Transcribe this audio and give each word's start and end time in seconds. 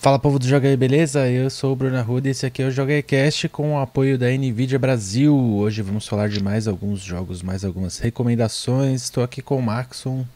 Fala 0.00 0.18
povo 0.18 0.38
do 0.38 0.48
Joga 0.48 0.66
aí, 0.66 0.78
beleza? 0.78 1.28
Eu 1.28 1.50
sou 1.50 1.74
o 1.74 1.76
Bruno 1.76 1.98
Arruda 1.98 2.26
e 2.26 2.30
esse 2.30 2.46
aqui 2.46 2.62
é 2.62 2.66
o 2.66 2.70
Joga 2.70 2.94
aí 2.94 3.02
Cast 3.02 3.50
com 3.50 3.74
o 3.74 3.78
apoio 3.78 4.16
da 4.16 4.30
Nvidia 4.30 4.78
Brasil. 4.78 5.36
Hoje 5.36 5.82
vamos 5.82 6.08
falar 6.08 6.30
de 6.30 6.42
mais 6.42 6.66
alguns 6.66 7.02
jogos, 7.02 7.42
mais 7.42 7.66
algumas 7.66 7.98
recomendações. 7.98 9.02
Estou 9.02 9.22
aqui 9.22 9.42
com 9.42 9.58
o 9.58 9.62
Maxon. 9.62 10.26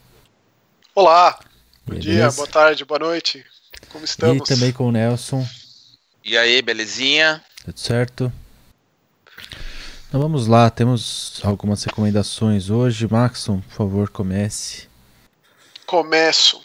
Olá, 0.93 1.39
bom 1.83 1.95
dia, 1.95 2.29
boa 2.29 2.47
tarde, 2.47 2.85
boa 2.85 2.99
noite. 2.99 3.43
Como 3.89 4.05
estamos? 4.05 4.47
E 4.47 4.53
também 4.53 4.71
com 4.71 4.87
o 4.87 4.91
Nelson. 4.91 5.43
E 6.23 6.37
aí, 6.37 6.61
belezinha? 6.61 7.43
Tudo 7.65 7.79
certo? 7.79 8.31
Então 10.07 10.21
vamos 10.21 10.45
lá, 10.45 10.69
temos 10.69 11.41
algumas 11.43 11.83
recomendações 11.83 12.69
hoje. 12.69 13.07
Maxon, 13.07 13.61
por 13.61 13.73
favor, 13.73 14.09
comece. 14.11 14.87
Começo. 15.87 16.61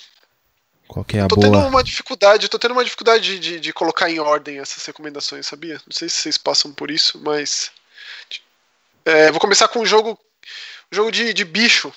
Qual 0.90 1.04
que 1.04 1.16
é 1.16 1.20
a 1.20 1.28
tô 1.28 1.36
boa? 1.36 1.46
tendo 1.46 1.68
uma 1.68 1.84
dificuldade, 1.84 2.48
tô 2.48 2.58
tendo 2.58 2.72
uma 2.72 2.82
dificuldade 2.82 3.38
de, 3.38 3.60
de, 3.60 3.72
colocar 3.72 4.10
em 4.10 4.18
ordem 4.18 4.58
essas 4.58 4.84
recomendações, 4.84 5.46
sabia? 5.46 5.74
Não 5.86 5.92
sei 5.92 6.08
se 6.08 6.16
vocês 6.16 6.36
passam 6.36 6.72
por 6.72 6.90
isso, 6.90 7.20
mas. 7.22 7.70
É, 9.04 9.30
vou 9.30 9.40
começar 9.40 9.68
com 9.68 9.78
um 9.78 9.86
jogo. 9.86 10.18
Um 10.90 10.96
jogo 10.96 11.12
de, 11.12 11.32
de 11.32 11.44
bicho. 11.44 11.92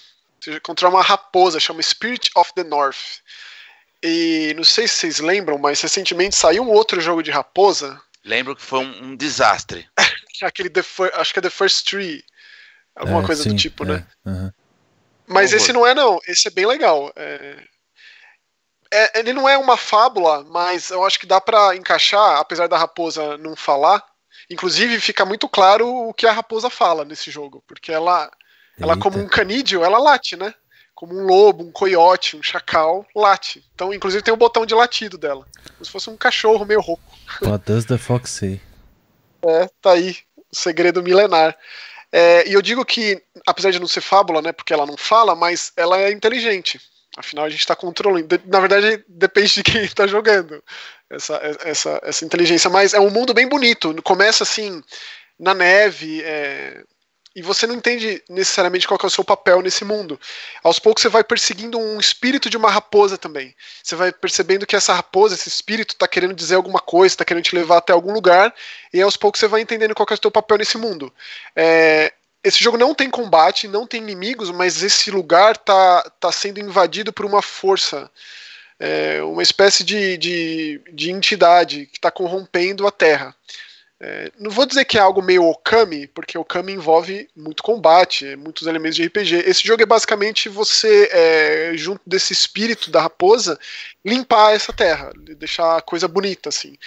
Contra 0.61 0.87
uma 0.89 1.01
raposa, 1.01 1.59
chama 1.59 1.81
Spirit 1.81 2.29
of 2.35 2.53
the 2.53 2.63
North. 2.63 3.21
E 4.03 4.53
não 4.55 4.63
sei 4.63 4.87
se 4.87 4.95
vocês 4.95 5.19
lembram, 5.19 5.57
mas 5.57 5.81
recentemente 5.81 6.35
saiu 6.35 6.61
um 6.61 6.69
outro 6.69 7.01
jogo 7.01 7.23
de 7.23 7.31
raposa. 7.31 7.99
Lembro 8.23 8.55
que 8.55 8.61
foi 8.61 8.79
um, 8.79 9.05
um 9.05 9.15
desastre. 9.15 9.89
Aquele 10.43 10.69
The 10.69 10.83
acho 11.15 11.33
que 11.33 11.39
é 11.39 11.41
The 11.41 11.49
First 11.49 11.89
Tree. 11.89 12.23
Alguma 12.95 13.23
É, 13.23 13.25
coisa 13.25 13.41
sim, 13.41 13.49
do 13.49 13.55
tipo, 13.55 13.85
é, 13.85 13.87
né? 13.87 14.07
aham. 14.23 14.53
Mas 15.25 15.51
Horror. 15.51 15.63
esse 15.63 15.73
não 15.73 15.87
é, 15.87 15.95
não. 15.95 16.19
Esse 16.27 16.47
é 16.47 16.51
bem 16.51 16.67
legal. 16.67 17.11
É- 17.15 17.72
é- 18.93 19.19
ele 19.19 19.33
não 19.33 19.47
é 19.49 19.57
uma 19.57 19.75
fábula, 19.75 20.45
mas 20.49 20.89
eu 20.89 21.03
acho 21.03 21.19
que 21.19 21.25
dá 21.25 21.41
pra 21.41 21.75
encaixar, 21.75 22.37
apesar 22.37 22.67
da 22.67 22.77
raposa 22.77 23.37
não 23.37 23.55
falar. 23.55 24.03
Inclusive, 24.49 24.99
fica 24.99 25.25
muito 25.25 25.47
claro 25.49 25.87
o 25.87 26.13
que 26.13 26.27
a 26.27 26.31
raposa 26.31 26.69
fala 26.69 27.03
nesse 27.03 27.31
jogo, 27.31 27.63
porque 27.67 27.91
ela, 27.91 28.29
ela 28.79 28.97
como 28.97 29.17
um 29.17 29.27
canídeo, 29.27 29.83
ela 29.83 29.97
late, 29.97 30.35
né? 30.35 30.53
Como 30.93 31.13
um 31.13 31.25
lobo, 31.25 31.63
um 31.63 31.71
coiote, 31.71 32.37
um 32.37 32.43
chacal, 32.43 33.05
late. 33.15 33.65
Então, 33.73 33.93
inclusive, 33.93 34.23
tem 34.23 34.33
o 34.33 34.37
botão 34.37 34.65
de 34.65 34.75
latido 34.75 35.17
dela. 35.17 35.45
Como 35.73 35.85
se 35.85 35.91
fosse 35.91 36.09
um 36.09 36.17
cachorro 36.17 36.65
meio 36.65 36.81
rouco. 36.81 37.03
What 37.41 37.65
does 37.65 37.85
the 37.85 37.97
fox 37.97 38.29
say? 38.31 38.61
É, 39.45 39.67
tá 39.81 39.91
aí, 39.91 40.15
o 40.37 40.55
segredo 40.55 41.03
milenar. 41.03 41.53
É, 42.09 42.47
e 42.47 42.53
eu 42.53 42.61
digo 42.61 42.85
que, 42.85 43.21
apesar 43.45 43.71
de 43.71 43.79
não 43.79 43.87
ser 43.87 43.99
fábula, 43.99 44.41
né, 44.41 44.53
porque 44.53 44.71
ela 44.71 44.85
não 44.85 44.95
fala, 44.95 45.35
mas 45.35 45.73
ela 45.75 45.99
é 45.99 46.13
inteligente. 46.13 46.79
Afinal, 47.15 47.45
a 47.45 47.49
gente 47.49 47.59
está 47.59 47.75
controlando. 47.75 48.27
Na 48.45 48.59
verdade, 48.59 49.03
depende 49.07 49.53
de 49.53 49.63
quem 49.63 49.83
está 49.83 50.07
jogando 50.07 50.63
essa, 51.09 51.35
essa, 51.63 52.01
essa 52.03 52.25
inteligência. 52.25 52.69
Mas 52.69 52.93
é 52.93 52.99
um 52.99 53.09
mundo 53.09 53.33
bem 53.33 53.47
bonito. 53.47 53.93
Começa 54.01 54.43
assim, 54.43 54.83
na 55.39 55.53
neve, 55.53 56.21
é, 56.23 56.83
e 57.35 57.41
você 57.41 57.65
não 57.65 57.75
entende 57.75 58.23
necessariamente 58.29 58.87
qual 58.87 58.99
é 59.01 59.05
o 59.07 59.09
seu 59.09 59.23
papel 59.23 59.61
nesse 59.61 59.83
mundo. 59.83 60.19
Aos 60.63 60.77
poucos 60.77 61.01
você 61.01 61.09
vai 61.09 61.23
perseguindo 61.23 61.79
um 61.79 61.99
espírito 61.99 62.49
de 62.49 62.57
uma 62.57 62.69
raposa 62.69 63.17
também. 63.17 63.55
Você 63.81 63.95
vai 63.95 64.11
percebendo 64.11 64.67
que 64.67 64.75
essa 64.75 64.93
raposa, 64.93 65.33
esse 65.33 65.49
espírito, 65.49 65.93
está 65.93 66.07
querendo 66.07 66.35
dizer 66.35 66.55
alguma 66.55 66.79
coisa, 66.79 67.13
está 67.13 67.25
querendo 67.25 67.43
te 67.43 67.55
levar 67.55 67.77
até 67.77 67.91
algum 67.91 68.13
lugar, 68.13 68.53
e 68.93 69.01
aos 69.01 69.17
poucos 69.17 69.39
você 69.39 69.47
vai 69.47 69.61
entendendo 69.61 69.95
qual 69.95 70.05
é 70.09 70.13
o 70.13 70.17
seu 70.21 70.29
papel 70.29 70.57
nesse 70.57 70.77
mundo. 70.77 71.11
É, 71.55 72.13
esse 72.43 72.61
jogo 72.61 72.77
não 72.77 72.93
tem 72.93 73.09
combate, 73.09 73.67
não 73.67 73.87
tem 73.87 74.01
inimigos, 74.01 74.51
mas 74.51 74.83
esse 74.83 75.09
lugar 75.09 75.55
tá, 75.57 76.01
tá 76.19 76.31
sendo 76.31 76.59
invadido 76.59 77.13
por 77.13 77.25
uma 77.25 77.41
força, 77.41 78.11
é, 78.79 79.23
uma 79.23 79.41
espécie 79.41 79.83
de, 79.83 80.17
de, 80.17 80.81
de 80.91 81.09
entidade 81.09 81.85
que 81.85 81.97
está 81.97 82.11
corrompendo 82.11 82.85
a 82.85 82.91
Terra. 82.91 83.33
É, 84.05 84.29
não 84.37 84.51
vou 84.51 84.65
dizer 84.65 84.83
que 84.83 84.97
é 84.97 85.01
algo 85.01 85.21
meio 85.21 85.45
Okami, 85.45 86.07
porque 86.07 86.37
Okami 86.37 86.73
envolve 86.73 87.29
muito 87.33 87.63
combate, 87.63 88.35
muitos 88.35 88.67
elementos 88.67 88.97
de 88.97 89.05
RPG. 89.05 89.43
Esse 89.47 89.65
jogo 89.65 89.81
é 89.81 89.85
basicamente 89.85 90.49
você, 90.49 91.09
é, 91.09 91.71
junto 91.75 92.01
desse 92.05 92.33
espírito 92.33 92.91
da 92.91 92.99
raposa, 92.99 93.57
limpar 94.03 94.53
essa 94.53 94.73
terra, 94.73 95.13
deixar 95.37 95.77
a 95.77 95.81
coisa 95.81 96.05
bonita, 96.05 96.49
assim. 96.49 96.77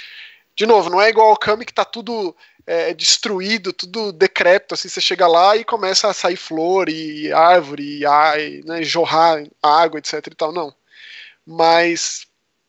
De 0.55 0.67
novo, 0.67 0.91
não 0.91 1.01
é 1.01 1.09
igual 1.09 1.33
Okami 1.33 1.65
que 1.65 1.73
tá 1.73 1.87
tudo 1.87 2.37
é, 2.67 2.95
destruído, 2.95 3.73
tudo 3.73 4.13
decrépito, 4.13 4.75
assim, 4.75 4.89
você 4.89 5.01
chega 5.01 5.27
lá 5.27 5.57
e 5.57 5.65
começa 5.65 6.09
a 6.09 6.15
sair 6.15 6.37
flor 6.37 6.89
e 6.89 7.33
árvore, 7.33 7.99
e, 8.01 8.07
a- 8.07 8.39
e, 8.39 8.63
né, 8.65 8.83
jorrar 8.83 9.43
água, 9.63 9.99
etc 9.99 10.27
e 10.27 10.35
tal, 10.35 10.53
não. 10.53 10.75
Mas 11.47 12.27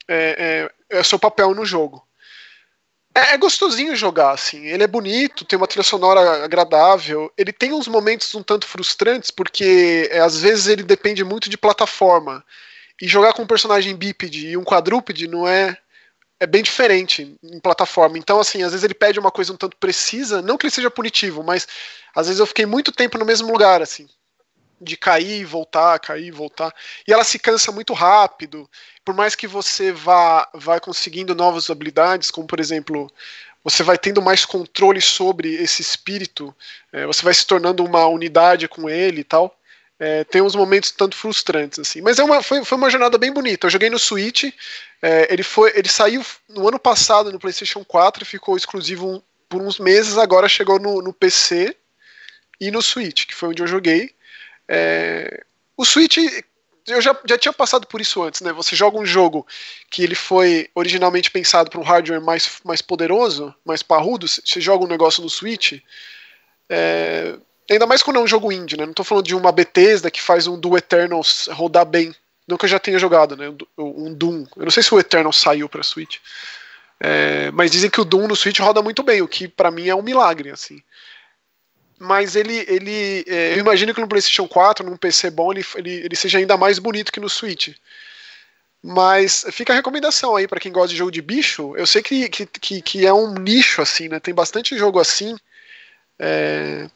é, 0.08 0.70
é, 0.92 0.98
é 0.98 1.02
o 1.02 1.04
seu 1.06 1.20
papel 1.20 1.54
no 1.56 1.66
jogo. 1.66 2.06
É, 3.14 3.34
é 3.34 3.38
gostosinho 3.38 3.96
jogar, 3.96 4.32
assim. 4.32 4.66
Ele 4.68 4.84
é 4.84 4.88
bonito, 4.88 5.46
tem 5.46 5.58
uma 5.58 5.68
trilha 5.68 5.84
sonora 5.84 6.44
agradável. 6.44 7.32
Ele 7.38 7.52
tem 7.52 7.74
uns 7.74 7.88
momentos 7.88 8.34
um 8.36 8.44
tanto 8.44 8.68
frustrantes, 8.68 9.32
porque 9.32 10.08
é, 10.12 10.20
às 10.20 10.42
vezes 10.42 10.68
ele 10.68 10.84
depende 10.84 11.24
muito 11.24 11.50
de 11.50 11.58
plataforma. 11.58 12.44
E 13.02 13.08
jogar 13.08 13.34
com 13.34 13.44
um 13.44 13.48
personagem 13.48 13.96
bípede 13.96 14.48
e 14.50 14.58
um 14.58 14.64
quadrúpede 14.64 15.28
não 15.28 15.48
é. 15.48 15.78
É 16.40 16.46
bem 16.46 16.62
diferente 16.62 17.36
em 17.44 17.60
plataforma. 17.60 18.18
Então, 18.18 18.40
assim, 18.40 18.62
às 18.62 18.72
vezes 18.72 18.84
ele 18.84 18.94
pede 18.94 19.20
uma 19.20 19.32
coisa 19.32 19.52
um 19.52 19.58
tanto 19.58 19.76
precisa, 19.78 20.42
não 20.42 20.58
que 20.58 20.66
ele 20.66 20.74
seja 20.74 20.92
punitivo, 20.92 21.44
mas 21.44 21.68
às 22.16 22.28
vezes 22.28 22.40
eu 22.40 22.46
fiquei 22.46 22.66
muito 22.66 22.92
tempo 22.92 23.18
no 23.18 23.26
mesmo 23.26 23.52
lugar, 23.52 23.82
assim. 23.82 24.08
De 24.80 24.96
cair, 24.96 25.44
voltar, 25.46 26.00
cair, 26.00 26.30
voltar. 26.32 26.72
E 27.08 27.12
ela 27.12 27.24
se 27.24 27.40
cansa 27.40 27.72
muito 27.72 27.94
rápido 27.94 28.70
por 29.08 29.16
mais 29.16 29.36
que 29.36 29.48
você 29.48 29.94
vá, 29.94 30.50
vá 30.54 30.82
conseguindo 30.82 31.34
novas 31.34 31.70
habilidades, 31.70 32.30
como 32.30 32.46
por 32.46 32.60
exemplo, 32.60 33.10
você 33.64 33.82
vai 33.82 33.98
tendo 33.98 34.22
mais 34.22 34.44
controle 34.44 35.00
sobre 35.00 35.56
esse 35.56 35.82
espírito, 35.82 36.54
é, 36.92 37.06
você 37.06 37.24
vai 37.24 37.34
se 37.34 37.48
tornando 37.48 37.86
uma 37.86 38.06
unidade 38.08 38.68
com 38.68 38.90
ele 38.90 39.22
e 39.22 39.24
tal. 39.24 39.57
É, 40.00 40.24
tem 40.24 40.42
uns 40.42 40.56
momentos 40.56 40.92
tanto 40.92 41.16
frustrantes 41.16 41.80
assim, 41.80 42.02
mas 42.02 42.20
é 42.20 42.24
uma, 42.24 42.44
foi, 42.44 42.64
foi 42.64 42.78
uma 42.78 42.90
jornada 42.90 43.18
bem 43.18 43.32
bonita. 43.32 43.66
Eu 43.66 43.72
joguei 43.72 43.90
no 43.90 43.98
Switch, 43.98 44.44
é, 45.02 45.34
ele 45.34 45.42
foi, 45.42 45.72
ele 45.76 45.90
saiu 45.90 46.24
no 46.48 46.68
ano 46.68 46.78
passado 46.78 47.32
no 47.32 47.40
PlayStation 47.40 47.84
4 47.84 48.24
e 48.24 48.26
ficou 48.26 48.56
exclusivo 48.56 49.24
por 49.50 49.62
uns 49.62 49.80
meses. 49.80 50.18
Agora 50.18 50.48
chegou 50.48 50.80
no, 50.80 51.02
no 51.02 51.12
PC 51.12 51.76
e 52.62 52.70
no 52.70 52.82
Switch, 52.82 53.26
que 53.26 53.34
foi 53.34 53.50
onde 53.50 53.64
eu 53.64 53.68
joguei. 53.68 54.14
É, 54.68 55.44
o 55.76 55.84
Switch 55.84 56.18
eu 56.88 57.02
já, 57.02 57.16
já 57.26 57.38
tinha 57.38 57.52
passado 57.52 57.86
por 57.86 58.00
isso 58.00 58.24
antes, 58.24 58.42
né? 58.42 58.54
Você 58.54 58.76
joga 58.76 58.98
um 58.98 59.06
jogo 59.06 59.46
que 59.92 60.04
ele 60.04 60.16
foi 60.16 60.70
originalmente 60.74 61.30
pensado 61.30 61.70
para 61.70 61.80
um 61.80 61.84
hardware 61.84 62.22
mais, 62.22 62.60
mais 62.64 62.82
poderoso, 62.82 63.54
mais 63.66 63.84
parrudo, 63.84 64.28
você 64.28 64.62
joga 64.62 64.86
um 64.86 64.88
negócio 64.88 65.22
no 65.22 65.30
Switch, 65.30 65.82
é, 66.70 67.38
ainda 67.74 67.86
mais 67.86 68.04
quando 68.04 68.18
é 68.18 68.22
um 68.22 68.28
jogo 68.28 68.52
indie, 68.52 68.78
né? 68.78 68.86
Não 68.86 68.94
tô 68.94 69.04
falando 69.04 69.26
de 69.26 69.36
uma 69.36 69.52
Bethesda 69.52 70.12
que 70.12 70.22
faz 70.22 70.48
um 70.48 70.60
do 70.60 70.78
Eternals 70.78 71.48
rodar 71.52 71.86
bem. 71.86 72.14
Não 72.48 72.58
que 72.58 72.66
eu 72.66 72.70
já 72.70 72.80
tenha 72.80 73.00
jogado, 73.00 73.36
né? 73.36 73.54
Um 73.78 74.14
Doom. 74.14 74.46
Eu 74.56 74.64
não 74.64 74.72
sei 74.72 74.82
se 74.82 74.94
o 74.94 75.00
Eternal 75.00 75.34
saiu 75.34 75.68
para 75.68 75.84
Switch. 75.84 76.18
É, 77.00 77.52
mas 77.52 77.70
dizem 77.70 77.90
que 77.90 78.02
o 78.02 78.06
Doom 78.06 78.28
no 78.28 78.36
Switch 78.36 78.60
roda 78.60 78.82
muito 78.82 79.04
bem, 79.04 79.22
o 79.22 79.28
que 79.28 79.48
para 79.48 79.70
mim 79.70 79.88
é 79.88 79.96
um 79.96 80.02
milagre, 80.02 80.50
assim 80.50 80.82
mas 82.00 82.36
ele, 82.36 82.64
ele 82.68 83.26
é, 83.28 83.54
eu 83.54 83.60
imagino 83.60 83.94
que 83.94 84.02
no 84.02 84.08
PlayStation 84.08 84.48
4, 84.48 84.86
num 84.86 84.98
PC 84.98 85.32
bom, 85.32 85.52
ele, 85.52 85.66
ele, 85.76 85.92
ele 86.06 86.16
seja 86.16 86.38
ainda 86.38 86.56
mais 86.56 86.80
bonito 86.80 87.12
que 87.12 87.20
no 87.20 87.30
Switch. 87.30 87.70
Mas 88.84 89.46
fica 89.52 89.74
a 89.74 89.76
recomendação 89.76 90.36
aí 90.36 90.48
para 90.48 90.60
quem 90.60 90.72
gosta 90.72 90.90
de 90.90 90.96
jogo 90.96 91.12
de 91.12 91.22
bicho. 91.22 91.76
Eu 91.76 91.88
sei 91.88 92.04
que, 92.04 92.30
que, 92.30 92.46
que, 92.46 92.82
que 92.82 93.06
é 93.06 93.12
um 93.12 93.34
nicho 93.34 93.82
assim, 93.82 94.08
né? 94.08 94.20
Tem 94.20 94.34
bastante 94.34 94.78
jogo 94.78 95.00
assim. 95.00 95.36
É... 96.20 96.88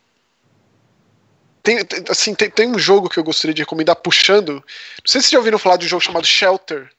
Tem, 1.64 1.84
tem- 1.86 2.04
assim, 2.10 2.34
tem, 2.34 2.50
tem 2.50 2.68
um 2.68 2.80
jogo 2.80 3.10
que 3.10 3.18
eu 3.18 3.24
gostaria 3.24 3.54
de 3.54 3.62
recomendar 3.62 3.96
puxando. 3.96 4.54
Não 4.54 4.64
sei 5.06 5.22
se 5.22 5.28
vocês 5.28 5.30
já 5.32 5.38
ouviram 5.38 5.60
falar 5.60 5.78
de 5.78 5.86
um 5.86 5.90
jogo 5.90 6.04
chamado 6.04 6.26
Shelter. 6.26 6.92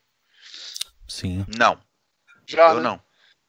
Sim. 1.08 1.44
Não, 1.56 1.78
Já, 2.46 2.68
eu 2.70 2.76
né? 2.76 2.82
não. 2.82 3.02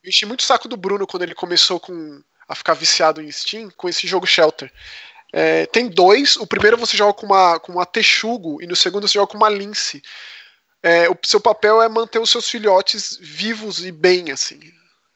Eu 0.03 0.09
enchi 0.09 0.25
muito 0.25 0.41
o 0.41 0.43
saco 0.43 0.67
do 0.67 0.75
Bruno 0.75 1.07
quando 1.07 1.23
ele 1.23 1.33
começou 1.35 1.79
com, 1.79 2.21
a 2.47 2.55
ficar 2.55 2.73
viciado 2.73 3.21
em 3.21 3.31
Steam 3.31 3.69
com 3.77 3.87
esse 3.87 4.05
jogo 4.05 4.27
Shelter. 4.27 4.71
É, 5.31 5.65
tem 5.67 5.87
dois. 5.87 6.35
O 6.35 6.45
primeiro 6.45 6.77
você 6.77 6.97
joga 6.97 7.13
com 7.13 7.25
uma, 7.25 7.59
com 7.59 7.71
uma 7.71 7.85
texugo 7.85 8.61
e 8.61 8.67
no 8.67 8.75
segundo 8.75 9.07
você 9.07 9.13
joga 9.13 9.31
com 9.31 9.37
uma 9.37 9.49
lince. 9.49 10.03
É, 10.81 11.09
o 11.09 11.17
seu 11.23 11.39
papel 11.39 11.81
é 11.81 11.87
manter 11.87 12.19
os 12.19 12.29
seus 12.29 12.49
filhotes 12.49 13.17
vivos 13.21 13.83
e 13.85 13.91
bem, 13.91 14.31
assim. 14.31 14.59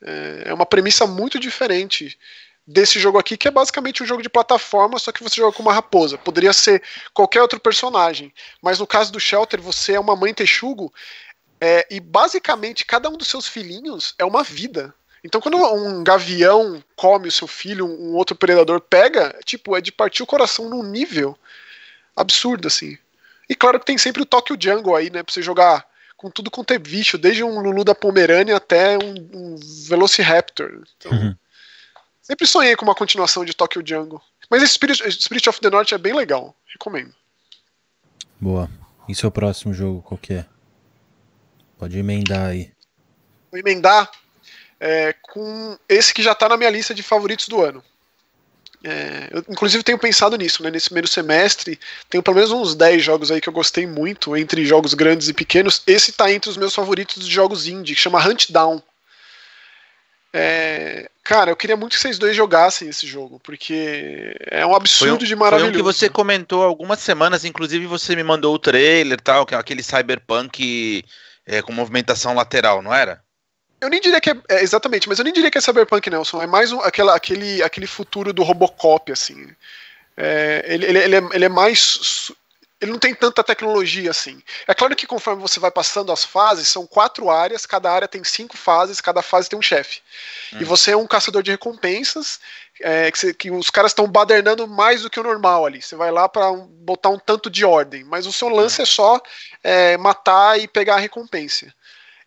É, 0.01 0.43
é 0.45 0.53
uma 0.53 0.65
premissa 0.65 1.05
muito 1.05 1.39
diferente 1.39 2.17
desse 2.67 2.99
jogo 2.99 3.17
aqui, 3.17 3.37
que 3.37 3.47
é 3.47 3.51
basicamente 3.51 4.03
um 4.03 4.05
jogo 4.05 4.21
de 4.21 4.29
plataforma, 4.29 4.99
só 4.99 5.11
que 5.11 5.23
você 5.23 5.37
joga 5.37 5.55
com 5.55 5.63
uma 5.63 5.73
raposa. 5.73 6.17
Poderia 6.17 6.51
ser 6.51 6.83
qualquer 7.13 7.41
outro 7.41 7.59
personagem, 7.59 8.33
mas 8.61 8.79
no 8.79 8.85
caso 8.85 9.11
do 9.11 9.19
Shelter, 9.19 9.61
você 9.61 9.93
é 9.93 9.99
uma 9.99 10.15
mãe 10.15 10.33
texugo 10.33 10.93
é, 11.61 11.87
e 11.89 11.99
basicamente 11.99 12.85
cada 12.85 13.09
um 13.09 13.17
dos 13.17 13.29
seus 13.29 13.47
filhinhos 13.47 14.13
é 14.19 14.25
uma 14.25 14.43
vida. 14.43 14.93
Então, 15.23 15.41
quando 15.41 15.57
um 15.57 16.03
gavião 16.03 16.83
come 16.95 17.27
o 17.27 17.31
seu 17.31 17.47
filho, 17.47 17.85
um 17.85 18.15
outro 18.15 18.35
predador 18.35 18.79
pega, 18.81 19.37
tipo, 19.43 19.75
é 19.75 19.81
de 19.81 19.91
partir 19.91 20.21
o 20.23 20.27
coração 20.27 20.69
num 20.69 20.83
nível 20.83 21.37
absurdo, 22.15 22.67
assim. 22.67 22.97
E 23.49 23.55
claro 23.55 23.79
que 23.79 23.85
tem 23.85 23.97
sempre 23.97 24.21
o 24.21 24.25
Tokyo 24.25 24.57
Jungle 24.59 24.95
aí, 24.95 25.09
né? 25.09 25.23
Pra 25.23 25.33
você 25.33 25.41
jogar 25.41 25.85
com 26.15 26.29
tudo 26.29 26.51
quanto 26.51 26.73
é 26.73 26.77
bicho, 26.77 27.17
desde 27.17 27.43
um 27.43 27.59
Lulu 27.59 27.83
da 27.83 27.95
Pomerânia 27.95 28.55
até 28.57 28.97
um, 28.97 29.15
um 29.33 29.55
Velociraptor. 29.87 30.83
Então, 30.97 31.11
uhum. 31.11 31.35
Sempre 32.27 32.45
sonhei 32.45 32.75
com 32.75 32.83
uma 32.83 32.93
continuação 32.93 33.45
de 33.45 33.53
Tokyo 33.53 33.81
Jungle. 33.85 34.21
Mas 34.49 34.61
esse 34.61 34.73
Spirit, 34.73 35.01
Spirit 35.13 35.47
of 35.47 35.61
the 35.61 35.69
North 35.69 35.93
é 35.93 35.97
bem 35.97 36.13
legal, 36.13 36.53
recomendo. 36.73 37.15
Boa. 38.37 38.69
E 39.07 39.15
seu 39.15 39.31
próximo 39.31 39.73
jogo, 39.73 40.01
qual 40.01 40.17
que 40.17 40.33
é? 40.33 40.45
Pode 41.79 41.97
emendar 41.97 42.47
aí. 42.47 42.69
Vou 43.49 43.57
emendar 43.57 44.11
é, 44.77 45.15
com 45.21 45.79
esse 45.87 46.13
que 46.13 46.21
já 46.21 46.33
está 46.33 46.49
na 46.49 46.57
minha 46.57 46.69
lista 46.69 46.93
de 46.93 47.01
favoritos 47.01 47.47
do 47.47 47.61
ano. 47.61 47.81
É, 48.83 49.29
eu, 49.31 49.45
inclusive, 49.47 49.81
tenho 49.81 49.97
pensado 49.97 50.35
nisso, 50.35 50.61
né? 50.61 50.69
Nesse 50.69 50.87
primeiro 50.87 51.07
semestre, 51.07 51.79
tenho 52.09 52.21
pelo 52.21 52.35
menos 52.35 52.51
uns 52.51 52.75
10 52.75 53.01
jogos 53.01 53.31
aí 53.31 53.39
que 53.39 53.47
eu 53.47 53.53
gostei 53.53 53.87
muito, 53.87 54.35
entre 54.35 54.65
jogos 54.65 54.93
grandes 54.93 55.29
e 55.29 55.33
pequenos. 55.33 55.81
Esse 55.87 56.11
está 56.11 56.29
entre 56.29 56.49
os 56.49 56.57
meus 56.57 56.75
favoritos 56.75 57.25
de 57.25 57.33
jogos 57.33 57.67
indie, 57.67 57.95
que 57.95 58.01
chama 58.01 58.19
Hunt 58.19 58.51
Down. 58.51 58.83
É, 60.33 61.09
cara, 61.23 61.51
eu 61.51 61.55
queria 61.55 61.77
muito 61.77 61.93
que 61.93 61.99
vocês 61.99 62.19
dois 62.19 62.35
jogassem 62.35 62.89
esse 62.89 63.07
jogo, 63.07 63.39
porque 63.43 64.35
é 64.51 64.65
um 64.65 64.75
absurdo 64.75 65.23
um, 65.23 65.27
de 65.27 65.35
maravilhoso. 65.35 65.71
Foi 65.71 65.81
um 65.81 65.83
que 65.83 65.97
você 65.97 66.09
comentou 66.09 66.63
algumas 66.63 66.99
semanas, 66.99 67.45
inclusive 67.45 67.85
você 67.85 68.15
me 68.15 68.23
mandou 68.23 68.53
o 68.53 68.59
trailer 68.59 69.19
tal, 69.19 69.45
que 69.45 69.55
é 69.55 69.57
aquele 69.57 69.81
cyberpunk 69.81 71.03
é, 71.45 71.61
com 71.61 71.71
movimentação 71.71 72.33
lateral, 72.33 72.81
não 72.81 72.93
era? 72.93 73.21
Eu 73.79 73.89
nem 73.89 74.01
diria 74.01 74.19
que 74.19 74.31
é, 74.31 74.35
é, 74.49 74.63
exatamente, 74.63 75.07
mas 75.07 75.19
eu 75.19 75.23
nem 75.23 75.33
diria 75.33 75.51
que 75.51 75.57
é 75.57 75.61
cyberpunk, 75.61 76.09
Nelson. 76.09 76.41
É 76.41 76.47
mais 76.47 76.71
um, 76.71 76.81
aquela, 76.81 77.15
aquele, 77.15 77.61
aquele 77.61 77.87
futuro 77.87 78.33
do 78.33 78.43
Robocop, 78.43 79.11
assim. 79.11 79.47
É, 80.15 80.65
ele, 80.67 80.85
ele, 80.85 80.99
ele, 80.99 81.15
é, 81.15 81.29
ele 81.31 81.45
é 81.45 81.49
mais 81.49 82.31
ele 82.79 82.91
não 82.91 82.99
tem 82.99 83.13
tanta 83.13 83.43
tecnologia 83.43 84.11
assim. 84.11 84.41
É 84.67 84.73
claro 84.73 84.95
que 84.95 85.07
conforme 85.07 85.41
você 85.41 85.59
vai 85.59 85.71
passando 85.71 86.11
as 86.11 86.23
fases, 86.23 86.67
são 86.67 86.85
quatro 86.85 87.29
áreas, 87.29 87.65
cada 87.65 87.91
área 87.91 88.07
tem 88.07 88.23
cinco 88.23 88.55
fases, 88.55 89.01
cada 89.01 89.21
fase 89.21 89.49
tem 89.49 89.57
um 89.57 89.61
chefe. 89.61 90.01
Hum. 90.53 90.57
E 90.61 90.63
você 90.63 90.91
é 90.91 90.97
um 90.97 91.07
caçador 91.07 91.41
de 91.41 91.51
recompensas, 91.51 92.39
é, 92.79 93.11
que, 93.11 93.17
você, 93.17 93.33
que, 93.33 93.49
os 93.49 93.69
caras 93.71 93.91
estão 93.91 94.07
badernando 94.07 94.67
mais 94.67 95.01
do 95.01 95.09
que 95.09 95.19
o 95.19 95.23
normal 95.23 95.65
ali. 95.65 95.81
Você 95.81 95.95
vai 95.95 96.11
lá 96.11 96.29
para 96.29 96.51
um, 96.51 96.67
botar 96.67 97.09
um 97.09 97.17
tanto 97.17 97.49
de 97.49 97.65
ordem, 97.65 98.03
mas 98.03 98.27
o 98.27 98.33
seu 98.33 98.49
lance 98.49 98.79
hum. 98.79 98.83
é 98.83 98.85
só 98.85 99.21
é, 99.63 99.97
matar 99.97 100.59
e 100.59 100.67
pegar 100.67 100.95
a 100.95 100.99
recompensa 100.99 101.73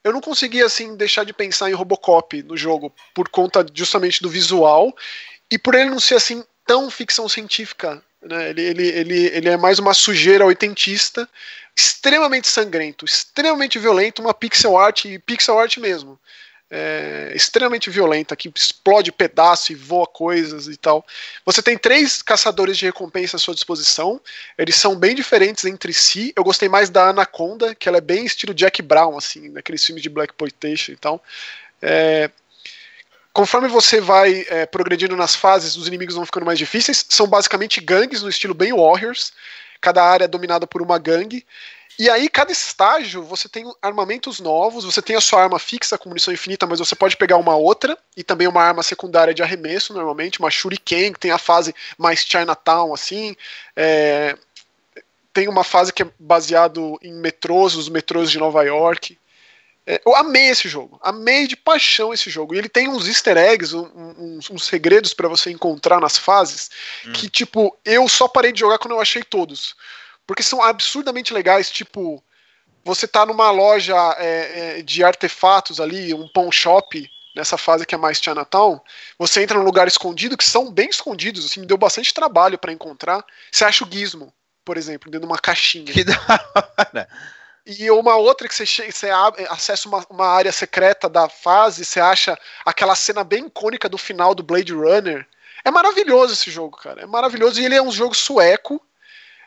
eu 0.03 0.13
não 0.13 0.21
conseguia 0.21 0.67
assim 0.67 0.97
deixar 0.97 1.25
de 1.25 1.33
pensar 1.33 1.71
em 1.71 1.75
Robocop 1.75 2.43
no 2.43 2.57
jogo 2.57 2.91
por 3.15 3.29
conta 3.29 3.65
justamente 3.73 4.23
do 4.23 4.31
visual 4.31 4.95
e 5.51 5.59
por 5.59 5.75
ele 5.75 5.91
não 5.91 6.01
ser 6.01 6.15
assim 6.15 6.43
tão 6.67 6.91
ficção 6.91 7.29
científica. 7.29 8.03
Né? 8.23 8.51
Ele, 8.51 8.63
ele, 8.63 8.89
ele, 8.89 9.27
ele 9.27 9.49
é 9.49 9.57
mais 9.57 9.79
uma 9.79 9.95
sujeira 9.95 10.45
oitentista, 10.45 11.29
extremamente 11.77 12.49
sangrento, 12.49 13.05
extremamente 13.05 13.79
violento, 13.79 14.21
uma 14.21 14.35
pixel 14.35 14.77
art 14.77 15.05
e 15.05 15.19
pixel 15.19 15.59
art 15.59 15.77
mesmo 15.79 16.19
é, 16.71 17.33
extremamente 17.35 17.91
violenta, 17.91 18.37
que 18.37 18.51
explode 18.55 19.11
pedaço 19.11 19.73
e 19.73 19.75
voa 19.75 20.07
coisas 20.07 20.69
e 20.69 20.77
tal. 20.77 21.05
Você 21.45 21.61
tem 21.61 21.77
três 21.77 22.23
caçadores 22.23 22.79
de 22.79 22.87
recompensa 22.87 23.37
à 23.37 23.41
sua 23.41 23.55
disposição, 23.55 24.21
eles 24.57 24.77
são 24.77 24.95
bem 24.95 25.15
diferentes 25.15 25.65
entre 25.65 25.93
si. 25.93 26.33
Eu 26.37 26.45
gostei 26.45 26.69
mais 26.69 26.89
da 26.89 27.09
Anaconda, 27.09 27.75
que 27.75 27.89
ela 27.89 27.99
é 27.99 28.03
bem 28.03 28.25
estilo 28.25 28.55
Jack 28.55 28.81
Brown, 28.83 29.19
assim, 29.19 29.49
naqueles 29.49 29.85
filmes 29.85 30.03
de 30.03 30.09
Black 30.09 30.33
Exploitation 30.33 30.93
e 30.93 30.97
tal. 30.97 31.23
É, 31.83 32.31
conforme 33.33 33.69
você 33.69 34.01
vai 34.01 34.45
é, 34.49 34.67
progredindo 34.67 35.17
nas 35.17 35.35
fases, 35.35 35.77
os 35.77 35.87
inimigos 35.87 36.15
vão 36.15 36.27
ficando 36.27 36.47
mais 36.47 36.59
difíceis. 36.59 37.05
São 37.09 37.27
basicamente 37.27 37.81
gangues 37.81 38.23
no 38.23 38.29
estilo 38.29 38.55
bem 38.55 38.73
Warriors. 38.73 39.33
Cada 39.81 40.05
área 40.05 40.25
é 40.25 40.29
dominada 40.29 40.67
por 40.67 40.83
uma 40.83 40.99
gangue. 40.99 41.47
E 41.99 42.09
aí, 42.09 42.31
cada 42.31 42.51
estágio, 42.51 43.23
você 43.23 43.47
tem 43.47 43.71
armamentos 43.83 44.41
novos, 44.41 44.85
você 44.85 45.03
tem 45.03 45.17
a 45.17 45.21
sua 45.21 45.43
arma 45.43 45.59
fixa 45.59 45.99
com 45.99 46.09
munição 46.09 46.33
infinita, 46.33 46.67
mas 46.67 46.79
você 46.79 46.95
pode 46.95 47.15
pegar 47.15 47.37
uma 47.37 47.55
outra, 47.57 47.99
e 48.17 48.25
também 48.25 48.49
uma 48.49 48.63
arma 48.63 48.83
secundária 48.83 49.35
de 49.35 49.43
arremesso, 49.43 49.93
normalmente, 49.93 50.41
uma 50.41 50.51
Shuriken, 50.51 51.13
que 51.13 51.21
tem 51.21 51.31
a 51.31 51.37
fase 51.37 51.75
mais 51.99 52.21
Chinatown, 52.21 52.95
assim. 52.95 53.37
É, 53.77 54.35
tem 55.31 55.47
uma 55.47 55.63
fase 55.63 55.93
que 55.93 56.03
é 56.03 56.11
baseado 56.19 56.99
em 57.03 57.13
metrôs, 57.13 57.75
os 57.75 57.91
metrôs 57.91 58.31
de 58.31 58.39
Nova 58.39 58.63
York. 58.63 59.19
É, 59.91 60.01
eu 60.07 60.15
amei 60.15 60.49
esse 60.49 60.69
jogo, 60.69 60.99
amei 61.03 61.47
de 61.47 61.57
paixão 61.57 62.13
esse 62.13 62.31
jogo. 62.31 62.55
E 62.55 62.59
ele 62.59 62.69
tem 62.69 62.89
uns 62.89 63.09
easter 63.09 63.37
eggs, 63.37 63.75
um, 63.75 64.15
uns, 64.19 64.51
uns, 64.51 64.65
segredos 64.65 65.13
para 65.13 65.29
você 65.29 65.51
encontrar 65.51 66.01
nas 66.01 66.17
fases, 66.17 66.71
hum. 67.07 67.13
que, 67.13 67.29
tipo, 67.29 67.77
eu 67.85 68.09
só 68.09 68.29
parei 68.29 68.53
de 68.53 68.61
jogar 68.61 68.79
quando 68.79 68.93
eu 68.93 69.01
achei 69.01 69.23
todos 69.23 69.75
porque 70.31 70.45
são 70.45 70.63
absurdamente 70.63 71.35
legais, 71.35 71.69
tipo, 71.73 72.23
você 72.85 73.09
tá 73.09 73.27
numa 73.27 73.51
loja 73.51 73.97
é, 74.17 74.79
é, 74.79 74.83
de 74.83 75.03
artefatos 75.03 75.81
ali, 75.81 76.15
um 76.15 76.29
pawn 76.29 76.53
shop, 76.53 77.11
nessa 77.35 77.59
fase 77.59 77.85
que 77.85 77.97
é 77.97 77.99
mais 77.99 78.21
Chinatown, 78.21 78.81
você 79.19 79.43
entra 79.43 79.59
num 79.59 79.65
lugar 79.65 79.89
escondido, 79.89 80.37
que 80.37 80.45
são 80.45 80.71
bem 80.71 80.89
escondidos, 80.89 81.45
assim, 81.45 81.59
me 81.59 81.67
deu 81.67 81.77
bastante 81.77 82.15
trabalho 82.15 82.57
para 82.57 82.73
encontrar. 82.73 83.25
Você 83.51 83.65
acha 83.65 83.85
o 83.85 83.91
gizmo, 83.91 84.33
por 84.65 84.77
exemplo, 84.77 85.11
dentro 85.11 85.27
de 85.27 85.33
uma 85.33 85.41
caixinha. 85.41 85.93
Que 85.93 86.05
da 86.05 86.15
hora! 86.79 87.09
E 87.67 87.91
uma 87.91 88.17
outra 88.17 88.49
que 88.49 88.55
você, 88.55 88.65
você 88.65 89.11
acessa 89.49 89.89
uma, 89.89 90.05
uma 90.09 90.27
área 90.27 90.53
secreta 90.53 91.09
da 91.09 91.29
fase, 91.29 91.85
você 91.85 92.01
acha 92.01 92.39
aquela 92.65 92.95
cena 92.95 93.23
bem 93.23 93.47
icônica 93.47 93.89
do 93.89 93.99
final 93.99 94.35
do 94.35 94.43
Blade 94.43 94.73
Runner. 94.73 95.27
É 95.65 95.71
maravilhoso 95.71 96.33
esse 96.33 96.51
jogo, 96.51 96.77
cara. 96.77 97.03
É 97.03 97.07
maravilhoso. 97.07 97.61
E 97.61 97.65
ele 97.65 97.75
é 97.75 97.83
um 97.83 97.93
jogo 97.93 98.15
sueco 98.15 98.81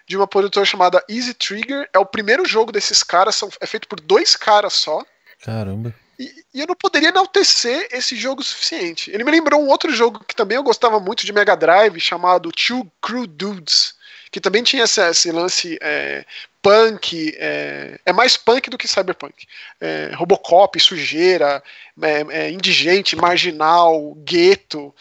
de 0.07 0.15
uma 0.15 0.27
produtora 0.27 0.65
chamada 0.65 1.03
Easy 1.09 1.33
Trigger. 1.33 1.89
É 1.91 1.99
o 1.99 2.05
primeiro 2.05 2.45
jogo 2.45 2.71
desses 2.71 3.03
caras, 3.03 3.35
são, 3.35 3.49
é 3.59 3.65
feito 3.65 3.87
por 3.87 3.99
dois 3.99 4.35
caras 4.35 4.73
só. 4.73 5.03
Caramba. 5.41 5.93
E, 6.17 6.31
e, 6.53 6.61
eu 6.61 6.67
não 6.67 6.75
poderia 6.75 7.09
enaltecer 7.09 7.87
esse 7.91 8.15
jogo 8.15 8.41
o 8.41 8.43
suficiente. 8.43 9.09
Ele 9.11 9.23
me 9.23 9.31
lembrou 9.31 9.61
um 9.61 9.67
outro 9.67 9.91
jogo 9.91 10.23
que 10.23 10.35
também 10.35 10.55
eu 10.55 10.63
gostava 10.63 10.99
muito 10.99 11.25
de 11.25 11.33
Mega 11.33 11.55
Drive, 11.55 11.99
chamado 11.99 12.51
Two 12.51 12.89
Crew 13.01 13.25
Dudes, 13.25 13.95
que 14.33 14.41
também 14.41 14.63
tinha 14.63 14.85
esse, 14.85 14.99
esse 14.99 15.31
lance 15.31 15.77
é, 15.79 16.25
punk, 16.59 17.35
é, 17.37 17.99
é, 18.03 18.11
mais 18.11 18.35
punk 18.35 18.67
do 18.67 18.79
que 18.79 18.87
cyberpunk. 18.87 19.45
É, 19.79 20.09
Robocop, 20.15 20.79
sujeira, 20.79 21.63
é, 22.01 22.25
é, 22.31 22.49
indigente, 22.49 23.15
marginal, 23.15 24.15
gueto 24.25 24.93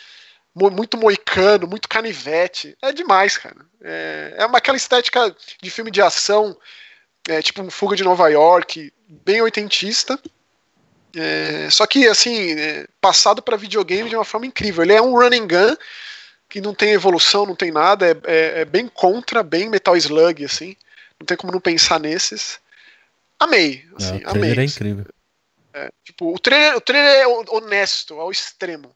muito 0.55 0.99
moicano, 0.99 1.67
muito 1.67 1.88
canivete. 1.88 2.76
É 2.82 2.93
demais, 2.93 3.38
cara. 3.38 3.56
É, 3.82 4.34
é 4.37 4.44
uma, 4.44 4.58
aquela 4.58 4.76
estética 4.76 5.34
de 5.62 5.70
filme 5.70 5.90
de 5.90 6.02
ação, 6.02 6.55
é, 7.26 7.40
tipo 7.40 7.62
um 7.62 7.70
Fuga 7.70 7.96
de 7.96 8.05
Nova 8.05 8.29
York, 8.29 8.93
bem 9.08 9.40
oitentista. 9.40 10.20
Só 11.70 11.86
que, 11.86 12.06
assim, 12.06 12.56
passado 13.01 13.43
para 13.43 13.56
videogame 13.56 14.08
de 14.08 14.17
uma 14.17 14.24
forma 14.24 14.46
incrível. 14.46 14.82
Ele 14.82 14.94
é 14.94 15.01
um 15.01 15.15
running 15.15 15.46
gun 15.46 15.77
que 16.53 16.61
não 16.61 16.75
tem 16.75 16.91
evolução, 16.91 17.47
não 17.47 17.56
tem 17.56 17.73
nada, 17.73 18.06
é, 18.06 18.17
é, 18.25 18.61
é 18.61 18.65
bem 18.67 18.87
contra, 18.87 19.43
bem 19.43 19.71
Metal 19.71 19.97
Slug, 19.97 20.44
assim. 20.44 20.77
Não 21.19 21.25
tem 21.25 21.35
como 21.35 21.51
não 21.51 21.59
pensar 21.59 21.99
nesses. 21.99 22.61
Amei, 23.41 23.89
assim, 23.97 24.21
é, 24.23 24.27
o 24.27 24.31
amei. 24.32 24.51
é 24.51 24.65
incrível. 24.65 25.06
É, 25.73 25.89
tipo, 26.05 26.31
o 26.31 26.39
trailer, 26.39 26.77
o 26.77 26.81
trailer 26.82 27.23
é 27.23 27.27
honesto 27.27 28.21
ao 28.21 28.31
extremo 28.31 28.94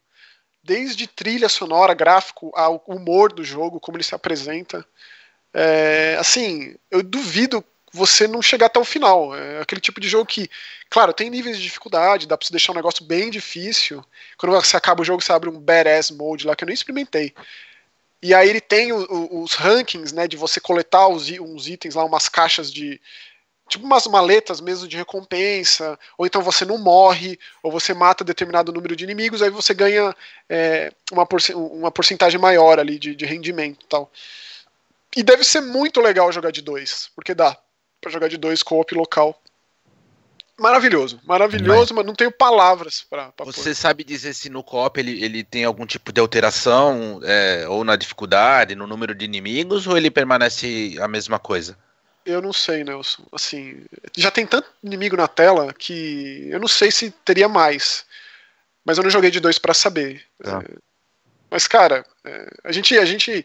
desde 0.63 1.07
trilha 1.07 1.49
sonora, 1.49 1.95
gráfico, 1.95 2.53
ao 2.55 2.85
humor 2.87 3.33
do 3.33 3.43
jogo, 3.43 3.81
como 3.81 3.97
ele 3.97 4.05
se 4.05 4.15
apresenta. 4.15 4.85
É, 5.55 6.17
assim, 6.21 6.77
eu 6.91 7.03
duvido 7.03 7.65
você 7.97 8.29
não 8.29 8.43
chegar 8.43 8.67
até 8.67 8.79
o 8.79 8.85
final. 8.85 9.35
É 9.35 9.61
aquele 9.61 9.81
tipo 9.81 10.01
de 10.01 10.09
jogo 10.09 10.27
que, 10.27 10.49
claro, 10.91 11.13
tem 11.13 11.31
níveis 11.31 11.57
de 11.57 11.63
dificuldade, 11.63 12.27
dá 12.27 12.37
pra 12.37 12.47
você 12.47 12.53
deixar 12.53 12.73
um 12.73 12.77
negócio 12.77 13.05
bem 13.05 13.31
difícil. 13.31 14.05
Quando 14.37 14.53
você 14.53 14.77
acaba 14.77 15.03
o 15.03 15.05
jogo, 15.05 15.23
você 15.23 15.33
abre 15.33 15.49
um 15.49 15.59
badass 15.59 16.11
mode 16.11 16.47
lá 16.47 16.55
que 16.55 16.63
eu 16.63 16.67
nem 16.67 16.75
experimentei. 16.75 17.35
E 18.23 18.35
aí 18.35 18.49
ele 18.49 18.61
tem 18.61 18.93
o, 18.93 18.99
o, 19.11 19.43
os 19.43 19.55
rankings, 19.55 20.15
né, 20.15 20.29
de 20.29 20.37
você 20.37 20.61
coletar 20.61 21.09
os, 21.09 21.31
uns 21.31 21.69
itens 21.69 21.95
lá, 21.95 22.05
umas 22.05 22.29
caixas 22.29 22.73
de, 22.73 23.01
tipo 23.69 23.85
umas 23.85 24.07
maletas 24.07 24.61
mesmo 24.61 24.89
de 24.89 24.97
recompensa, 24.97 25.99
ou 26.17 26.27
então 26.27 26.43
você 26.43 26.65
não 26.65 26.79
morre, 26.79 27.39
ou 27.63 27.71
você 27.71 27.93
mata 27.93 28.25
determinado 28.25 28.73
número 28.73 28.97
de 28.97 29.05
inimigos, 29.05 29.43
aí 29.43 29.51
você 29.51 29.75
ganha 29.75 30.15
é, 30.49 30.93
uma, 31.13 31.27
uma 31.55 31.91
porcentagem 31.91 32.41
maior 32.41 32.79
ali 32.79 32.99
de, 32.99 33.15
de 33.15 33.25
rendimento 33.27 33.85
e 33.85 33.89
tal. 33.89 34.11
E 35.17 35.23
deve 35.23 35.45
ser 35.45 35.63
muito 35.63 36.01
legal 36.01 36.31
jogar 36.31 36.51
de 36.51 36.61
dois, 36.61 37.11
porque 37.15 37.35
dá 37.35 37.57
para 38.01 38.11
jogar 38.11 38.29
de 38.29 38.37
dois 38.37 38.63
co-op 38.63 38.95
local. 38.95 39.41
Maravilhoso, 40.59 41.21
maravilhoso, 41.25 41.93
mas, 41.93 41.97
mas 41.97 42.07
não 42.07 42.15
tenho 42.15 42.33
palavras 42.33 43.03
para. 43.09 43.31
Você 43.45 43.71
pôr. 43.71 43.75
sabe 43.75 44.05
dizer 44.05 44.33
se 44.33 44.49
no 44.49 44.65
co-op 44.65 44.99
ele, 44.99 45.23
ele 45.23 45.45
tem 45.45 45.65
algum 45.65 45.85
tipo 45.85 46.11
de 46.11 46.21
alteração, 46.21 47.21
é, 47.23 47.69
ou 47.69 47.85
na 47.85 47.95
dificuldade, 47.95 48.75
no 48.75 48.87
número 48.87 49.15
de 49.15 49.27
inimigos, 49.27 49.87
ou 49.87 49.99
ele 49.99 50.11
permanece 50.11 50.97
a 50.99 51.07
mesma 51.07 51.39
coisa? 51.39 51.77
Eu 52.25 52.41
não 52.41 52.55
sei, 52.55 52.83
Nelson. 52.83 53.23
Assim, 53.31 53.85
já 54.17 54.31
tem 54.31 54.47
tanto 54.47 54.69
inimigo 54.83 55.17
na 55.17 55.29
tela 55.29 55.75
que 55.75 56.49
eu 56.51 56.59
não 56.59 56.67
sei 56.67 56.91
se 56.91 57.11
teria 57.11 57.49
mais. 57.49 58.07
Mas 58.85 58.97
eu 58.97 59.05
não 59.05 59.11
joguei 59.11 59.31
de 59.31 59.41
dois 59.41 59.59
para 59.59 59.75
saber. 59.75 60.25
Tá. 60.43 60.63
É, 60.65 60.77
mas, 61.51 61.69
cara, 61.69 62.05
é, 62.25 62.51
a, 62.65 62.73
gente, 62.73 62.97
a 62.97 63.05
gente 63.05 63.45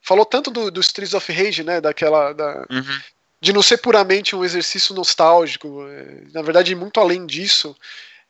falou 0.00 0.24
tanto 0.24 0.50
do, 0.50 0.70
do 0.70 0.80
Streets 0.80 1.14
of 1.14 1.32
Rage, 1.32 1.64
né? 1.64 1.80
Daquela. 1.80 2.32
Da, 2.32 2.66
uhum. 2.70 3.00
De 3.42 3.52
não 3.52 3.60
ser 3.60 3.78
puramente 3.78 4.36
um 4.36 4.44
exercício 4.44 4.94
nostálgico, 4.94 5.84
é, 5.88 6.32
na 6.32 6.42
verdade, 6.42 6.76
muito 6.76 7.00
além 7.00 7.26
disso, 7.26 7.76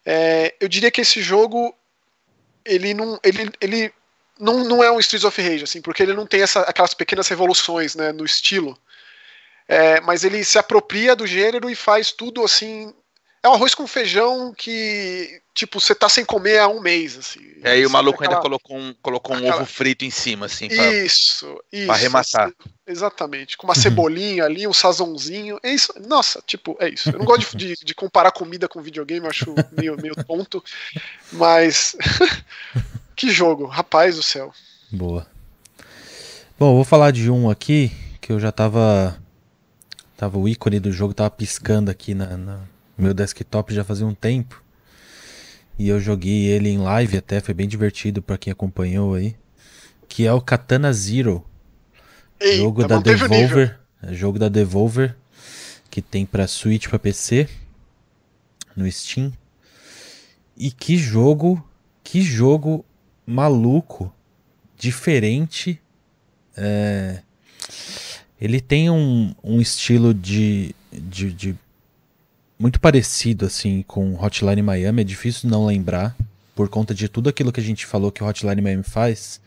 é, 0.06 0.54
eu 0.58 0.66
diria 0.66 0.90
que 0.90 1.02
esse 1.02 1.20
jogo 1.20 1.76
ele 2.64 2.94
não, 2.94 3.20
ele, 3.22 3.52
ele 3.60 3.92
não, 4.40 4.64
não 4.64 4.82
é 4.82 4.90
um 4.90 4.98
Streets 4.98 5.26
of 5.26 5.42
Rage, 5.42 5.64
assim, 5.64 5.82
porque 5.82 6.02
ele 6.02 6.14
não 6.14 6.26
tem 6.26 6.40
essa, 6.40 6.62
aquelas 6.62 6.94
pequenas 6.94 7.28
revoluções 7.28 7.94
né, 7.94 8.10
no 8.10 8.24
estilo. 8.24 8.74
É, 9.68 10.00
mas 10.00 10.24
ele 10.24 10.42
se 10.44 10.58
apropria 10.58 11.14
do 11.14 11.26
gênero 11.26 11.68
e 11.68 11.74
faz 11.74 12.10
tudo 12.10 12.42
assim 12.42 12.90
é 13.42 13.48
um 13.48 13.52
arroz 13.52 13.74
com 13.74 13.86
feijão 13.86 14.54
que, 14.54 15.41
tipo, 15.54 15.80
você 15.80 15.94
tá 15.94 16.08
sem 16.08 16.24
comer 16.24 16.58
há 16.58 16.68
um 16.68 16.80
mês, 16.80 17.16
assim. 17.16 17.40
É, 17.62 17.78
e 17.78 17.86
o 17.86 17.90
maluco 17.90 18.22
aquela... 18.22 18.36
ainda 18.36 18.42
colocou 18.42 18.76
um, 18.76 18.94
colocou 19.02 19.36
um 19.36 19.38
aquela... 19.38 19.56
ovo 19.56 19.66
frito 19.66 20.04
em 20.04 20.10
cima, 20.10 20.46
assim, 20.46 20.68
pra, 20.68 20.92
isso, 20.94 21.60
isso. 21.72 21.86
Pra 21.86 21.94
arrematar. 21.94 22.46
Assim, 22.46 22.70
exatamente. 22.86 23.56
Com 23.56 23.66
uma 23.66 23.74
cebolinha 23.74 24.44
ali, 24.44 24.66
um 24.66 24.72
sazãozinho. 24.72 25.58
É 25.62 25.72
isso. 25.72 25.92
Nossa, 26.06 26.42
tipo, 26.46 26.76
é 26.80 26.88
isso. 26.88 27.10
Eu 27.10 27.18
não 27.18 27.24
gosto 27.24 27.56
de, 27.56 27.76
de, 27.76 27.84
de 27.84 27.94
comparar 27.94 28.32
comida 28.32 28.68
com 28.68 28.82
videogame, 28.82 29.26
eu 29.26 29.30
acho 29.30 29.54
meio, 29.72 29.96
meio 30.00 30.14
tonto. 30.24 30.62
Mas. 31.32 31.96
que 33.14 33.30
jogo, 33.30 33.66
rapaz 33.66 34.16
do 34.16 34.22
céu. 34.22 34.52
Boa. 34.90 35.26
Bom, 36.58 36.74
vou 36.74 36.84
falar 36.84 37.10
de 37.10 37.30
um 37.30 37.50
aqui 37.50 37.92
que 38.20 38.32
eu 38.32 38.40
já 38.40 38.52
tava. 38.52 39.20
Tava 40.16 40.38
o 40.38 40.48
ícone 40.48 40.78
do 40.78 40.92
jogo, 40.92 41.12
tava 41.12 41.30
piscando 41.30 41.90
aqui 41.90 42.14
na, 42.14 42.36
na 42.36 42.60
meu 42.96 43.12
desktop 43.12 43.74
já 43.74 43.82
fazia 43.82 44.06
um 44.06 44.14
tempo. 44.14 44.62
E 45.78 45.88
eu 45.88 46.00
joguei 46.00 46.46
ele 46.46 46.68
em 46.68 46.78
live 46.78 47.16
até, 47.16 47.40
foi 47.40 47.54
bem 47.54 47.66
divertido 47.66 48.22
para 48.22 48.38
quem 48.38 48.52
acompanhou 48.52 49.14
aí. 49.14 49.34
Que 50.08 50.26
é 50.26 50.32
o 50.32 50.40
Katana 50.40 50.92
Zero. 50.92 51.44
Eita, 52.38 52.56
jogo 52.56 52.86
da 52.86 52.98
Devolver. 52.98 53.80
É 54.02 54.12
jogo 54.12 54.38
da 54.38 54.48
Devolver. 54.48 55.16
Que 55.90 56.02
tem 56.02 56.26
pra 56.26 56.46
Switch 56.46 56.88
pra 56.88 56.98
PC. 56.98 57.48
No 58.76 58.90
Steam. 58.90 59.32
E 60.56 60.70
que 60.70 60.96
jogo. 60.96 61.66
Que 62.04 62.20
jogo 62.20 62.84
maluco. 63.26 64.12
Diferente. 64.76 65.80
É, 66.56 67.22
ele 68.40 68.60
tem 68.60 68.90
um, 68.90 69.34
um 69.42 69.60
estilo 69.60 70.12
de, 70.12 70.74
de, 70.92 71.32
de 71.32 71.56
muito 72.62 72.78
parecido 72.78 73.44
assim 73.44 73.82
com 73.82 74.14
Hotline 74.14 74.62
Miami, 74.62 75.00
é 75.00 75.04
difícil 75.04 75.50
não 75.50 75.66
lembrar 75.66 76.14
por 76.54 76.68
conta 76.68 76.94
de 76.94 77.08
tudo 77.08 77.28
aquilo 77.28 77.50
que 77.50 77.58
a 77.58 77.62
gente 77.62 77.84
falou 77.84 78.12
que 78.12 78.22
o 78.22 78.26
Hotline 78.26 78.62
Miami 78.62 78.84
faz, 78.84 79.40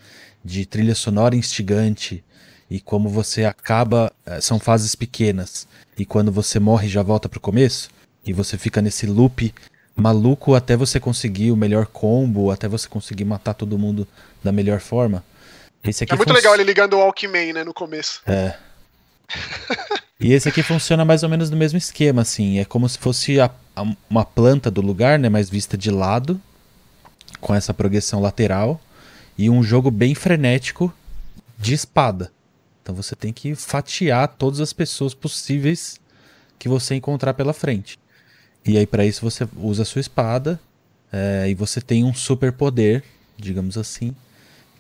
de 0.44 0.66
trilha 0.66 0.94
sonora 0.94 1.34
instigante 1.34 2.22
e 2.70 2.82
como 2.82 3.08
você 3.08 3.46
acaba, 3.46 4.12
eh, 4.26 4.42
são 4.42 4.60
fases 4.60 4.96
pequenas 4.96 5.66
e 5.98 6.06
quando 6.06 6.30
você 6.30 6.60
morre 6.60 6.90
já 6.90 7.02
volta 7.02 7.30
pro 7.30 7.40
começo 7.40 7.90
e 8.26 8.34
você 8.34 8.58
fica 8.58 8.82
nesse 8.82 9.06
loop 9.06 9.54
maluco 9.96 10.54
até 10.54 10.76
você 10.76 11.00
conseguir 11.00 11.52
o 11.54 11.56
melhor 11.56 11.86
combo, 11.86 12.52
até 12.52 12.68
você 12.68 12.90
conseguir 12.90 13.24
matar 13.24 13.54
todo 13.54 13.80
mundo 13.80 14.06
da 14.44 14.52
melhor 14.52 14.82
forma. 14.82 15.24
Esse 15.82 16.04
aqui 16.04 16.12
é 16.12 16.18
muito 16.18 16.34
legal 16.34 16.54
ele 16.54 16.66
ligando 16.66 16.98
o 16.98 17.02
Alckmin, 17.02 17.54
né, 17.54 17.64
no 17.64 17.74
começo. 17.74 18.22
É. 18.28 18.58
E 20.20 20.32
esse 20.32 20.48
aqui 20.48 20.64
funciona 20.64 21.04
mais 21.04 21.24
ou 21.24 21.30
menos 21.30 21.50
do 21.50 21.58
mesmo 21.58 21.78
esquema, 21.78 22.22
assim. 22.22 22.60
É 22.60 22.66
como 22.66 22.88
se 22.88 22.98
fosse 22.98 23.40
a, 23.40 23.52
a, 23.76 23.84
uma 24.10 24.24
planta 24.24 24.72
do 24.72 24.82
lugar, 24.82 25.20
né? 25.20 25.28
Mas 25.28 25.50
vista 25.50 25.78
de 25.78 25.92
lado, 25.92 26.40
com 27.42 27.54
essa 27.54 27.74
progressão 27.74 28.22
lateral. 28.22 28.80
E 29.38 29.50
um 29.50 29.62
jogo 29.62 29.92
bem 29.92 30.16
frenético 30.16 30.94
de 31.58 31.74
espada. 31.74 32.32
Então 32.82 32.96
você 32.96 33.16
tem 33.16 33.34
que 33.34 33.56
fatiar 33.56 34.28
todas 34.30 34.62
as 34.62 34.72
pessoas 34.72 35.14
possíveis 35.14 36.00
que 36.58 36.70
você 36.70 36.96
encontrar 36.96 37.34
pela 37.34 37.52
frente. 37.52 38.00
E 38.66 38.78
aí, 38.78 38.86
para 38.86 39.06
isso, 39.06 39.22
você 39.22 39.48
usa 39.58 39.84
a 39.84 39.86
sua 39.86 40.00
espada. 40.00 40.60
É, 41.12 41.50
e 41.50 41.54
você 41.54 41.82
tem 41.82 42.04
um 42.04 42.14
super 42.14 42.52
poder, 42.52 43.04
digamos 43.38 43.78
assim, 43.78 44.16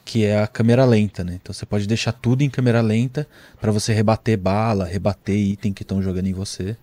que 0.05 0.23
é 0.23 0.39
a 0.39 0.47
câmera 0.47 0.85
lenta, 0.85 1.23
né? 1.23 1.39
Então 1.41 1.51
você 1.51 1.65
pode 1.65 1.87
deixar 1.87 2.11
tudo 2.11 2.43
em 2.43 2.49
câmera 2.49 2.79
lenta 2.79 3.27
para 3.59 3.71
você 3.71 3.91
rebater 3.91 4.37
bala, 4.37 4.85
rebater 4.85 5.35
item 5.35 5.73
que 5.73 5.81
estão 5.81 6.01
jogando 6.01 6.27
em 6.27 6.33
você. 6.33 6.77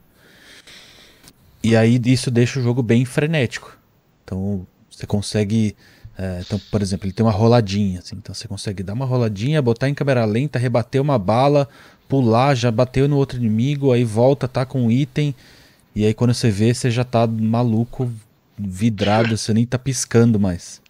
E 1.62 1.76
aí 1.76 2.00
isso 2.06 2.32
deixa 2.32 2.58
o 2.58 2.62
jogo 2.62 2.82
bem 2.82 3.04
frenético. 3.04 3.78
Então 4.24 4.66
você 4.90 5.06
consegue, 5.06 5.76
é, 6.18 6.42
então 6.44 6.60
por 6.68 6.82
exemplo, 6.82 7.06
ele 7.06 7.12
tem 7.12 7.24
uma 7.24 7.30
roladinha, 7.30 8.00
assim, 8.00 8.16
então 8.16 8.34
você 8.34 8.48
consegue 8.48 8.82
dar 8.82 8.94
uma 8.94 9.06
roladinha, 9.06 9.62
botar 9.62 9.88
em 9.88 9.94
câmera 9.94 10.24
lenta, 10.24 10.58
rebater 10.58 11.00
uma 11.00 11.16
bala, 11.16 11.68
pular, 12.08 12.56
já 12.56 12.72
bateu 12.72 13.08
no 13.08 13.16
outro 13.16 13.38
inimigo, 13.38 13.92
aí 13.92 14.02
volta, 14.02 14.48
tá 14.48 14.66
com 14.66 14.86
um 14.86 14.90
item 14.90 15.32
e 15.94 16.04
aí 16.04 16.12
quando 16.12 16.34
você 16.34 16.50
vê 16.50 16.74
você 16.74 16.90
já 16.90 17.04
tá 17.04 17.24
maluco, 17.24 18.10
vidrado, 18.58 19.38
você 19.38 19.54
nem 19.54 19.64
tá 19.64 19.78
piscando 19.78 20.40
mais. 20.40 20.82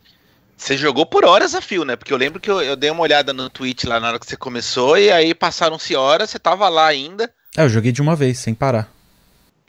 Você 0.62 0.76
jogou 0.76 1.04
por 1.04 1.24
horas 1.24 1.56
a 1.56 1.60
fio, 1.60 1.84
né? 1.84 1.96
Porque 1.96 2.12
eu 2.12 2.16
lembro 2.16 2.38
que 2.38 2.48
eu, 2.48 2.62
eu, 2.62 2.76
dei 2.76 2.88
uma 2.88 3.02
olhada 3.02 3.32
no 3.32 3.50
Twitch 3.50 3.82
lá 3.82 3.98
na 3.98 4.06
hora 4.06 4.18
que 4.20 4.24
você 4.24 4.36
começou, 4.36 4.96
e 4.96 5.10
aí 5.10 5.34
passaram-se 5.34 5.96
horas, 5.96 6.30
você 6.30 6.38
tava 6.38 6.68
lá 6.68 6.86
ainda. 6.86 7.28
É, 7.56 7.64
eu 7.64 7.68
joguei 7.68 7.90
de 7.90 8.00
uma 8.00 8.14
vez, 8.14 8.38
sem 8.38 8.54
parar. 8.54 8.88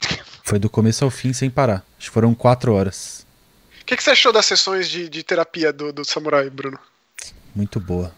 Foi 0.44 0.56
do 0.56 0.70
começo 0.70 1.04
ao 1.04 1.10
fim, 1.10 1.32
sem 1.32 1.50
parar. 1.50 1.84
Acho 1.98 2.10
que 2.10 2.14
foram 2.14 2.32
quatro 2.32 2.72
horas. 2.72 3.26
O 3.82 3.84
que, 3.84 3.96
que, 3.96 4.04
você 4.04 4.10
achou 4.10 4.32
das 4.32 4.46
sessões 4.46 4.88
de, 4.88 5.08
de 5.08 5.24
terapia 5.24 5.72
do, 5.72 5.92
do 5.92 6.04
Samurai, 6.04 6.48
Bruno? 6.48 6.78
Muito 7.52 7.80
boa. 7.80 8.14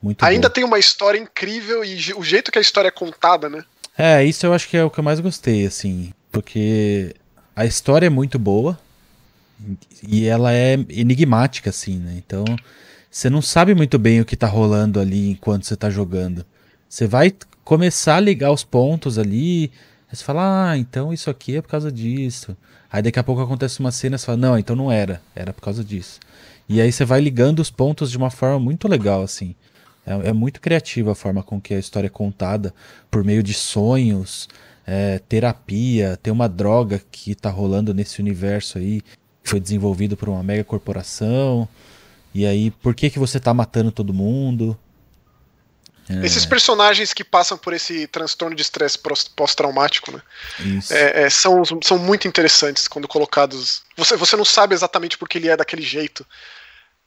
Muito 0.00 0.24
Ainda 0.24 0.48
boa. 0.48 0.54
tem 0.54 0.62
uma 0.62 0.78
história 0.78 1.18
incrível 1.18 1.84
e 1.84 2.12
o 2.14 2.22
jeito 2.22 2.52
que 2.52 2.58
a 2.58 2.62
história 2.62 2.88
é 2.88 2.92
contada, 2.92 3.48
né? 3.48 3.64
É, 3.98 4.22
isso 4.22 4.46
eu 4.46 4.52
acho 4.52 4.68
que 4.68 4.76
é 4.76 4.84
o 4.84 4.90
que 4.90 5.00
eu 5.00 5.04
mais 5.04 5.18
gostei, 5.18 5.66
assim. 5.66 6.12
Porque 6.30 7.16
a 7.56 7.64
história 7.64 8.06
é 8.06 8.10
muito 8.10 8.38
boa 8.38 8.78
e 10.06 10.26
ela 10.26 10.52
é 10.52 10.74
enigmática, 10.88 11.70
assim, 11.70 11.98
né? 11.98 12.14
Então, 12.16 12.44
você 13.10 13.30
não 13.30 13.40
sabe 13.40 13.74
muito 13.74 13.98
bem 13.98 14.20
o 14.20 14.24
que 14.24 14.36
tá 14.36 14.46
rolando 14.46 15.00
ali 15.00 15.30
enquanto 15.30 15.64
você 15.64 15.76
tá 15.76 15.88
jogando. 15.88 16.44
Você 16.88 17.06
vai 17.06 17.32
começar 17.64 18.16
a 18.16 18.20
ligar 18.20 18.52
os 18.52 18.64
pontos 18.64 19.18
ali, 19.18 19.70
aí 20.08 20.16
você 20.16 20.24
fala, 20.24 20.70
ah, 20.70 20.78
então 20.78 21.12
isso 21.12 21.30
aqui 21.30 21.56
é 21.56 21.62
por 21.62 21.68
causa 21.68 21.90
disso. 21.90 22.56
Aí 22.90 23.02
daqui 23.02 23.18
a 23.18 23.24
pouco 23.24 23.40
acontece 23.40 23.80
uma 23.80 23.90
cena 23.90 24.16
e 24.16 24.18
você 24.18 24.26
fala, 24.26 24.38
não, 24.38 24.58
então 24.58 24.76
não 24.76 24.90
era, 24.92 25.20
era 25.34 25.52
por 25.52 25.62
causa 25.62 25.82
disso. 25.82 26.20
E 26.68 26.80
aí 26.80 26.90
você 26.92 27.04
vai 27.04 27.20
ligando 27.20 27.60
os 27.60 27.70
pontos 27.70 28.10
de 28.10 28.16
uma 28.16 28.30
forma 28.30 28.58
muito 28.58 28.88
legal, 28.88 29.22
assim. 29.22 29.54
É, 30.06 30.30
é 30.30 30.32
muito 30.32 30.60
criativa 30.60 31.12
a 31.12 31.14
forma 31.14 31.42
com 31.42 31.60
que 31.60 31.74
a 31.74 31.78
história 31.78 32.06
é 32.06 32.10
contada, 32.10 32.74
por 33.10 33.24
meio 33.24 33.42
de 33.42 33.54
sonhos, 33.54 34.48
é, 34.86 35.18
terapia, 35.18 36.18
tem 36.22 36.32
uma 36.32 36.48
droga 36.48 37.00
que 37.10 37.34
tá 37.34 37.50
rolando 37.50 37.94
nesse 37.94 38.20
universo 38.20 38.78
aí, 38.78 39.02
foi 39.44 39.60
desenvolvido 39.60 40.16
por 40.16 40.28
uma 40.28 40.42
mega 40.42 40.64
corporação. 40.64 41.68
E 42.34 42.44
aí, 42.44 42.70
por 42.70 42.94
que 42.94 43.10
que 43.10 43.18
você 43.18 43.38
tá 43.38 43.54
matando 43.54 43.92
todo 43.92 44.12
mundo? 44.12 44.76
É. 46.08 46.26
Esses 46.26 46.44
personagens 46.44 47.14
que 47.14 47.24
passam 47.24 47.56
por 47.56 47.72
esse 47.72 48.06
transtorno 48.08 48.54
de 48.54 48.62
estresse 48.62 48.98
pós-traumático, 49.36 50.10
né? 50.12 50.20
É, 50.90 51.22
é, 51.22 51.30
são, 51.30 51.62
são 51.82 51.98
muito 51.98 52.28
interessantes 52.28 52.86
quando 52.88 53.08
colocados. 53.08 53.82
Você, 53.96 54.16
você 54.16 54.36
não 54.36 54.44
sabe 54.44 54.74
exatamente 54.74 55.16
por 55.16 55.28
que 55.28 55.38
ele 55.38 55.48
é 55.48 55.56
daquele 55.56 55.82
jeito. 55.82 56.26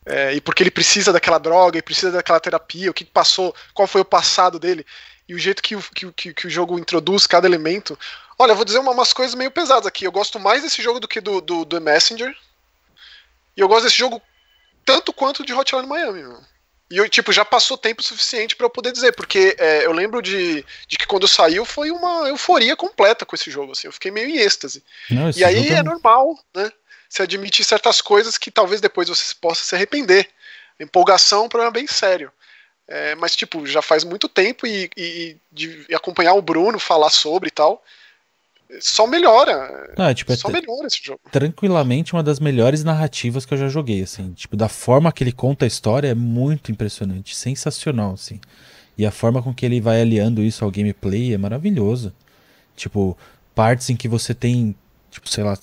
É, 0.05 0.33
e 0.33 0.41
porque 0.41 0.63
ele 0.63 0.71
precisa 0.71 1.11
daquela 1.11 1.37
droga, 1.37 1.77
e 1.77 1.81
precisa 1.81 2.11
daquela 2.11 2.39
terapia, 2.39 2.89
o 2.89 2.93
que 2.93 3.03
passou, 3.03 3.53
qual 3.73 3.87
foi 3.87 4.01
o 4.01 4.05
passado 4.05 4.57
dele. 4.57 4.85
E 5.27 5.35
o 5.35 5.39
jeito 5.39 5.61
que 5.61 5.75
o, 5.75 5.81
que, 5.81 6.33
que 6.33 6.47
o 6.47 6.49
jogo 6.49 6.79
introduz 6.79 7.27
cada 7.27 7.45
elemento. 7.45 7.99
Olha, 8.39 8.51
eu 8.51 8.55
vou 8.55 8.65
dizer 8.65 8.79
uma, 8.79 8.91
umas 8.91 9.13
coisas 9.13 9.33
meio 9.33 9.49
pesadas 9.49 9.87
aqui. 9.87 10.05
Eu 10.05 10.11
gosto 10.11 10.39
mais 10.39 10.61
desse 10.61 10.81
jogo 10.81 10.99
do 10.99 11.07
que 11.07 11.19
do, 11.19 11.41
do, 11.41 11.65
do 11.65 11.81
Messenger. 11.81 12.35
E 13.55 13.61
eu 13.61 13.67
gosto 13.67 13.85
desse 13.85 13.97
jogo 13.97 14.21
tanto 14.85 15.11
quanto 15.11 15.45
de 15.45 15.53
Hotline 15.53 15.87
Miami. 15.87 16.21
Meu. 16.21 16.41
E 16.89 16.97
eu, 16.97 17.09
tipo, 17.09 17.33
já 17.33 17.43
passou 17.43 17.77
tempo 17.77 18.01
suficiente 18.01 18.55
para 18.55 18.65
eu 18.65 18.69
poder 18.69 18.93
dizer, 18.93 19.11
porque 19.11 19.55
é, 19.59 19.85
eu 19.85 19.91
lembro 19.91 20.21
de, 20.21 20.63
de 20.87 20.97
que 20.97 21.05
quando 21.05 21.27
saiu 21.27 21.65
foi 21.65 21.91
uma 21.91 22.29
euforia 22.29 22.77
completa 22.77 23.25
com 23.25 23.35
esse 23.35 23.51
jogo, 23.51 23.73
assim, 23.73 23.87
eu 23.87 23.91
fiquei 23.91 24.09
meio 24.09 24.29
em 24.29 24.37
êxtase. 24.37 24.81
Não, 25.09 25.29
e 25.35 25.43
aí 25.43 25.69
é, 25.69 25.79
é 25.79 25.83
normal, 25.83 26.39
né? 26.55 26.71
Você 27.09 27.23
admitir 27.23 27.65
certas 27.65 27.99
coisas 27.99 28.37
que 28.37 28.49
talvez 28.49 28.79
depois 28.79 29.09
você 29.09 29.35
possa 29.41 29.63
se 29.63 29.75
arrepender. 29.75 30.29
empolgação 30.79 31.41
é 31.41 31.45
um 31.45 31.49
problema 31.49 31.71
bem 31.71 31.87
sério. 31.87 32.31
É, 32.87 33.15
mas, 33.15 33.35
tipo, 33.35 33.65
já 33.67 33.81
faz 33.81 34.05
muito 34.05 34.29
tempo 34.29 34.65
e, 34.65 34.89
e, 34.95 35.35
e, 35.89 35.95
acompanhar 35.95 36.35
o 36.35 36.41
Bruno 36.41 36.79
falar 36.79 37.09
sobre 37.09 37.49
e 37.49 37.51
tal 37.51 37.83
só 38.79 39.07
melhora. 39.07 39.93
Ah, 39.97 40.13
tipo, 40.13 40.35
só 40.35 40.49
é 40.49 40.53
melhora 40.53 40.87
esse 40.87 40.99
jogo. 41.03 41.19
Tranquilamente 41.31 42.13
uma 42.13 42.23
das 42.23 42.39
melhores 42.39 42.83
narrativas 42.83 43.45
que 43.45 43.53
eu 43.53 43.57
já 43.57 43.69
joguei, 43.69 44.01
assim. 44.01 44.31
Tipo, 44.33 44.55
da 44.55 44.67
forma 44.67 45.11
que 45.11 45.23
ele 45.23 45.31
conta 45.31 45.65
a 45.65 45.67
história 45.67 46.09
é 46.09 46.15
muito 46.15 46.71
impressionante, 46.71 47.35
sensacional, 47.35 48.13
assim. 48.13 48.39
E 48.97 49.05
a 49.05 49.11
forma 49.11 49.41
com 49.41 49.53
que 49.53 49.65
ele 49.65 49.79
vai 49.79 50.01
aliando 50.01 50.43
isso 50.43 50.65
ao 50.65 50.71
gameplay 50.71 51.33
é 51.33 51.37
maravilhoso. 51.37 52.13
Tipo, 52.75 53.17
partes 53.55 53.89
em 53.89 53.95
que 53.95 54.07
você 54.07 54.33
tem, 54.33 54.75
tipo, 55.09 55.29
sei 55.29 55.43
lá, 55.43 55.57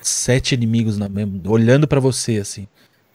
sete 0.00 0.54
inimigos 0.54 0.98
na, 0.98 1.08
olhando 1.46 1.86
para 1.86 2.00
você, 2.00 2.38
assim. 2.38 2.66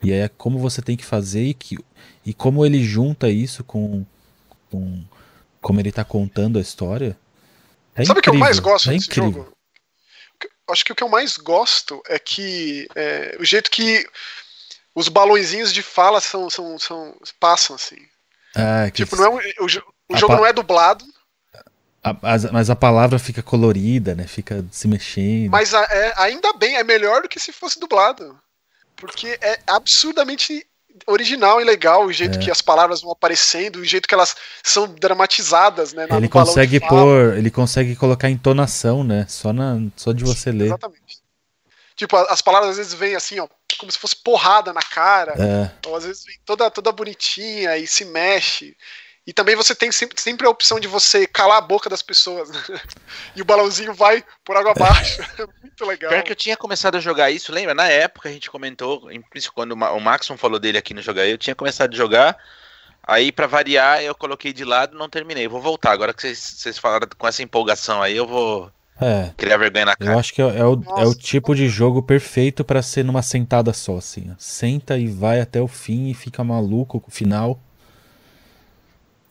E 0.01 0.11
aí 0.11 0.19
é 0.19 0.27
como 0.27 0.59
você 0.59 0.81
tem 0.81 0.95
que 0.95 1.05
fazer 1.05 1.43
e, 1.43 1.53
que, 1.53 1.77
e 2.25 2.33
como 2.33 2.65
ele 2.65 2.83
junta 2.83 3.29
isso 3.29 3.63
com, 3.63 4.05
com 4.69 5.01
como 5.61 5.79
ele 5.79 5.91
tá 5.91 6.03
contando 6.03 6.57
a 6.59 6.61
história 6.61 7.17
É 7.95 8.05
Sabe 8.05 8.19
o 8.19 8.23
que 8.23 8.29
eu 8.29 8.33
mais 8.35 8.59
gosto 8.59 8.89
é 8.89 8.93
desse 8.93 9.07
incrível. 9.07 9.31
jogo? 9.31 9.57
Acho 10.69 10.85
que 10.85 10.91
o 10.91 10.95
que 10.95 11.03
eu 11.03 11.09
mais 11.09 11.37
gosto 11.37 12.01
é 12.07 12.17
que 12.17 12.87
é, 12.95 13.35
o 13.39 13.45
jeito 13.45 13.69
que 13.69 14.07
os 14.95 15.07
balõezinhos 15.09 15.73
de 15.73 15.81
fala 15.81 16.21
são, 16.21 16.49
são, 16.49 16.79
são 16.79 17.15
passam 17.39 17.75
assim. 17.75 17.97
Ah, 18.55 18.89
Tipo, 18.91 19.15
não 19.15 19.25
é 19.25 19.29
um- 19.29 19.37
o, 19.63 19.65
o 19.65 19.69
jogo 20.17 20.33
pa- 20.33 20.35
não 20.37 20.45
é 20.45 20.53
dublado, 20.53 21.03
a- 22.03 22.15
as- 22.33 22.49
mas 22.51 22.69
a 22.69 22.75
palavra 22.75 23.17
fica 23.19 23.41
colorida, 23.43 24.13
né? 24.15 24.25
Fica 24.27 24.65
se 24.71 24.87
mexendo. 24.87 25.51
mas 25.51 25.73
a- 25.73 25.83
é- 25.83 26.13
ainda 26.17 26.53
bem, 26.53 26.75
é 26.77 26.83
melhor 26.83 27.21
do 27.23 27.29
que 27.29 27.39
se 27.39 27.51
fosse 27.51 27.79
dublado. 27.79 28.39
Porque 28.95 29.37
é 29.41 29.59
absurdamente 29.67 30.65
original 31.07 31.59
e 31.59 31.63
legal 31.63 32.05
o 32.05 32.13
jeito 32.13 32.37
É. 32.37 32.41
que 32.41 32.51
as 32.51 32.61
palavras 32.61 33.01
vão 33.01 33.11
aparecendo, 33.11 33.77
o 33.77 33.85
jeito 33.85 34.07
que 34.07 34.13
elas 34.13 34.35
são 34.63 34.87
dramatizadas, 34.87 35.93
né? 35.93 36.07
ele 36.11 36.29
consegue 36.29 36.79
pôr, 36.79 37.37
ele 37.37 37.51
consegue 37.51 37.95
colocar 37.95 38.29
entonação, 38.29 39.03
né? 39.03 39.25
Só 39.27 39.51
na, 39.51 39.79
só 39.95 40.11
de 40.11 40.23
você 40.23 40.51
ler. 40.51 40.65
Exatamente. 40.65 41.23
Tipo, 41.95 42.17
as 42.17 42.41
palavras 42.41 42.71
às 42.71 42.77
vezes 42.77 42.93
vêm 42.93 43.15
assim, 43.15 43.39
ó, 43.39 43.47
como 43.77 43.91
se 43.91 43.97
fosse 43.97 44.15
porrada 44.15 44.73
na 44.73 44.81
cara. 44.81 45.33
É, 45.37 45.87
Ou 45.87 45.95
às 45.95 46.05
vezes 46.05 46.23
vem 46.25 46.37
toda, 46.45 46.69
toda 46.71 46.91
bonitinha 46.91 47.77
e 47.77 47.85
se 47.85 48.05
mexe. 48.05 48.75
E 49.25 49.31
também 49.31 49.55
você 49.55 49.73
tem 49.73 49.89
sempre, 49.91 50.19
sempre 50.19 50.45
a 50.45 50.49
opção 50.49 50.79
de 50.81 50.87
você 50.87 51.25
calar 51.25 51.57
a 51.57 51.61
boca 51.61 51.89
das 51.89 52.01
pessoas. 52.01 52.49
né? 52.49 52.59
E 53.35 53.41
o 53.41 53.45
balãozinho 53.45 53.93
vai 53.93 54.23
por 54.43 54.57
água 54.57 54.71
abaixo. 54.71 55.21
É 55.39 55.45
muito 55.75 55.85
legal. 55.85 56.11
Pior 56.11 56.23
que 56.23 56.31
eu 56.31 56.35
tinha 56.35 56.55
começado 56.57 56.95
a 56.97 56.99
jogar 56.99 57.31
isso, 57.31 57.51
lembra? 57.51 57.73
Na 57.73 57.87
época 57.87 58.29
a 58.29 58.31
gente 58.31 58.51
comentou, 58.51 59.09
quando 59.55 59.71
o 59.71 59.77
Ma- 59.77 59.91
o 59.91 59.99
Maxon 59.99 60.37
falou 60.37 60.59
dele 60.59 60.77
aqui 60.77 60.93
no 60.93 61.01
Jogar, 61.01 61.25
eu 61.25 61.37
tinha 61.37 61.55
começado 61.55 61.93
a 61.93 61.97
jogar. 61.97 62.37
Aí, 63.05 63.31
pra 63.31 63.47
variar, 63.47 64.01
eu 64.03 64.13
coloquei 64.13 64.53
de 64.53 64.63
lado 64.63 64.95
e 64.95 64.99
não 64.99 65.09
terminei. 65.09 65.47
Vou 65.47 65.59
voltar. 65.61 65.91
Agora 65.91 66.13
que 66.13 66.21
vocês, 66.21 66.37
vocês 66.37 66.77
falaram 66.77 67.07
com 67.17 67.27
essa 67.27 67.41
empolgação 67.41 68.01
aí, 68.03 68.15
eu 68.15 68.27
vou 68.27 68.71
é. 69.01 69.31
criar 69.35 69.57
vergonha 69.57 69.85
na 69.85 69.91
Eu 69.93 70.05
cara. 70.05 70.19
acho 70.19 70.31
que 70.33 70.41
é, 70.41 70.45
é 70.59 70.65
o, 70.65 70.81
é 70.97 71.05
o 71.05 71.15
tipo 71.15 71.55
de 71.55 71.67
jogo 71.67 72.03
perfeito 72.03 72.63
pra 72.63 72.81
ser 72.83 73.03
numa 73.03 73.21
sentada 73.23 73.73
só, 73.73 73.97
assim. 73.97 74.33
Senta 74.37 74.97
e 74.97 75.07
vai 75.07 75.41
até 75.41 75.59
o 75.59 75.67
fim 75.67 76.09
e 76.09 76.13
fica 76.13 76.43
maluco 76.43 76.99
com 76.99 77.09
o 77.09 77.13
final. 77.13 77.59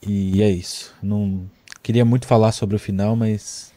E 0.07 0.43
é 0.43 0.51
isso. 0.51 0.93
Não 1.03 1.49
queria 1.83 2.05
muito 2.05 2.27
falar 2.27 2.53
sobre 2.53 2.77
o 2.77 2.79
final, 2.79 3.15
mas 3.17 3.73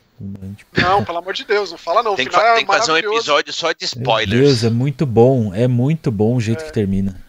a 0.75 0.81
Não, 0.81 1.03
pelo 1.05 1.17
amor 1.17 1.33
de 1.33 1.43
Deus, 1.43 1.71
não 1.71 1.77
fala 1.77 2.01
não. 2.01 2.13
O 2.13 2.15
Tem 2.15 2.27
que, 2.27 2.35
é 2.35 2.55
tem 2.55 2.65
que 2.65 2.71
fazer 2.71 2.91
um 2.91 2.97
episódio 2.97 3.53
só 3.53 3.71
de 3.71 3.77
Meu 3.81 3.87
spoilers. 3.87 4.29
Deus, 4.31 4.63
é 4.63 4.69
muito 4.69 5.05
bom. 5.05 5.53
É 5.53 5.67
muito 5.67 6.11
bom 6.11 6.35
o 6.35 6.41
jeito 6.41 6.63
que 6.65 6.71
termina. 6.73 7.21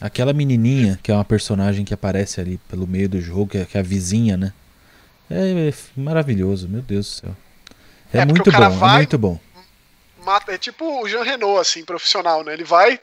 Aquela 0.00 0.32
menininha, 0.32 0.98
que 1.02 1.10
é 1.10 1.14
uma 1.14 1.24
personagem 1.24 1.84
que 1.84 1.94
aparece 1.94 2.40
ali 2.40 2.58
pelo 2.68 2.86
meio 2.86 3.08
do 3.08 3.20
jogo, 3.20 3.48
que 3.48 3.58
é, 3.58 3.64
que 3.64 3.76
é 3.76 3.80
a 3.80 3.84
vizinha, 3.84 4.36
né? 4.36 4.52
É, 5.30 5.68
é 5.68 5.74
maravilhoso, 5.96 6.68
meu 6.68 6.82
Deus 6.82 7.06
do 7.06 7.12
céu. 7.26 7.36
É, 8.12 8.18
É, 8.18 8.24
muito 8.24 8.50
bom, 8.50 8.62
é 8.62 8.68
vai- 8.68 8.96
muito 8.98 9.16
bom. 9.18 9.40
Mata- 10.24 10.52
é 10.52 10.58
tipo 10.58 11.02
o 11.02 11.08
Jean 11.08 11.22
Renault, 11.22 11.60
assim, 11.60 11.84
profissional, 11.84 12.42
né? 12.44 12.52
Ele 12.52 12.64
vai, 12.64 13.00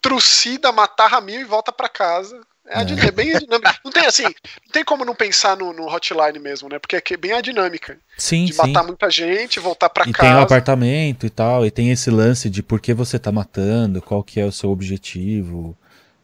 trucida, 0.00 0.70
matar 0.72 1.08
Ramil 1.08 1.40
e 1.40 1.44
volta 1.44 1.72
pra 1.72 1.88
casa. 1.88 2.40
É, 2.66 2.78
a 2.78 2.80
É. 2.80 2.84
din- 2.84 2.98
é 2.98 3.10
bem 3.10 3.38
dinâmico. 3.38 3.74
Não 3.84 3.92
tem 3.92 4.06
assim, 4.06 4.22
não 4.22 4.72
tem 4.72 4.84
como 4.84 5.04
não 5.04 5.14
pensar 5.14 5.56
no, 5.56 5.72
no 5.72 5.86
hotline 5.86 6.38
mesmo, 6.38 6.68
né? 6.68 6.78
Porque 6.78 6.96
é 6.96 7.00
que- 7.00 7.16
bem 7.16 7.32
a 7.32 7.40
dinâmica. 7.40 7.98
Sim, 8.16 8.46
De 8.46 8.52
sim. 8.52 8.58
matar 8.58 8.82
muita 8.84 9.10
gente, 9.10 9.60
voltar 9.60 9.90
pra 9.90 10.04
E 10.08 10.12
casa. 10.12 10.28
tem 10.30 10.38
o 10.38 10.42
apartamento 10.42 11.26
e 11.26 11.30
tal, 11.30 11.66
e 11.66 11.70
tem 11.70 11.90
esse 11.90 12.10
lance 12.10 12.48
de 12.48 12.62
por 12.62 12.80
que 12.80 12.94
você 12.94 13.18
tá 13.18 13.30
matando, 13.30 14.00
qual 14.00 14.22
que 14.24 14.40
é 14.40 14.44
o 14.46 14.52
seu 14.52 14.70
objetivo, 14.70 15.76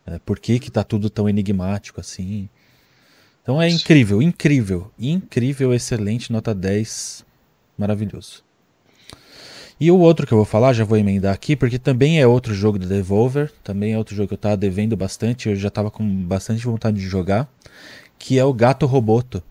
é, 0.06 0.18
por 0.20 0.38
que 0.38 0.58
que 0.58 0.70
tá 0.70 0.82
tudo 0.82 1.10
tão 1.10 1.28
enigmático 1.28 2.00
assim. 2.00 2.48
Então 3.42 3.60
é 3.60 3.68
incrível, 3.68 4.22
incrível, 4.22 4.90
incrível, 4.98 5.74
excelente, 5.74 6.32
nota 6.32 6.54
10, 6.54 7.24
maravilhoso. 7.76 8.42
E 9.80 9.90
o 9.90 9.98
outro 9.98 10.26
que 10.26 10.32
eu 10.32 10.36
vou 10.36 10.44
falar, 10.44 10.74
já 10.74 10.84
vou 10.84 10.98
emendar 10.98 11.32
aqui, 11.32 11.56
porque 11.56 11.78
também 11.78 12.20
é 12.20 12.26
outro 12.26 12.54
jogo 12.54 12.78
da 12.78 12.86
Devolver, 12.86 13.50
também 13.64 13.94
é 13.94 13.98
outro 13.98 14.14
jogo 14.14 14.28
que 14.28 14.34
eu 14.34 14.38
tava 14.38 14.56
devendo 14.56 14.94
bastante, 14.94 15.48
eu 15.48 15.56
já 15.56 15.70
tava 15.70 15.90
com 15.90 16.06
bastante 16.24 16.62
vontade 16.64 16.98
de 16.98 17.08
jogar, 17.08 17.48
que 18.18 18.38
é 18.38 18.44
o 18.44 18.52
Gato 18.52 18.84
Roboto. 18.84 19.42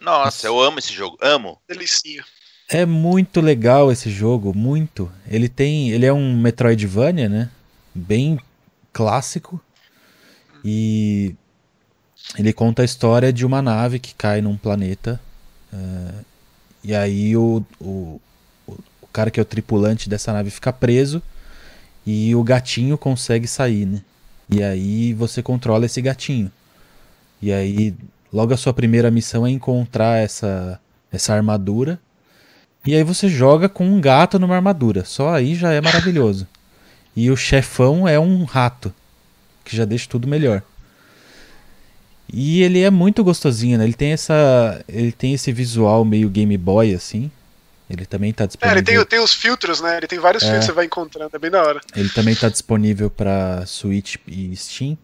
Nossa, 0.00 0.46
eu 0.48 0.60
amo 0.60 0.80
esse 0.80 0.92
jogo. 0.92 1.16
Amo. 1.20 1.56
Delicinha. 1.68 2.24
É 2.68 2.84
muito 2.84 3.40
legal 3.40 3.92
esse 3.92 4.10
jogo, 4.10 4.52
muito. 4.54 5.10
Ele 5.26 5.48
tem, 5.48 5.90
ele 5.90 6.04
é 6.04 6.12
um 6.12 6.36
Metroidvania, 6.36 7.28
né? 7.28 7.50
Bem 7.94 8.38
clássico. 8.92 9.60
E 10.64 11.34
ele 12.36 12.52
conta 12.52 12.82
a 12.82 12.84
história 12.84 13.32
de 13.32 13.46
uma 13.46 13.62
nave 13.62 13.98
que 13.98 14.14
cai 14.14 14.40
num 14.40 14.56
planeta. 14.56 15.20
eh, 15.72 16.24
e 16.84 16.94
aí 16.94 17.36
o 17.36 17.64
o 17.80 18.20
cara 19.18 19.32
que 19.32 19.40
é 19.40 19.42
o 19.42 19.46
tripulante 19.46 20.08
dessa 20.08 20.32
nave 20.32 20.48
fica 20.48 20.72
preso 20.72 21.20
e 22.06 22.36
o 22.36 22.44
gatinho 22.44 22.96
consegue 22.96 23.48
sair, 23.48 23.84
né? 23.84 24.00
E 24.48 24.62
aí 24.62 25.12
você 25.12 25.42
controla 25.42 25.86
esse 25.86 26.00
gatinho. 26.00 26.52
E 27.42 27.52
aí 27.52 27.96
logo 28.32 28.54
a 28.54 28.56
sua 28.56 28.72
primeira 28.72 29.10
missão 29.10 29.44
é 29.44 29.50
encontrar 29.50 30.18
essa 30.18 30.78
essa 31.10 31.34
armadura. 31.34 31.98
E 32.86 32.94
aí 32.94 33.02
você 33.02 33.28
joga 33.28 33.68
com 33.68 33.84
um 33.84 34.00
gato 34.00 34.38
numa 34.38 34.54
armadura. 34.54 35.04
Só 35.04 35.34
aí 35.34 35.56
já 35.56 35.72
é 35.72 35.80
maravilhoso. 35.80 36.46
E 37.16 37.28
o 37.28 37.36
chefão 37.36 38.06
é 38.06 38.20
um 38.20 38.44
rato, 38.44 38.94
que 39.64 39.76
já 39.76 39.84
deixa 39.84 40.08
tudo 40.08 40.28
melhor. 40.28 40.62
E 42.32 42.62
ele 42.62 42.82
é 42.82 42.90
muito 42.90 43.24
gostosinho, 43.24 43.78
né? 43.78 43.84
Ele 43.84 43.94
tem 43.94 44.12
essa, 44.12 44.84
ele 44.88 45.10
tem 45.10 45.34
esse 45.34 45.50
visual 45.50 46.04
meio 46.04 46.30
Game 46.30 46.56
Boy 46.56 46.94
assim. 46.94 47.28
Ele 47.88 48.04
também 48.04 48.32
tá 48.32 48.44
É, 48.44 48.46
disponível. 48.46 48.76
ele 48.78 48.84
tem, 48.84 49.04
tem 49.06 49.20
os 49.20 49.32
filtros, 49.34 49.80
né? 49.80 49.96
Ele 49.96 50.06
tem 50.06 50.18
vários 50.18 50.42
É. 50.42 50.46
filtros 50.46 50.66
que 50.66 50.72
você 50.72 50.76
vai 50.76 50.84
encontrando, 50.84 51.30
é 51.34 51.38
bem 51.38 51.50
da 51.50 51.62
hora. 51.62 51.80
Ele 51.96 52.10
também 52.10 52.34
tá 52.34 52.48
disponível 52.48 53.08
para 53.08 53.64
Switch 53.66 54.16
e 54.26 54.54
Steam. 54.54 54.96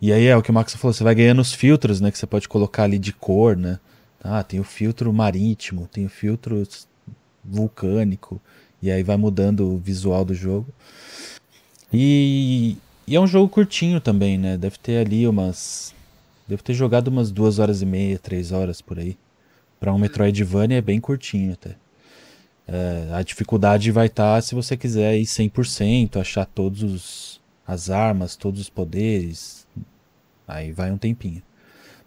E 0.00 0.12
aí 0.12 0.26
é 0.26 0.36
o 0.36 0.42
que 0.42 0.50
o 0.50 0.54
Max 0.54 0.74
falou, 0.74 0.92
você 0.92 1.04
vai 1.04 1.14
ganhando 1.14 1.40
os 1.40 1.52
filtros, 1.52 2.00
né, 2.00 2.10
que 2.10 2.18
você 2.18 2.26
pode 2.26 2.48
colocar 2.48 2.82
ali 2.82 2.98
de 2.98 3.12
cor, 3.12 3.56
né? 3.56 3.78
Ah, 4.22 4.42
tem 4.42 4.58
o 4.58 4.64
filtro 4.64 5.12
marítimo, 5.12 5.86
tem 5.86 6.04
o 6.04 6.08
filtro 6.08 6.66
vulcânico, 7.44 8.40
e 8.80 8.90
aí 8.90 9.02
vai 9.02 9.16
mudando 9.16 9.72
o 9.72 9.78
visual 9.78 10.24
do 10.24 10.34
jogo. 10.34 10.66
E, 11.92 12.76
e 13.06 13.14
é 13.16 13.20
um 13.20 13.26
jogo 13.26 13.48
curtinho 13.48 14.00
também, 14.00 14.38
né? 14.38 14.56
Deve 14.56 14.76
ter 14.78 15.06
ali 15.06 15.26
umas. 15.26 15.94
Devo 16.48 16.62
ter 16.62 16.74
jogado 16.74 17.08
umas 17.08 17.30
duas 17.30 17.58
horas 17.58 17.82
e 17.82 17.86
meia, 17.86 18.18
três 18.18 18.50
horas 18.52 18.80
por 18.80 18.98
aí. 18.98 19.16
Pra 19.78 19.92
um 19.92 19.98
Metroidvania 19.98 20.78
é 20.78 20.82
bem 20.82 21.00
curtinho 21.00 21.52
até. 21.52 21.76
É, 22.72 23.14
a 23.14 23.22
dificuldade 23.22 23.90
vai 23.90 24.06
estar 24.06 24.42
se 24.42 24.54
você 24.54 24.78
quiser 24.78 25.18
ir 25.18 25.26
100%, 25.26 26.18
achar 26.18 26.46
todos 26.46 26.82
os, 26.82 27.40
as 27.66 27.90
armas, 27.90 28.34
todos 28.34 28.62
os 28.62 28.70
poderes. 28.70 29.66
Aí 30.48 30.72
vai 30.72 30.90
um 30.90 30.96
tempinho. 30.96 31.42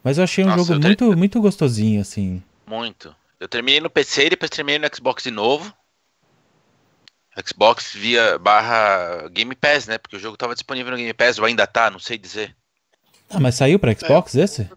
Mas 0.03 0.17
eu 0.17 0.23
achei 0.23 0.43
um 0.43 0.47
Nossa, 0.47 0.59
jogo 0.59 0.73
eu 0.73 0.79
te- 0.79 0.87
muito, 0.87 1.17
muito 1.17 1.41
gostosinho, 1.41 2.01
assim. 2.01 2.41
Muito. 2.65 3.15
Eu 3.39 3.47
terminei 3.47 3.79
no 3.79 3.89
PC 3.91 4.25
e 4.25 4.29
depois 4.31 4.49
terminei 4.49 4.79
no 4.79 4.95
Xbox 4.95 5.23
de 5.23 5.31
novo. 5.31 5.71
Xbox 7.45 7.93
via 7.93 8.39
barra 8.39 9.27
Game 9.29 9.53
Pass, 9.55 9.87
né? 9.87 9.97
Porque 9.97 10.15
o 10.15 10.19
jogo 10.19 10.37
tava 10.37 10.53
disponível 10.55 10.91
no 10.91 10.97
Game 10.97 11.13
Pass, 11.13 11.37
ou 11.37 11.45
ainda 11.45 11.67
tá, 11.67 11.91
não 11.91 11.99
sei 11.99 12.17
dizer. 12.17 12.55
Ah, 13.29 13.39
mas 13.39 13.55
saiu 13.55 13.77
pra 13.77 13.93
Xbox 13.93 14.35
esse? 14.35 14.69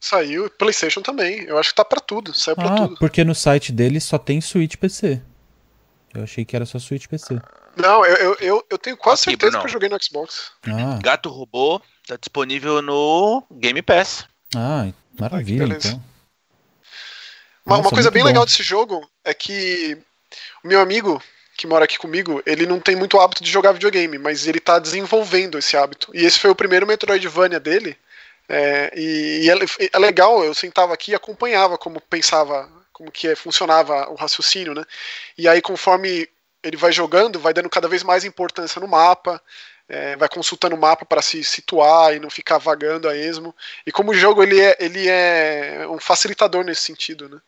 Saiu, 0.00 0.48
PlayStation 0.50 1.02
também. 1.02 1.42
Eu 1.44 1.58
acho 1.58 1.70
que 1.70 1.74
tá 1.76 1.84
pra 1.84 2.00
tudo, 2.00 2.32
saiu 2.34 2.56
pra 2.56 2.72
Ah, 2.72 2.76
tudo. 2.76 2.96
porque 2.98 3.22
no 3.22 3.34
site 3.34 3.70
dele 3.70 4.00
só 4.00 4.16
tem 4.18 4.40
Switch 4.40 4.76
PC. 4.76 5.20
Eu 6.14 6.24
achei 6.24 6.44
que 6.44 6.56
era 6.56 6.64
só 6.66 6.78
Switch 6.78 7.06
PC. 7.06 7.38
Não, 7.76 8.04
eu, 8.04 8.16
eu, 8.16 8.36
eu, 8.40 8.66
eu 8.70 8.78
tenho 8.78 8.96
quase 8.96 9.20
Aqui, 9.22 9.30
certeza 9.32 9.50
Brunão. 9.52 9.60
que 9.62 9.68
eu 9.68 9.72
joguei 9.72 9.88
no 9.88 10.02
Xbox. 10.02 10.50
Ah, 10.66 10.98
Gato 11.02 11.28
Robô 11.28 11.80
tá 12.06 12.16
disponível 12.16 12.80
no 12.82 13.44
Game 13.52 13.80
Pass. 13.82 14.26
ah 14.56 14.88
maravilha, 15.18 15.64
então. 15.74 16.02
Uma, 17.64 17.76
Nossa, 17.76 17.88
uma 17.88 17.90
coisa 17.90 18.10
bem 18.10 18.22
bom. 18.22 18.28
legal 18.28 18.44
desse 18.46 18.62
jogo 18.62 19.08
é 19.22 19.32
que 19.34 19.96
o 20.64 20.68
meu 20.68 20.80
amigo 20.80 21.22
que 21.56 21.66
mora 21.66 21.84
aqui 21.84 21.98
comigo, 21.98 22.42
ele 22.46 22.64
não 22.66 22.80
tem 22.80 22.96
muito 22.96 23.20
hábito 23.20 23.44
de 23.44 23.50
jogar 23.50 23.72
videogame, 23.72 24.16
mas 24.16 24.46
ele 24.46 24.58
tá 24.58 24.78
desenvolvendo 24.78 25.58
esse 25.58 25.76
hábito. 25.76 26.10
E 26.14 26.24
esse 26.24 26.38
foi 26.38 26.48
o 26.50 26.54
primeiro 26.54 26.86
Metroidvania 26.86 27.60
dele. 27.60 27.98
É, 28.50 28.92
e 28.96 29.44
e 29.46 29.50
é, 29.50 29.54
é 29.92 29.98
legal, 29.98 30.44
eu 30.44 30.54
sentava 30.54 30.92
aqui 30.94 31.12
e 31.12 31.14
acompanhava 31.14 31.78
como 31.78 32.00
pensava, 32.00 32.68
como 32.92 33.10
que 33.12 33.28
é, 33.28 33.36
funcionava 33.36 34.10
o 34.10 34.16
raciocínio, 34.16 34.74
né? 34.74 34.84
E 35.38 35.48
aí 35.48 35.62
conforme 35.62 36.28
ele 36.62 36.76
vai 36.76 36.92
jogando, 36.92 37.38
vai 37.40 37.54
dando 37.54 37.70
cada 37.70 37.88
vez 37.88 38.02
mais 38.02 38.24
importância 38.24 38.80
no 38.80 38.88
mapa, 38.88 39.40
é, 39.88 40.16
vai 40.16 40.28
consultando 40.28 40.76
o 40.76 40.80
mapa 40.80 41.04
para 41.06 41.22
se 41.22 41.42
situar 41.44 42.14
e 42.14 42.20
não 42.20 42.30
ficar 42.30 42.58
vagando 42.58 43.08
a 43.08 43.16
esmo. 43.16 43.54
E 43.86 43.92
como 43.92 44.10
o 44.12 44.14
jogo 44.14 44.42
ele 44.42 44.60
é, 44.60 44.76
ele 44.80 45.08
é 45.08 45.86
um 45.88 45.98
facilitador 46.00 46.64
nesse 46.64 46.82
sentido, 46.82 47.28
né? 47.28 47.40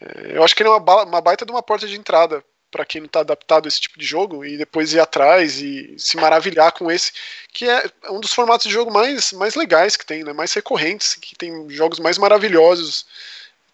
É, 0.00 0.36
eu 0.38 0.44
acho 0.44 0.54
que 0.56 0.62
ele 0.62 0.70
é 0.70 0.72
uma, 0.72 0.80
ba- 0.80 1.04
uma 1.04 1.20
baita 1.20 1.46
de 1.46 1.52
uma 1.52 1.62
porta 1.62 1.86
de 1.86 1.96
entrada 1.96 2.44
para 2.70 2.84
quem 2.84 3.00
não 3.00 3.06
está 3.06 3.20
adaptado 3.20 3.66
a 3.66 3.68
esse 3.68 3.80
tipo 3.80 3.98
de 3.98 4.06
jogo 4.06 4.44
e 4.44 4.56
depois 4.56 4.92
ir 4.92 5.00
atrás 5.00 5.60
e 5.60 5.94
se 5.98 6.16
maravilhar 6.16 6.72
com 6.72 6.90
esse, 6.90 7.12
que 7.52 7.68
é 7.68 7.90
um 8.10 8.20
dos 8.20 8.32
formatos 8.32 8.66
de 8.66 8.72
jogo 8.72 8.90
mais, 8.90 9.32
mais 9.32 9.54
legais 9.54 9.96
que 9.96 10.06
tem, 10.06 10.22
né? 10.22 10.32
mais 10.32 10.52
recorrentes, 10.52 11.14
que 11.14 11.34
tem 11.34 11.68
jogos 11.70 11.98
mais 11.98 12.16
maravilhosos. 12.16 13.06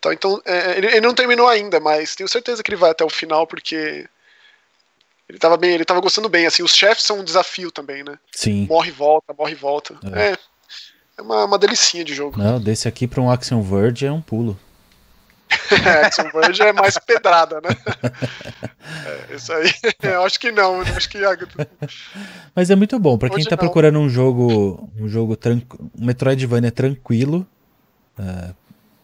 Tal. 0.00 0.12
Então, 0.12 0.40
é, 0.44 0.78
ele, 0.78 0.87
ele, 0.87 1.00
não 1.00 1.14
terminou 1.14 1.48
ainda, 1.48 1.78
mas 1.78 2.14
tenho 2.14 2.28
certeza 2.28 2.62
que 2.62 2.70
ele 2.70 2.80
vai 2.80 2.90
até 2.90 3.04
o 3.04 3.11
final, 3.11 3.46
porque 3.46 4.09
ele 5.28 5.38
tava 5.38 5.56
bem, 5.56 5.72
ele 5.72 5.85
tava 5.85 6.00
gostando 6.00 6.28
bem. 6.28 6.46
Assim, 6.46 6.62
os 6.62 6.74
chefes 6.74 7.04
são 7.04 7.20
um 7.20 7.24
desafio 7.24 7.70
também, 7.70 8.02
né? 8.02 8.18
Sim. 8.32 8.66
Morre 8.66 8.88
e 8.88 8.92
volta, 8.92 9.35
morre 9.37 9.52
e 9.52 9.56
volta. 9.56 9.98
É, 10.14 10.30
é, 10.30 10.38
é 11.18 11.22
uma, 11.22 11.44
uma 11.44 11.59
delicinha 11.59 12.04
de 12.04 12.14
jogo. 12.14 12.38
Não, 12.38 12.61
desse 12.61 12.88
aqui 12.88 13.06
pra 13.06 13.20
um 13.20 13.30
Action 13.30 13.62
Verge 13.62 14.06
é 14.06 14.12
um 14.12 14.22
pulo. 14.22 14.59
Action 16.04 16.30
Verge 16.32 16.62
é 16.62 16.72
mais 16.72 16.98
pedrada, 16.98 17.61
né? 17.61 17.70
é, 19.30 19.35
isso 19.35 19.52
aí, 19.52 19.70
eu 20.02 20.22
acho 20.24 20.38
que 20.40 20.50
não, 20.50 20.80
acho 20.80 21.09
que 21.09 21.18
Mas 22.54 22.70
é 22.70 22.76
muito 22.76 22.98
bom 22.98 23.16
para 23.16 23.30
quem 23.30 23.44
tá 23.44 23.52
não. 23.52 23.59
procurando 23.59 23.98
um 23.98 24.09
jogo, 24.09 24.90
um 24.98 25.09
jogo 25.09 25.37
tranquilo, 25.37 25.90
um 25.98 26.04
Metroidvania 26.04 26.72
tranquilo, 26.72 27.46
uh, 28.18 28.54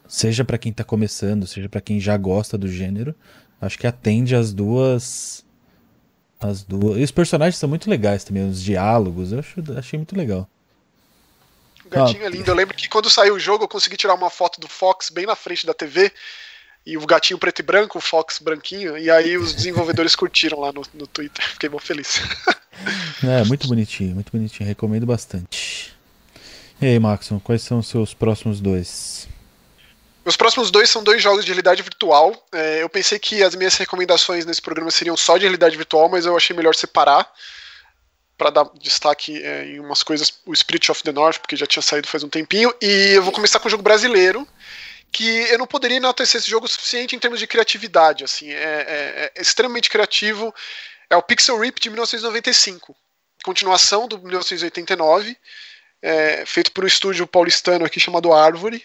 seja 0.09 0.45
para 0.45 0.59
quem 0.59 0.73
tá 0.73 0.85
começando, 0.85 1.47
seja 1.47 1.69
para 1.69 1.81
quem 1.81 2.01
já 2.01 2.17
gosta 2.17 2.59
do 2.59 2.69
gênero, 2.69 3.15
acho 3.61 3.79
que 3.79 3.87
atende 3.87 4.35
as 4.35 4.53
duas 4.53 5.45
as 6.41 6.65
duas. 6.65 6.99
E 6.99 7.05
os 7.05 7.13
personagens 7.13 7.57
são 7.57 7.69
muito 7.69 7.89
legais 7.89 8.25
também, 8.25 8.49
os 8.49 8.61
diálogos, 8.61 9.33
eu 9.33 9.39
acho, 9.39 9.63
achei 9.79 9.99
muito 9.99 10.17
legal. 10.17 10.49
Gatinho 11.93 12.25
ah, 12.25 12.27
é 12.27 12.31
lindo. 12.31 12.51
Eu 12.51 12.55
lembro 12.55 12.77
que 12.77 12.89
quando 12.89 13.09
saiu 13.11 13.35
o 13.35 13.41
jogo 13.41 13.65
eu 13.65 13.69
consegui 13.69 13.97
tirar 13.97 14.15
uma 14.15 14.31
foto 14.31 14.61
do 14.61 14.69
Fox 14.69 15.11
bem 15.11 15.27
na 15.27 15.37
frente 15.37 15.67
da 15.67 15.75
TV 15.75 16.13
e 16.85 16.97
o 16.97 17.07
gatinho 17.07 17.39
preto 17.39 17.61
e 17.61 17.63
branco, 17.63 17.99
o 17.99 18.01
Fox 18.01 18.39
branquinho, 18.41 18.99
e 18.99 19.09
aí 19.09 19.37
os 19.37 19.55
desenvolvedores 19.55 20.15
curtiram 20.17 20.59
lá 20.59 20.73
no, 20.73 20.83
no 20.95 21.07
Twitter. 21.07 21.45
Fiquei 21.49 21.69
bom 21.69 21.79
feliz. 21.79 22.21
é, 23.23 23.45
muito 23.45 23.69
bonitinho, 23.69 24.15
muito 24.15 24.33
bonitinho. 24.33 24.69
Recomendo 24.69 25.07
bastante. 25.07 25.95
E 26.81 26.87
aí, 26.87 26.99
Maxon, 26.99 27.39
quais 27.39 27.63
são 27.63 27.79
os 27.79 27.87
seus 27.87 28.13
próximos 28.13 28.61
dois? 28.61 29.29
Meus 30.25 30.37
próximos 30.37 30.71
dois 30.71 30.91
são 30.91 31.03
dois 31.03 31.23
jogos 31.23 31.45
de 31.45 31.51
realidade 31.51 31.83
virtual. 31.83 32.35
É, 32.53 32.83
eu 32.83 32.89
pensei 32.89 33.19
que 33.19 33.43
as 33.43 33.55
minhas 33.55 33.77
recomendações 33.77 34.45
nesse 34.45 34.63
programa 34.63 34.91
seriam 34.91 35.17
só 35.17 35.37
de 35.37 35.43
realidade 35.43 35.77
virtual, 35.77 36.09
mas 36.09 36.27
eu 36.27 36.37
achei 36.37 36.55
melhor 36.55 36.75
separar 36.75 37.29
para 38.37 38.51
dar 38.51 38.65
destaque 38.81 39.43
é, 39.43 39.67
em 39.67 39.81
umas 39.81 40.03
coisas, 40.03 40.33
o 40.47 40.55
Spirit 40.55 40.91
of 40.91 41.03
the 41.03 41.13
North, 41.13 41.39
porque 41.39 41.57
já 41.57 41.67
tinha 41.67 41.83
saído 41.83 42.09
faz 42.09 42.25
um 42.25 42.29
tempinho. 42.29 42.75
E 42.81 43.13
eu 43.15 43.23
vou 43.23 43.33
começar 43.33 43.61
com 43.61 43.69
um 43.69 43.71
jogo 43.71 43.83
brasileiro, 43.83 44.47
que 45.13 45.25
eu 45.51 45.59
não 45.59 45.67
poderia 45.67 45.99
enaltecer 45.99 46.41
esse 46.41 46.51
jogo 46.51 46.67
o 46.67 46.69
suficiente 46.69 47.15
em 47.15 47.19
termos 47.19 47.39
de 47.39 47.47
criatividade. 47.47 48.25
Assim, 48.25 48.51
é, 48.51 48.55
é, 48.55 49.33
é 49.35 49.41
extremamente 49.41 49.91
criativo. 49.91 50.53
É 51.11 51.17
o 51.17 51.23
Pixel 51.23 51.59
Rip 51.59 51.79
de 51.79 51.91
1995, 51.91 52.97
continuação 53.45 54.09
do 54.09 54.19
1989, 54.19 55.37
é, 56.01 56.47
feito 56.47 56.73
por 56.73 56.85
um 56.85 56.87
estúdio 56.87 57.27
paulistano 57.27 57.85
aqui 57.85 58.01
chamado 58.01 58.33
Árvore. 58.33 58.83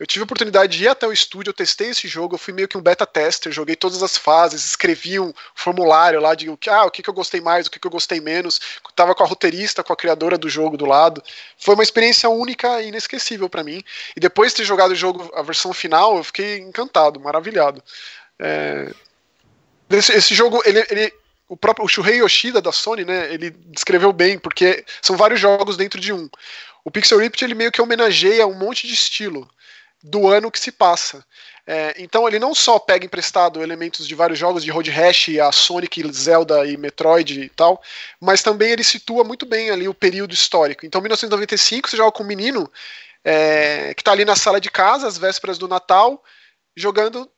Eu 0.00 0.06
tive 0.06 0.22
a 0.22 0.24
oportunidade 0.24 0.78
de 0.78 0.84
ir 0.84 0.88
até 0.88 1.06
o 1.06 1.12
estúdio, 1.12 1.50
eu 1.50 1.54
testei 1.54 1.90
esse 1.90 2.08
jogo, 2.08 2.34
eu 2.34 2.38
fui 2.38 2.54
meio 2.54 2.66
que 2.66 2.78
um 2.78 2.80
beta 2.80 3.04
tester, 3.04 3.52
joguei 3.52 3.76
todas 3.76 4.02
as 4.02 4.16
fases, 4.16 4.64
escrevi 4.64 5.20
um 5.20 5.30
formulário 5.54 6.18
lá 6.18 6.34
de 6.34 6.48
ah, 6.70 6.86
o 6.86 6.90
que, 6.90 7.02
que 7.02 7.10
eu 7.10 7.12
gostei 7.12 7.42
mais, 7.42 7.66
o 7.66 7.70
que, 7.70 7.78
que 7.78 7.86
eu 7.86 7.90
gostei 7.90 8.18
menos. 8.18 8.58
Tava 8.96 9.14
com 9.14 9.22
a 9.22 9.26
roteirista, 9.26 9.84
com 9.84 9.92
a 9.92 9.96
criadora 9.96 10.38
do 10.38 10.48
jogo 10.48 10.78
do 10.78 10.86
lado. 10.86 11.22
Foi 11.58 11.74
uma 11.74 11.82
experiência 11.82 12.30
única 12.30 12.80
e 12.80 12.88
inesquecível 12.88 13.46
para 13.46 13.62
mim. 13.62 13.82
E 14.16 14.20
depois 14.20 14.52
de 14.52 14.56
ter 14.56 14.64
jogado 14.64 14.92
o 14.92 14.96
jogo, 14.96 15.30
a 15.34 15.42
versão 15.42 15.70
final, 15.74 16.16
eu 16.16 16.24
fiquei 16.24 16.56
encantado, 16.60 17.20
maravilhado. 17.20 17.84
É... 18.38 18.94
Esse, 19.90 20.12
esse, 20.12 20.34
jogo, 20.34 20.62
ele, 20.64 20.82
ele, 20.88 21.12
o 21.46 21.58
próprio 21.58 21.84
o 21.84 21.88
Shuhei 21.88 22.22
Yoshida 22.22 22.62
da 22.62 22.72
Sony, 22.72 23.04
né, 23.04 23.34
ele 23.34 23.50
descreveu 23.50 24.14
bem, 24.14 24.38
porque 24.38 24.82
são 25.02 25.14
vários 25.14 25.38
jogos 25.38 25.76
dentro 25.76 26.00
de 26.00 26.10
um. 26.10 26.26
O 26.82 26.90
Pixel 26.90 27.18
Rift 27.18 27.44
ele 27.44 27.54
meio 27.54 27.70
que 27.70 27.82
homenageia 27.82 28.46
um 28.46 28.54
monte 28.54 28.86
de 28.86 28.94
estilo 28.94 29.46
do 30.02 30.28
ano 30.28 30.50
que 30.50 30.58
se 30.58 30.72
passa. 30.72 31.24
É, 31.66 31.94
então 31.98 32.26
ele 32.26 32.38
não 32.38 32.54
só 32.54 32.78
pega 32.78 33.04
emprestado 33.04 33.62
elementos 33.62 34.08
de 34.08 34.14
vários 34.14 34.38
jogos 34.38 34.64
de 34.64 34.70
Road 34.70 34.90
Rash, 34.90 35.28
a 35.38 35.52
Sonic, 35.52 36.10
Zelda 36.12 36.66
e 36.66 36.76
Metroid 36.76 37.42
e 37.42 37.48
tal, 37.50 37.80
mas 38.20 38.42
também 38.42 38.70
ele 38.70 38.82
situa 38.82 39.22
muito 39.22 39.46
bem 39.46 39.70
ali 39.70 39.86
o 39.86 39.94
período 39.94 40.34
histórico. 40.34 40.84
Então 40.84 41.00
1995 41.00 41.88
você 41.88 41.96
joga 41.96 42.12
com 42.12 42.22
um 42.22 42.26
menino 42.26 42.70
é, 43.24 43.92
que 43.94 44.00
está 44.00 44.12
ali 44.12 44.24
na 44.24 44.34
sala 44.34 44.60
de 44.60 44.70
casa, 44.70 45.06
às 45.06 45.18
vésperas 45.18 45.58
do 45.58 45.68
Natal, 45.68 46.22
jogando 46.74 47.30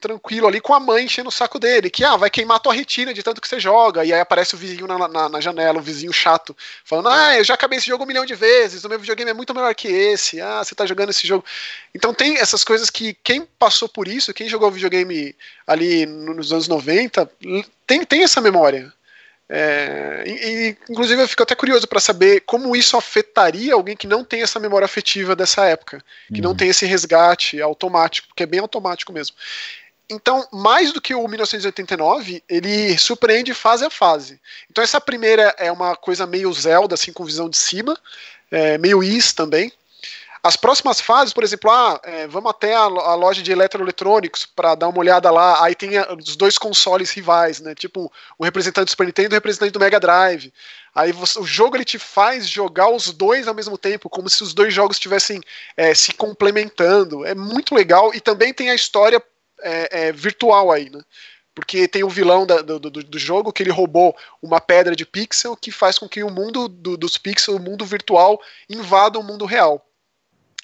tranquilo 0.00 0.46
ali 0.46 0.60
com 0.60 0.72
a 0.74 0.80
mãe 0.80 1.04
enchendo 1.04 1.28
o 1.28 1.32
saco 1.32 1.58
dele, 1.58 1.90
que 1.90 2.04
ah, 2.04 2.16
vai 2.16 2.30
queimar 2.30 2.60
tua 2.60 2.72
retina 2.72 3.12
de 3.12 3.22
tanto 3.22 3.40
que 3.40 3.48
você 3.48 3.58
joga, 3.58 4.04
e 4.04 4.12
aí 4.12 4.20
aparece 4.20 4.54
o 4.54 4.58
vizinho 4.58 4.86
na, 4.86 5.08
na, 5.08 5.28
na, 5.28 5.40
janela, 5.40 5.78
o 5.78 5.82
vizinho 5.82 6.12
chato, 6.12 6.56
falando, 6.84 7.08
ah, 7.08 7.36
eu 7.36 7.42
já 7.42 7.54
acabei 7.54 7.78
esse 7.78 7.88
jogo 7.88 8.04
um 8.04 8.06
milhão 8.06 8.24
de 8.24 8.34
vezes, 8.34 8.84
o 8.84 8.88
meu 8.88 8.98
videogame 8.98 9.30
é 9.30 9.34
muito 9.34 9.54
melhor 9.54 9.74
que 9.74 9.88
esse, 9.88 10.40
ah, 10.40 10.62
você 10.62 10.74
tá 10.74 10.86
jogando 10.86 11.10
esse 11.10 11.26
jogo. 11.26 11.44
Então 11.94 12.14
tem 12.14 12.36
essas 12.36 12.62
coisas 12.62 12.90
que 12.90 13.14
quem 13.24 13.46
passou 13.58 13.88
por 13.88 14.06
isso, 14.06 14.32
quem 14.32 14.48
jogou 14.48 14.70
videogame 14.70 15.34
ali 15.66 16.06
nos 16.06 16.52
anos 16.52 16.68
90, 16.68 17.28
tem, 17.86 18.04
tem 18.04 18.22
essa 18.22 18.40
memória. 18.40 18.92
É, 19.48 20.24
e, 20.26 20.76
inclusive 20.90 21.22
eu 21.22 21.28
fico 21.28 21.42
até 21.42 21.54
curioso 21.54 21.86
para 21.86 22.00
saber 22.00 22.40
como 22.40 22.74
isso 22.74 22.96
afetaria 22.96 23.74
alguém 23.74 23.96
que 23.96 24.06
não 24.06 24.24
tem 24.24 24.42
essa 24.42 24.58
memória 24.58 24.84
afetiva 24.84 25.36
dessa 25.36 25.64
época, 25.64 26.02
que 26.28 26.40
uhum. 26.40 26.48
não 26.48 26.56
tem 26.56 26.68
esse 26.68 26.84
resgate 26.84 27.60
automático, 27.62 28.28
que 28.34 28.42
é 28.42 28.46
bem 28.46 28.60
automático 28.60 29.12
mesmo. 29.12 29.36
Então, 30.08 30.46
mais 30.52 30.92
do 30.92 31.00
que 31.00 31.14
o 31.14 31.26
1989, 31.26 32.42
ele 32.48 32.96
surpreende 32.96 33.52
fase 33.52 33.84
a 33.84 33.90
fase. 33.90 34.40
Então, 34.70 34.82
essa 34.82 35.00
primeira 35.00 35.54
é 35.58 35.70
uma 35.70 35.96
coisa 35.96 36.26
meio 36.26 36.52
Zelda, 36.52 36.94
assim, 36.94 37.12
com 37.12 37.24
visão 37.24 37.48
de 37.48 37.56
cima, 37.56 37.98
é, 38.50 38.78
meio 38.78 39.02
Is 39.02 39.32
também. 39.32 39.72
As 40.46 40.54
próximas 40.54 41.00
fases, 41.00 41.34
por 41.34 41.42
exemplo, 41.42 41.68
ah, 41.68 42.00
é, 42.04 42.28
vamos 42.28 42.48
até 42.50 42.72
a, 42.72 42.82
a, 42.82 43.14
loja 43.16 43.42
de 43.42 43.50
eletroeletrônicos 43.50 44.46
para 44.46 44.76
dar 44.76 44.86
uma 44.86 45.00
olhada 45.00 45.28
lá. 45.28 45.60
Aí 45.64 45.74
tem 45.74 45.98
a, 45.98 46.14
os 46.14 46.36
dois 46.36 46.56
consoles 46.56 47.10
rivais, 47.10 47.58
né? 47.58 47.74
Tipo, 47.74 48.12
o 48.38 48.44
representante 48.44 48.84
do 48.84 48.90
Super 48.90 49.06
Nintendo 49.06 49.30
e 49.30 49.34
o 49.34 49.38
representante 49.38 49.72
do 49.72 49.80
Mega 49.80 49.98
Drive. 49.98 50.52
Aí 50.94 51.10
você, 51.10 51.40
o 51.40 51.44
jogo 51.44 51.76
ele 51.76 51.84
te 51.84 51.98
faz 51.98 52.48
jogar 52.48 52.88
os 52.88 53.10
dois 53.10 53.48
ao 53.48 53.54
mesmo 53.56 53.76
tempo, 53.76 54.08
como 54.08 54.30
se 54.30 54.40
os 54.44 54.54
dois 54.54 54.72
jogos 54.72 54.98
estivessem 54.98 55.40
é, 55.76 55.92
se 55.94 56.12
complementando. 56.12 57.26
É 57.26 57.34
muito 57.34 57.74
legal 57.74 58.14
e 58.14 58.20
também 58.20 58.54
tem 58.54 58.70
a 58.70 58.74
história 58.76 59.20
é, 59.62 60.06
é 60.06 60.12
virtual 60.12 60.70
aí, 60.70 60.88
né? 60.88 61.00
Porque 61.56 61.88
tem 61.88 62.04
o 62.04 62.08
vilão 62.08 62.46
da, 62.46 62.62
do, 62.62 62.78
do, 62.78 62.90
do, 62.90 63.18
jogo 63.18 63.52
que 63.52 63.64
ele 63.64 63.72
roubou 63.72 64.16
uma 64.40 64.60
pedra 64.60 64.94
de 64.94 65.04
pixel 65.04 65.56
que 65.56 65.72
faz 65.72 65.98
com 65.98 66.08
que 66.08 66.22
o 66.22 66.30
mundo 66.30 66.68
do, 66.68 66.96
dos 66.96 67.18
pixels, 67.18 67.58
o 67.58 67.62
mundo 67.62 67.84
virtual, 67.84 68.40
invada 68.70 69.18
o 69.18 69.24
mundo 69.24 69.44
real 69.44 69.82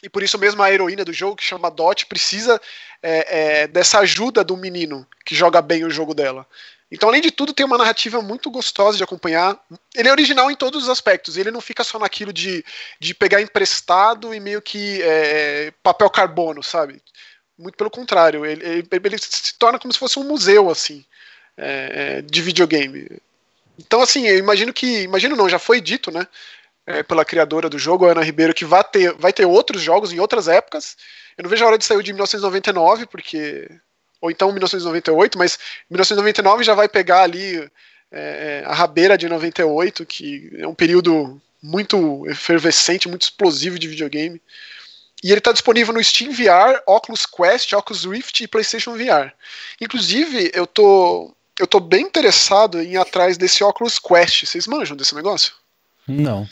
e 0.03 0.09
por 0.09 0.23
isso 0.23 0.39
mesmo 0.39 0.63
a 0.63 0.73
heroína 0.73 1.05
do 1.05 1.13
jogo, 1.13 1.37
que 1.37 1.45
chama 1.45 1.71
Dot, 1.71 2.07
precisa 2.07 2.61
é, 3.03 3.63
é, 3.63 3.67
dessa 3.67 4.01
ajuda 4.01 4.43
do 4.43 4.57
menino 4.57 5.07
que 5.25 5.35
joga 5.35 5.63
bem 5.63 5.85
o 5.85 5.91
jogo 5.91 6.15
dela. 6.15 6.47
Então, 6.91 7.09
além 7.09 7.23
de 7.23 7.31
tudo, 7.31 7.55
tem 7.55 7.65
uma 7.65 7.79
narrativa 7.79 8.21
muito 8.21 8.51
gostosa 8.51 8.99
de 8.99 9.03
acompanhar. 9.03 9.59
Ele 9.95 10.09
é 10.11 10.13
original 10.13 10.51
em 10.51 10.55
todos 10.55 10.83
os 10.83 10.89
aspectos. 10.91 11.39
Ele 11.39 11.51
não 11.51 11.61
fica 11.61 11.83
só 11.83 11.99
naquilo 11.99 12.35
de, 12.35 12.63
de 13.01 13.15
pegar 13.15 13.41
emprestado 13.41 14.35
e 14.35 14.39
meio 14.39 14.61
que 14.61 15.01
é, 15.01 15.73
papel 15.83 16.11
carbono, 16.11 16.63
sabe? 16.63 17.01
Muito 17.59 17.79
pelo 17.79 17.91
contrário. 17.91 18.45
Ele, 18.45 18.63
ele, 18.63 18.89
ele, 18.91 19.19
se 19.19 19.55
torna 19.55 19.79
como 19.79 19.91
se 19.91 19.99
fosse 19.99 20.19
um 20.19 20.25
museu, 20.25 20.69
assim, 20.69 21.03
é, 21.57 22.19
é, 22.19 22.23
de 22.23 22.43
videogame. 22.43 23.09
Então, 23.79 24.03
assim, 24.03 24.29
eu 24.29 24.37
imagino 24.37 24.71
que. 24.71 25.03
Imagino 25.03 25.35
não, 25.35 25.49
já 25.49 25.59
foi 25.59 25.81
dito, 25.81 26.11
né? 26.11 26.29
É, 26.87 27.03
pela 27.03 27.25
criadora 27.25 27.69
do 27.69 27.79
jogo, 27.79 28.07
Ana 28.07 28.23
Ribeiro, 28.23 28.55
que 28.55 28.65
vai 28.65 28.83
ter, 28.85 29.13
vai 29.15 29.33
ter 29.33 29.47
outros 29.47 29.83
jogos 29.83 30.13
em 30.13 30.21
outras 30.21 30.49
épocas. 30.49 30.97
Eu 31.37 31.43
não 31.43 31.51
vejo 31.51 31.65
a 31.65 31.69
hora 31.69 31.79
de 31.79 31.85
sair 31.85 32.03
de 32.03 32.13
1999, 32.13 33.07
porque. 33.07 33.69
Ou 34.21 34.31
então 34.31 34.53
1998, 34.53 35.37
mas 35.37 35.59
1999 35.91 36.63
já 36.63 36.75
vai 36.75 36.89
pegar 36.89 37.23
ali 37.23 37.57
é, 38.13 38.63
é, 38.63 38.65
a 38.67 38.73
rabeira 38.73 39.19
de 39.19 39.29
98, 39.29 40.07
que 40.07 40.49
é 40.59 40.67
um 40.67 40.75
período 40.75 41.41
muito 41.61 42.25
efervescente, 42.29 43.09
muito 43.09 43.23
explosivo 43.23 43.79
de 43.79 43.89
videogame. 43.89 44.41
E 45.25 45.31
ele 45.31 45.39
está 45.39 45.51
disponível 45.51 45.95
no 45.95 46.03
Steam 46.03 46.33
VR, 46.33 46.83
Oculus 46.87 47.27
Quest, 47.27 47.73
Oculus 47.73 48.05
Rift 48.05 48.43
e 48.43 48.49
PlayStation 48.49 48.93
VR. 48.97 49.33
Inclusive, 49.81 50.51
eu 50.53 50.67
tô, 50.67 51.35
eu 51.59 51.67
tô 51.67 51.81
bem 51.81 52.03
interessado 52.03 52.81
em 52.81 52.93
ir 52.93 52.97
atrás 52.97 53.37
desse 53.37 53.65
Oculus 53.65 53.99
Quest. 53.99 54.47
Vocês 54.47 54.67
manjam 54.67 54.97
desse 54.97 55.15
negócio? 55.15 55.55
Não. 56.07 56.49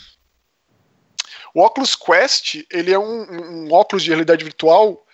O 1.53 1.61
Oculus 1.63 1.95
Quest, 1.95 2.63
ele 2.69 2.93
é 2.93 2.99
um, 2.99 3.65
um 3.65 3.73
óculos 3.73 4.03
de 4.03 4.09
realidade 4.09 4.43
virtual 4.43 5.05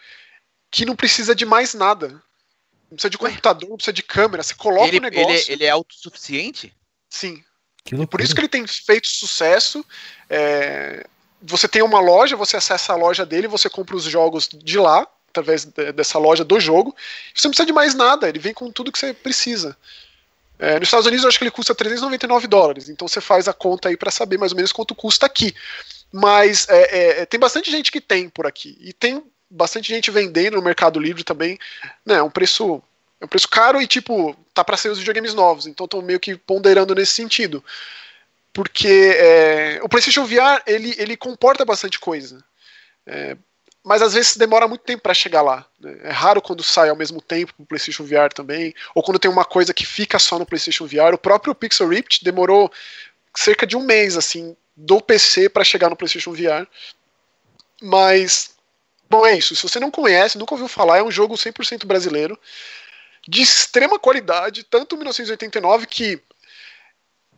que 0.69 0.85
não 0.85 0.95
precisa 0.95 1.33
de 1.35 1.45
mais 1.45 1.73
nada. 1.73 2.09
Não 2.89 2.95
precisa 2.95 3.09
de 3.09 3.17
computador, 3.17 3.69
não 3.69 3.77
precisa 3.77 3.93
de 3.93 4.03
câmera. 4.03 4.43
Você 4.43 4.53
coloca 4.53 4.87
ele, 4.87 4.99
o 4.99 5.01
negócio. 5.01 5.51
Ele, 5.51 5.53
ele 5.53 5.65
é 5.65 5.69
autossuficiente? 5.69 6.73
Sim. 7.09 7.43
E 7.91 8.05
por 8.05 8.21
isso 8.21 8.35
que 8.35 8.41
ele 8.41 8.47
tem 8.47 8.65
feito 8.67 9.07
sucesso. 9.07 9.83
É... 10.29 11.05
Você 11.41 11.67
tem 11.67 11.81
uma 11.81 11.99
loja, 11.99 12.35
você 12.35 12.57
acessa 12.57 12.93
a 12.93 12.95
loja 12.95 13.25
dele, 13.25 13.47
você 13.47 13.69
compra 13.69 13.95
os 13.95 14.03
jogos 14.03 14.49
de 14.51 14.77
lá, 14.79 15.07
através 15.29 15.65
dessa 15.65 16.17
loja 16.17 16.43
do 16.43 16.59
jogo. 16.59 16.95
Você 17.33 17.47
não 17.47 17.51
precisa 17.51 17.65
de 17.65 17.73
mais 17.73 17.93
nada, 17.93 18.27
ele 18.27 18.39
vem 18.39 18.53
com 18.53 18.71
tudo 18.71 18.91
que 18.91 18.97
você 18.97 19.13
precisa. 19.13 19.77
É, 20.59 20.79
nos 20.79 20.87
Estados 20.87 21.05
Unidos 21.05 21.23
eu 21.23 21.29
acho 21.29 21.37
que 21.37 21.43
ele 21.43 21.51
custa 21.51 21.75
399 21.75 22.47
dólares, 22.47 22.89
então 22.89 23.07
você 23.07 23.21
faz 23.21 23.47
a 23.47 23.53
conta 23.53 23.89
aí 23.89 23.95
para 23.95 24.09
saber 24.09 24.39
mais 24.39 24.51
ou 24.51 24.55
menos 24.55 24.71
quanto 24.71 24.95
custa 24.95 25.25
aqui. 25.25 25.53
Mas 26.11 26.67
é, 26.69 26.81
é, 26.81 27.21
é, 27.21 27.25
tem 27.25 27.39
bastante 27.39 27.69
gente 27.69 27.91
que 27.91 28.01
tem 28.01 28.29
por 28.29 28.47
aqui. 28.47 28.77
E 28.79 28.93
tem 28.93 29.23
bastante 29.49 29.89
gente 29.89 30.11
vendendo 30.11 30.55
no 30.55 30.61
Mercado 30.61 30.99
Livre 30.99 31.23
também. 31.23 31.57
Né, 32.05 32.15
é 32.15 32.23
um 32.23 32.29
preço 32.29 32.81
é 33.19 33.25
um 33.25 33.27
preço 33.27 33.49
caro 33.49 33.81
e, 33.81 33.87
tipo, 33.87 34.35
tá 34.53 34.63
para 34.63 34.77
ser 34.77 34.89
os 34.89 34.99
videogames 34.99 35.33
novos. 35.33 35.65
Então 35.65 35.85
estão 35.85 36.01
meio 36.01 36.19
que 36.19 36.35
ponderando 36.35 36.93
nesse 36.93 37.13
sentido. 37.13 37.63
Porque 38.53 39.15
é, 39.17 39.79
o 39.81 39.89
PlayStation 39.89 40.25
VR, 40.25 40.61
ele, 40.65 40.95
ele 40.97 41.17
comporta 41.17 41.65
bastante 41.65 41.99
coisa. 41.99 42.43
É, 43.05 43.35
mas 43.83 44.01
às 44.01 44.13
vezes 44.13 44.35
demora 44.35 44.67
muito 44.67 44.81
tempo 44.81 45.01
para 45.01 45.13
chegar 45.13 45.41
lá. 45.41 45.65
Né? 45.79 45.97
É 46.03 46.11
raro 46.11 46.41
quando 46.41 46.63
sai 46.63 46.89
ao 46.89 46.95
mesmo 46.95 47.21
tempo 47.21 47.53
o 47.57 47.65
PlayStation 47.65 48.03
VR 48.03 48.31
também, 48.33 48.73
ou 48.93 49.01
quando 49.01 49.19
tem 49.19 49.31
uma 49.31 49.45
coisa 49.45 49.73
que 49.73 49.85
fica 49.85 50.19
só 50.19 50.37
no 50.37 50.45
PlayStation 50.45 50.85
VR. 50.85 51.13
O 51.13 51.17
próprio 51.17 51.55
Pixel 51.55 51.87
Rift 51.87 52.23
demorou 52.23 52.71
cerca 53.35 53.65
de 53.65 53.77
um 53.77 53.83
mês 53.83 54.17
assim 54.17 54.55
do 54.77 55.01
PC 55.01 55.49
para 55.49 55.63
chegar 55.63 55.89
no 55.89 55.95
PlayStation 55.95 56.31
VR. 56.31 56.67
Mas 57.81 58.55
bom, 59.09 59.25
é 59.25 59.35
isso. 59.35 59.55
Se 59.55 59.63
você 59.63 59.79
não 59.79 59.89
conhece, 59.89 60.37
nunca 60.37 60.53
ouviu 60.53 60.67
falar, 60.67 60.99
é 60.99 61.03
um 61.03 61.11
jogo 61.11 61.35
100% 61.35 61.85
brasileiro 61.85 62.39
de 63.27 63.41
extrema 63.41 63.99
qualidade, 63.99 64.63
tanto 64.63 64.95
1989 64.95 65.85
que 65.87 66.21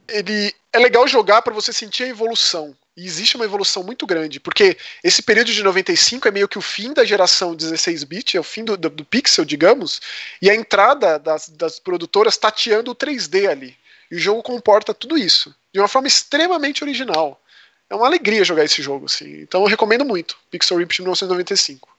ele 0.07 0.53
é 0.71 0.79
legal 0.79 1.07
jogar 1.07 1.41
para 1.41 1.53
você 1.53 1.73
sentir 1.73 2.03
a 2.03 2.07
evolução. 2.07 2.75
E 2.95 3.05
existe 3.05 3.37
uma 3.37 3.45
evolução 3.45 3.81
muito 3.81 4.05
grande, 4.05 4.39
porque 4.39 4.77
esse 5.03 5.21
período 5.21 5.53
de 5.53 5.63
95 5.63 6.27
é 6.27 6.31
meio 6.31 6.49
que 6.49 6.57
o 6.57 6.61
fim 6.61 6.93
da 6.93 7.05
geração 7.05 7.55
16-bit, 7.55 8.35
é 8.35 8.39
o 8.39 8.43
fim 8.43 8.65
do, 8.65 8.75
do, 8.75 8.89
do, 8.89 9.05
pixel, 9.05 9.45
digamos, 9.45 10.01
e 10.41 10.49
a 10.49 10.55
entrada 10.55 11.17
das, 11.17 11.47
das 11.47 11.79
produtoras 11.79 12.37
tateando 12.37 12.91
o 12.91 12.95
3D 12.95 13.49
ali. 13.49 13.77
E 14.11 14.15
o 14.15 14.19
jogo 14.19 14.43
comporta 14.43 14.93
tudo 14.93 15.17
isso, 15.17 15.55
de 15.73 15.79
uma 15.79 15.87
forma 15.87 16.07
extremamente 16.07 16.83
original. 16.83 17.41
É 17.89 17.95
uma 17.95 18.05
alegria 18.05 18.43
jogar 18.43 18.63
esse 18.63 18.81
jogo, 18.81 19.05
assim. 19.05 19.41
Então 19.41 19.61
eu 19.61 19.67
recomendo 19.67 20.05
muito, 20.05 20.37
Pixel 20.51 20.77
Rift 20.77 20.99
1995. 20.99 21.89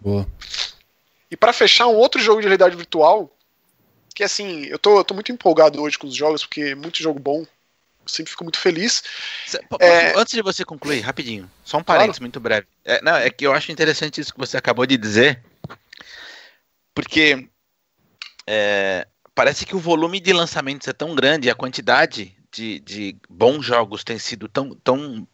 Boa. 0.00 0.26
E 1.30 1.36
para 1.36 1.52
fechar, 1.52 1.86
um 1.86 1.96
outro 1.96 2.20
jogo 2.20 2.40
de 2.40 2.46
realidade 2.46 2.76
virtual 2.76 3.32
que 4.18 4.24
assim, 4.24 4.64
eu 4.64 4.80
tô, 4.80 4.98
eu 4.98 5.04
tô 5.04 5.14
muito 5.14 5.30
empolgado 5.30 5.80
hoje 5.80 5.96
com 5.96 6.08
os 6.08 6.14
jogos, 6.16 6.44
porque 6.44 6.60
é 6.60 6.74
muito 6.74 7.00
jogo 7.00 7.20
bom. 7.20 7.42
Eu 7.42 8.08
sempre 8.08 8.32
fico 8.32 8.42
muito 8.42 8.58
feliz. 8.58 9.04
É... 9.78 10.18
Antes 10.18 10.34
de 10.34 10.42
você 10.42 10.64
concluir, 10.64 10.98
rapidinho, 11.02 11.48
só 11.64 11.78
um 11.78 11.84
parênteses 11.84 12.18
claro. 12.18 12.22
muito 12.22 12.40
breve. 12.40 12.66
É, 12.84 13.00
não, 13.00 13.14
é 13.14 13.30
que 13.30 13.46
eu 13.46 13.52
acho 13.52 13.70
interessante 13.70 14.20
isso 14.20 14.32
que 14.32 14.40
você 14.40 14.56
acabou 14.56 14.84
de 14.86 14.96
dizer, 14.96 15.40
porque 16.92 17.48
é, 18.44 19.06
parece 19.36 19.64
que 19.64 19.76
o 19.76 19.78
volume 19.78 20.18
de 20.18 20.32
lançamentos 20.32 20.88
é 20.88 20.92
tão 20.92 21.14
grande, 21.14 21.48
a 21.48 21.54
quantidade 21.54 22.36
de, 22.52 22.80
de 22.80 23.16
bons 23.28 23.64
jogos 23.64 24.04
tem 24.04 24.18
sido 24.18 24.48
tão, 24.48 24.74
tão 24.82 25.26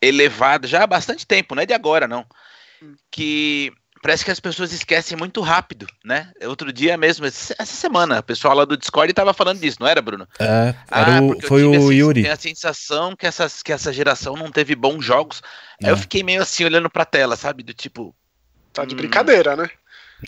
elevada 0.00 0.66
já 0.66 0.82
há 0.82 0.86
bastante 0.86 1.26
tempo, 1.26 1.54
não 1.54 1.62
é 1.62 1.66
de 1.66 1.74
agora, 1.74 2.08
não. 2.08 2.26
Hum. 2.82 2.94
Que 3.10 3.72
parece 4.02 4.24
que 4.24 4.30
as 4.32 4.40
pessoas 4.40 4.72
esquecem 4.72 5.16
muito 5.16 5.40
rápido, 5.40 5.86
né? 6.04 6.32
Outro 6.42 6.72
dia 6.72 6.96
mesmo, 6.96 7.24
essa 7.24 7.64
semana, 7.64 8.18
o 8.18 8.22
pessoal 8.22 8.54
lá 8.54 8.64
do 8.64 8.76
Discord 8.76 9.10
estava 9.10 9.32
falando 9.32 9.60
disso, 9.60 9.76
não 9.78 9.86
era, 9.86 10.02
Bruno? 10.02 10.26
É, 10.40 10.74
era 10.90 11.18
ah, 11.18 11.22
o, 11.22 11.40
foi 11.42 11.62
o 11.62 11.72
a, 11.72 11.94
Yuri. 11.94 12.22
Tem 12.24 12.32
a 12.32 12.36
sensação 12.36 13.14
que, 13.14 13.26
essas, 13.26 13.62
que 13.62 13.72
essa 13.72 13.92
geração 13.92 14.34
não 14.34 14.50
teve 14.50 14.74
bons 14.74 15.04
jogos. 15.04 15.40
É. 15.80 15.86
Aí 15.86 15.92
eu 15.92 15.96
fiquei 15.96 16.24
meio 16.24 16.42
assim, 16.42 16.64
olhando 16.64 16.90
pra 16.90 17.04
tela, 17.04 17.36
sabe? 17.36 17.62
Do 17.62 17.72
tipo. 17.72 18.14
Tá 18.72 18.84
de 18.84 18.94
hum, 18.94 18.98
brincadeira, 18.98 19.54
né? 19.54 19.70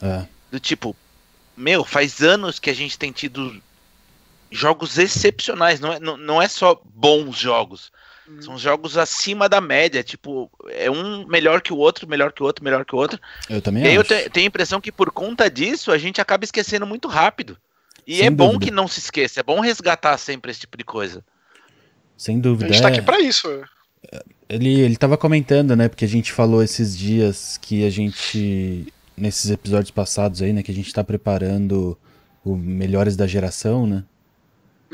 É. 0.00 0.24
Do 0.52 0.60
tipo, 0.60 0.96
meu, 1.56 1.84
faz 1.84 2.20
anos 2.20 2.60
que 2.60 2.70
a 2.70 2.74
gente 2.74 2.96
tem 2.96 3.10
tido 3.10 3.60
jogos 4.50 4.98
excepcionais, 4.98 5.80
não 5.80 5.92
é, 5.92 6.00
não, 6.00 6.16
não 6.16 6.42
é 6.42 6.48
só 6.48 6.80
bons 6.84 7.36
jogos. 7.36 7.92
São 8.40 8.56
jogos 8.56 8.96
acima 8.96 9.50
da 9.50 9.60
média, 9.60 10.02
tipo, 10.02 10.50
é 10.70 10.90
um 10.90 11.26
melhor 11.26 11.60
que 11.60 11.74
o 11.74 11.76
outro, 11.76 12.08
melhor 12.08 12.32
que 12.32 12.42
o 12.42 12.46
outro, 12.46 12.64
melhor 12.64 12.82
que 12.84 12.94
o 12.94 12.98
outro. 12.98 13.20
Eu 13.50 13.60
também 13.60 13.84
e 13.84 13.98
acho. 13.98 14.12
eu 14.14 14.30
tenho 14.30 14.46
a 14.46 14.48
impressão 14.48 14.80
que 14.80 14.90
por 14.90 15.10
conta 15.10 15.50
disso 15.50 15.92
a 15.92 15.98
gente 15.98 16.22
acaba 16.22 16.42
esquecendo 16.42 16.86
muito 16.86 17.06
rápido. 17.06 17.58
E 18.06 18.16
Sem 18.16 18.26
é 18.26 18.30
dúvida. 18.30 18.52
bom 18.52 18.58
que 18.58 18.70
não 18.70 18.88
se 18.88 18.98
esqueça, 18.98 19.40
é 19.40 19.42
bom 19.42 19.60
resgatar 19.60 20.16
sempre 20.16 20.50
esse 20.50 20.60
tipo 20.60 20.78
de 20.78 20.84
coisa. 20.84 21.22
Sem 22.16 22.40
dúvida. 22.40 22.70
A 22.70 22.72
gente 22.72 22.82
tá 22.82 22.88
aqui 22.88 23.02
pra 23.02 23.20
isso. 23.20 23.46
Ele, 24.48 24.80
ele 24.80 24.96
tava 24.96 25.18
comentando, 25.18 25.76
né, 25.76 25.88
porque 25.88 26.04
a 26.04 26.08
gente 26.08 26.32
falou 26.32 26.62
esses 26.62 26.96
dias 26.96 27.58
que 27.60 27.84
a 27.84 27.90
gente, 27.90 28.92
nesses 29.16 29.50
episódios 29.50 29.90
passados 29.90 30.40
aí, 30.40 30.52
né, 30.52 30.62
que 30.62 30.70
a 30.70 30.74
gente 30.74 30.92
tá 30.92 31.04
preparando 31.04 31.98
o 32.44 32.56
Melhores 32.56 33.16
da 33.16 33.26
Geração, 33.26 33.86
né? 33.86 34.04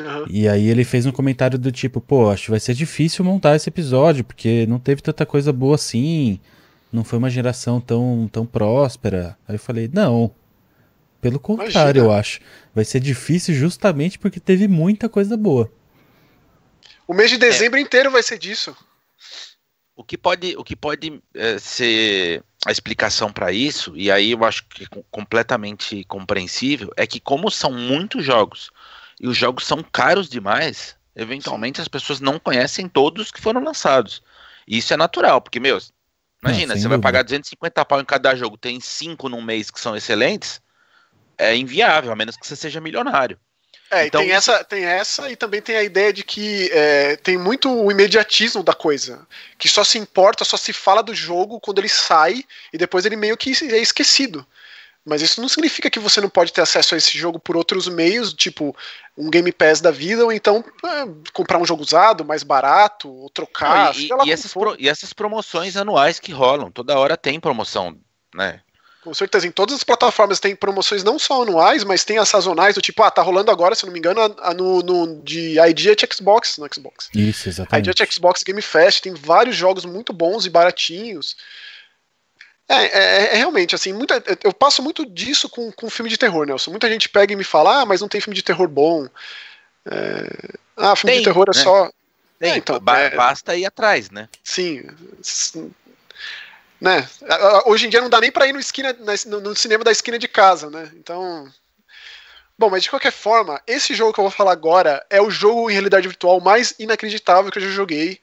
Uhum. 0.01 0.27
E 0.29 0.49
aí 0.49 0.69
ele 0.69 0.85
fez 0.85 1.07
um 1.07 1.13
comentário 1.13 1.59
do 1.59 1.71
tipo, 1.71 2.01
pô, 2.01 2.31
acho 2.31 2.45
que 2.45 2.51
vai 2.51 2.61
ser 2.61 2.75
difícil 2.75 3.25
montar 3.25 3.57
esse 3.57 3.69
episódio, 3.69 4.25
porque 4.25 4.67
não 4.67 4.79
teve 4.79 5.03
tanta 5.03 5.27
coisa 5.27 5.53
boa 5.53 5.75
assim, 5.75 6.41
não 6.93 7.05
foi 7.05 7.19
uma 7.19 7.31
geração 7.31 7.81
tão, 7.81 8.29
tão 8.33 8.47
próspera. 8.47 9.37
Aí 9.47 9.55
eu 9.55 9.59
falei, 9.59 9.91
não. 9.93 10.35
Pelo 11.21 11.39
contrário, 11.39 12.01
Imagina. 12.01 12.05
eu 12.05 12.13
acho. 12.13 12.41
Vai 12.75 12.85
ser 12.85 13.01
difícil 13.01 13.55
justamente 13.55 14.19
porque 14.19 14.41
teve 14.41 14.67
muita 14.67 15.09
coisa 15.09 15.37
boa. 15.37 15.71
O 17.07 17.13
mês 17.13 17.31
de 17.31 17.37
dezembro 17.37 17.79
é. 17.79 17.83
inteiro 17.83 18.11
vai 18.11 18.23
ser 18.23 18.39
disso. 18.39 18.75
O 19.95 20.03
que 20.03 20.17
pode, 20.17 20.57
o 20.57 20.65
que 20.65 20.75
pode 20.75 21.21
é, 21.35 21.59
ser 21.59 22.43
a 22.65 22.73
explicação 22.73 23.31
para 23.31 23.53
isso, 23.53 23.93
e 23.95 24.11
aí 24.11 24.33
eu 24.33 24.45
acho 24.45 24.67
que 24.67 24.85
é 24.85 25.03
completamente 25.11 26.05
compreensível, 26.05 26.91
é 26.97 27.07
que 27.07 27.21
como 27.21 27.51
são 27.51 27.71
muitos 27.71 28.25
jogos 28.25 28.71
e 29.21 29.29
os 29.29 29.37
jogos 29.37 29.67
são 29.67 29.83
caros 29.83 30.29
demais, 30.29 30.97
eventualmente 31.15 31.77
Sim. 31.77 31.83
as 31.83 31.89
pessoas 31.89 32.21
não 32.21 32.39
conhecem 32.39 32.89
todos 32.89 33.31
que 33.31 33.41
foram 33.41 33.63
lançados. 33.63 34.23
E 34.67 34.79
isso 34.79 34.95
é 34.95 34.97
natural, 34.97 35.43
porque, 35.43 35.61
meu, 35.61 35.79
imagina, 36.43 36.75
não, 36.75 36.81
você 36.81 36.89
vai 36.89 36.99
pagar 36.99 37.23
250 37.23 37.85
pau 37.85 38.01
em 38.01 38.05
cada 38.05 38.35
jogo, 38.35 38.57
tem 38.57 38.81
cinco 38.81 39.29
num 39.29 39.43
mês 39.43 39.71
que 39.71 39.79
são 39.79 39.95
excelentes, 39.95 40.63
é 41.37 41.55
inviável, 41.55 42.11
a 42.11 42.17
menos 42.17 42.37
que 42.37 42.47
você 42.47 42.57
seja 42.57 42.81
milionário. 42.81 43.39
É, 43.91 44.07
então, 44.07 44.21
tem, 44.21 44.31
essa, 44.31 44.63
tem 44.63 44.85
essa 44.85 45.29
e 45.31 45.35
também 45.35 45.61
tem 45.61 45.75
a 45.75 45.83
ideia 45.83 46.13
de 46.13 46.23
que 46.23 46.71
é, 46.73 47.17
tem 47.17 47.37
muito 47.37 47.69
o 47.69 47.91
imediatismo 47.91 48.63
da 48.63 48.73
coisa. 48.73 49.27
Que 49.59 49.69
só 49.69 49.83
se 49.83 49.99
importa, 49.99 50.45
só 50.45 50.57
se 50.57 50.73
fala 50.73 51.03
do 51.03 51.13
jogo 51.13 51.59
quando 51.59 51.81
ele 51.81 51.89
sai 51.89 52.45
e 52.73 52.79
depois 52.79 53.05
ele 53.05 53.17
meio 53.17 53.37
que 53.37 53.51
é 53.51 53.79
esquecido. 53.79 54.47
Mas 55.11 55.23
isso 55.23 55.41
não 55.41 55.49
significa 55.49 55.91
que 55.91 55.99
você 55.99 56.21
não 56.21 56.29
pode 56.29 56.53
ter 56.53 56.61
acesso 56.61 56.95
a 56.95 56.99
esse 56.99 57.19
jogo 57.19 57.41
por 57.41 57.57
outros 57.57 57.89
meios, 57.89 58.33
tipo 58.33 58.77
um 59.19 59.29
Game 59.29 59.51
Pass 59.51 59.81
da 59.81 59.91
vida, 59.91 60.25
ou 60.25 60.33
então 60.33 60.65
é, 60.85 60.89
comprar 61.33 61.59
um 61.59 61.67
jogo 61.67 61.83
usado, 61.83 62.25
mais 62.25 62.45
barato, 62.45 63.13
ou 63.13 63.29
trocar. 63.29 63.93
e, 63.97 64.09
e, 64.25 64.31
essas 64.31 64.53
pro, 64.53 64.77
e, 64.79 64.89
essas 64.89 65.13
promoções 65.13 65.77
anuais 65.77 66.21
que 66.21 66.31
rolam, 66.31 66.71
toda 66.71 66.97
hora 66.97 67.17
tem 67.17 67.41
promoção, 67.41 67.99
né? 68.33 68.61
Com 69.03 69.13
certeza, 69.13 69.49
em 69.49 69.51
todas 69.51 69.75
as 69.75 69.83
plataformas 69.83 70.39
tem 70.39 70.55
promoções 70.55 71.03
não 71.03 71.19
só 71.19 71.43
anuais, 71.43 71.83
mas 71.83 72.05
tem 72.05 72.19
as 72.19 72.29
sazonais, 72.29 72.77
do 72.77 72.81
tipo, 72.81 73.03
ah, 73.03 73.11
tá 73.11 73.21
rolando 73.21 73.51
agora, 73.51 73.75
se 73.75 73.85
não 73.85 73.93
me 73.93 73.99
engano, 73.99 74.21
a, 74.21 74.51
a 74.51 74.55
no, 74.55 74.81
no, 74.81 75.21
de 75.25 75.59
Idea 75.59 75.97
Xbox 76.13 76.57
no 76.57 76.69
Xbox. 76.73 77.11
Isso, 77.13 77.49
exatamente. 77.49 77.91
Idea 77.91 78.09
Xbox 78.09 78.45
Game 78.45 78.63
Fest, 78.63 79.03
tem 79.03 79.13
vários 79.13 79.57
jogos 79.57 79.85
muito 79.85 80.13
bons 80.13 80.47
e 80.47 80.51
baratinhos. 80.51 81.35
É, 82.71 82.85
é, 82.85 83.35
é, 83.35 83.35
realmente, 83.35 83.75
assim, 83.75 83.93
muita, 83.93 84.23
eu 84.45 84.55
passo 84.55 84.81
muito 84.81 85.05
disso 85.05 85.49
com, 85.49 85.73
com 85.73 85.91
filme 85.91 86.09
de 86.09 86.17
terror, 86.17 86.47
Nelson. 86.47 86.71
Muita 86.71 86.89
gente 86.89 87.09
pega 87.09 87.33
e 87.33 87.37
me 87.37 87.43
fala, 87.43 87.81
ah, 87.81 87.85
mas 87.85 88.01
não 88.01 88.07
tem 88.09 88.21
filme 88.21 88.37
de 88.37 88.45
terror 88.45 88.69
bom. 88.69 89.09
É, 89.85 90.57
ah, 90.77 90.95
filme 90.95 91.15
tem, 91.15 91.19
de 91.19 91.25
terror 91.25 91.47
é 91.53 91.57
né? 91.57 91.65
só. 91.65 91.91
Tem, 92.39 92.53
é, 92.53 92.57
então, 92.57 92.77
é, 92.77 93.11
basta 93.17 93.57
ir 93.57 93.67
atrás, 93.67 94.09
né? 94.11 94.29
Sim. 94.45 94.85
Né? 96.81 97.09
Hoje 97.67 97.87
em 97.87 97.91
dia 97.91 98.01
não 98.01 98.09
dá 98.09 98.21
nem 98.21 98.31
pra 98.31 98.47
ir 98.47 98.53
no, 98.53 98.61
esquina, 98.61 98.97
no, 99.27 99.41
no 99.41 99.57
cinema 99.57 99.83
da 99.83 99.91
esquina 99.91 100.17
de 100.17 100.29
casa, 100.29 100.71
né? 100.71 100.93
Então. 100.95 101.53
Bom, 102.57 102.71
mas 102.71 102.85
de 102.85 102.91
qualquer 102.91 103.13
forma, 103.13 103.61
esse 103.67 103.95
jogo 103.95 104.13
que 104.13 104.21
eu 104.21 104.25
vou 104.25 104.31
falar 104.31 104.53
agora 104.53 105.05
é 105.11 105.21
o 105.21 105.29
jogo 105.31 105.69
em 105.69 105.73
realidade 105.73 106.07
virtual 106.07 106.41
mais 106.41 106.73
inacreditável 106.79 107.51
que 107.51 107.59
eu 107.59 107.63
já 107.63 107.71
joguei 107.71 108.21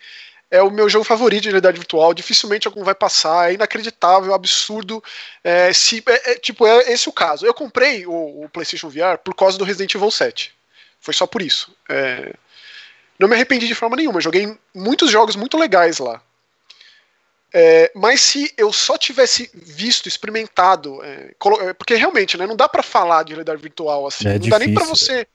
é 0.49 0.61
o 0.61 0.71
meu 0.71 0.89
jogo 0.89 1.03
favorito 1.03 1.43
de 1.43 1.49
realidade 1.49 1.77
virtual. 1.77 2.13
Dificilmente 2.13 2.67
algum 2.67 2.83
vai 2.83 2.95
passar. 2.95 3.49
É 3.49 3.53
inacreditável, 3.53 4.33
absurdo. 4.33 5.03
É, 5.43 5.71
se, 5.73 6.03
é, 6.07 6.31
é, 6.31 6.35
tipo, 6.35 6.65
é 6.65 6.91
esse 6.91 7.09
o 7.09 7.13
caso. 7.13 7.45
Eu 7.45 7.53
comprei 7.53 8.05
o, 8.05 8.43
o, 8.43 8.49
PlayStation 8.49 8.89
VR 8.89 9.17
por 9.23 9.35
causa 9.35 9.57
do 9.57 9.65
Resident 9.65 9.93
Evil 9.93 10.11
7. 10.11 10.53
Foi 10.99 11.13
só 11.13 11.27
por 11.27 11.41
isso. 11.41 11.75
É, 11.89 12.33
não 13.19 13.27
me 13.27 13.35
arrependi 13.35 13.67
de 13.67 13.75
forma 13.75 13.95
nenhuma. 13.95 14.21
Joguei 14.21 14.57
muitos 14.73 15.11
jogos 15.11 15.35
muito 15.35 15.57
legais 15.57 15.99
lá. 15.99 16.21
É, 17.53 17.91
mas 17.95 18.21
se 18.21 18.53
eu 18.57 18.71
só 18.73 18.97
tivesse 18.97 19.49
visto, 19.53 20.07
experimentado, 20.07 21.01
é, 21.03 21.33
porque 21.73 21.95
realmente, 21.95 22.37
né, 22.37 22.45
não 22.45 22.57
dá 22.57 22.67
para 22.67 22.83
falar 22.83 23.23
de 23.23 23.31
realidade 23.31 23.61
virtual 23.61 24.05
assim, 24.05 24.25
não 24.25 24.33
difícil. 24.33 24.51
dá 24.51 24.59
nem 24.59 24.73
para 24.73 24.83
você 24.83 25.25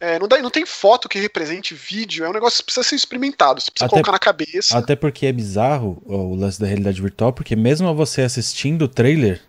é, 0.00 0.18
não, 0.18 0.28
dá, 0.28 0.38
não 0.38 0.50
tem 0.50 0.64
foto 0.64 1.08
que 1.08 1.18
represente 1.18 1.74
vídeo, 1.74 2.24
é 2.24 2.28
um 2.28 2.32
negócio 2.32 2.58
que 2.58 2.64
precisa 2.64 2.88
ser 2.88 2.96
experimentado, 2.96 3.60
você 3.60 3.70
precisa 3.70 3.86
até, 3.86 3.94
colocar 3.94 4.12
na 4.12 4.18
cabeça. 4.18 4.78
Até 4.78 4.94
porque 4.94 5.26
é 5.26 5.32
bizarro 5.32 6.00
o 6.04 6.34
lance 6.34 6.60
da 6.60 6.66
realidade 6.66 7.00
virtual, 7.02 7.32
porque 7.32 7.56
mesmo 7.56 7.92
você 7.94 8.22
assistindo 8.22 8.82
o 8.82 8.88
trailer, 8.88 9.40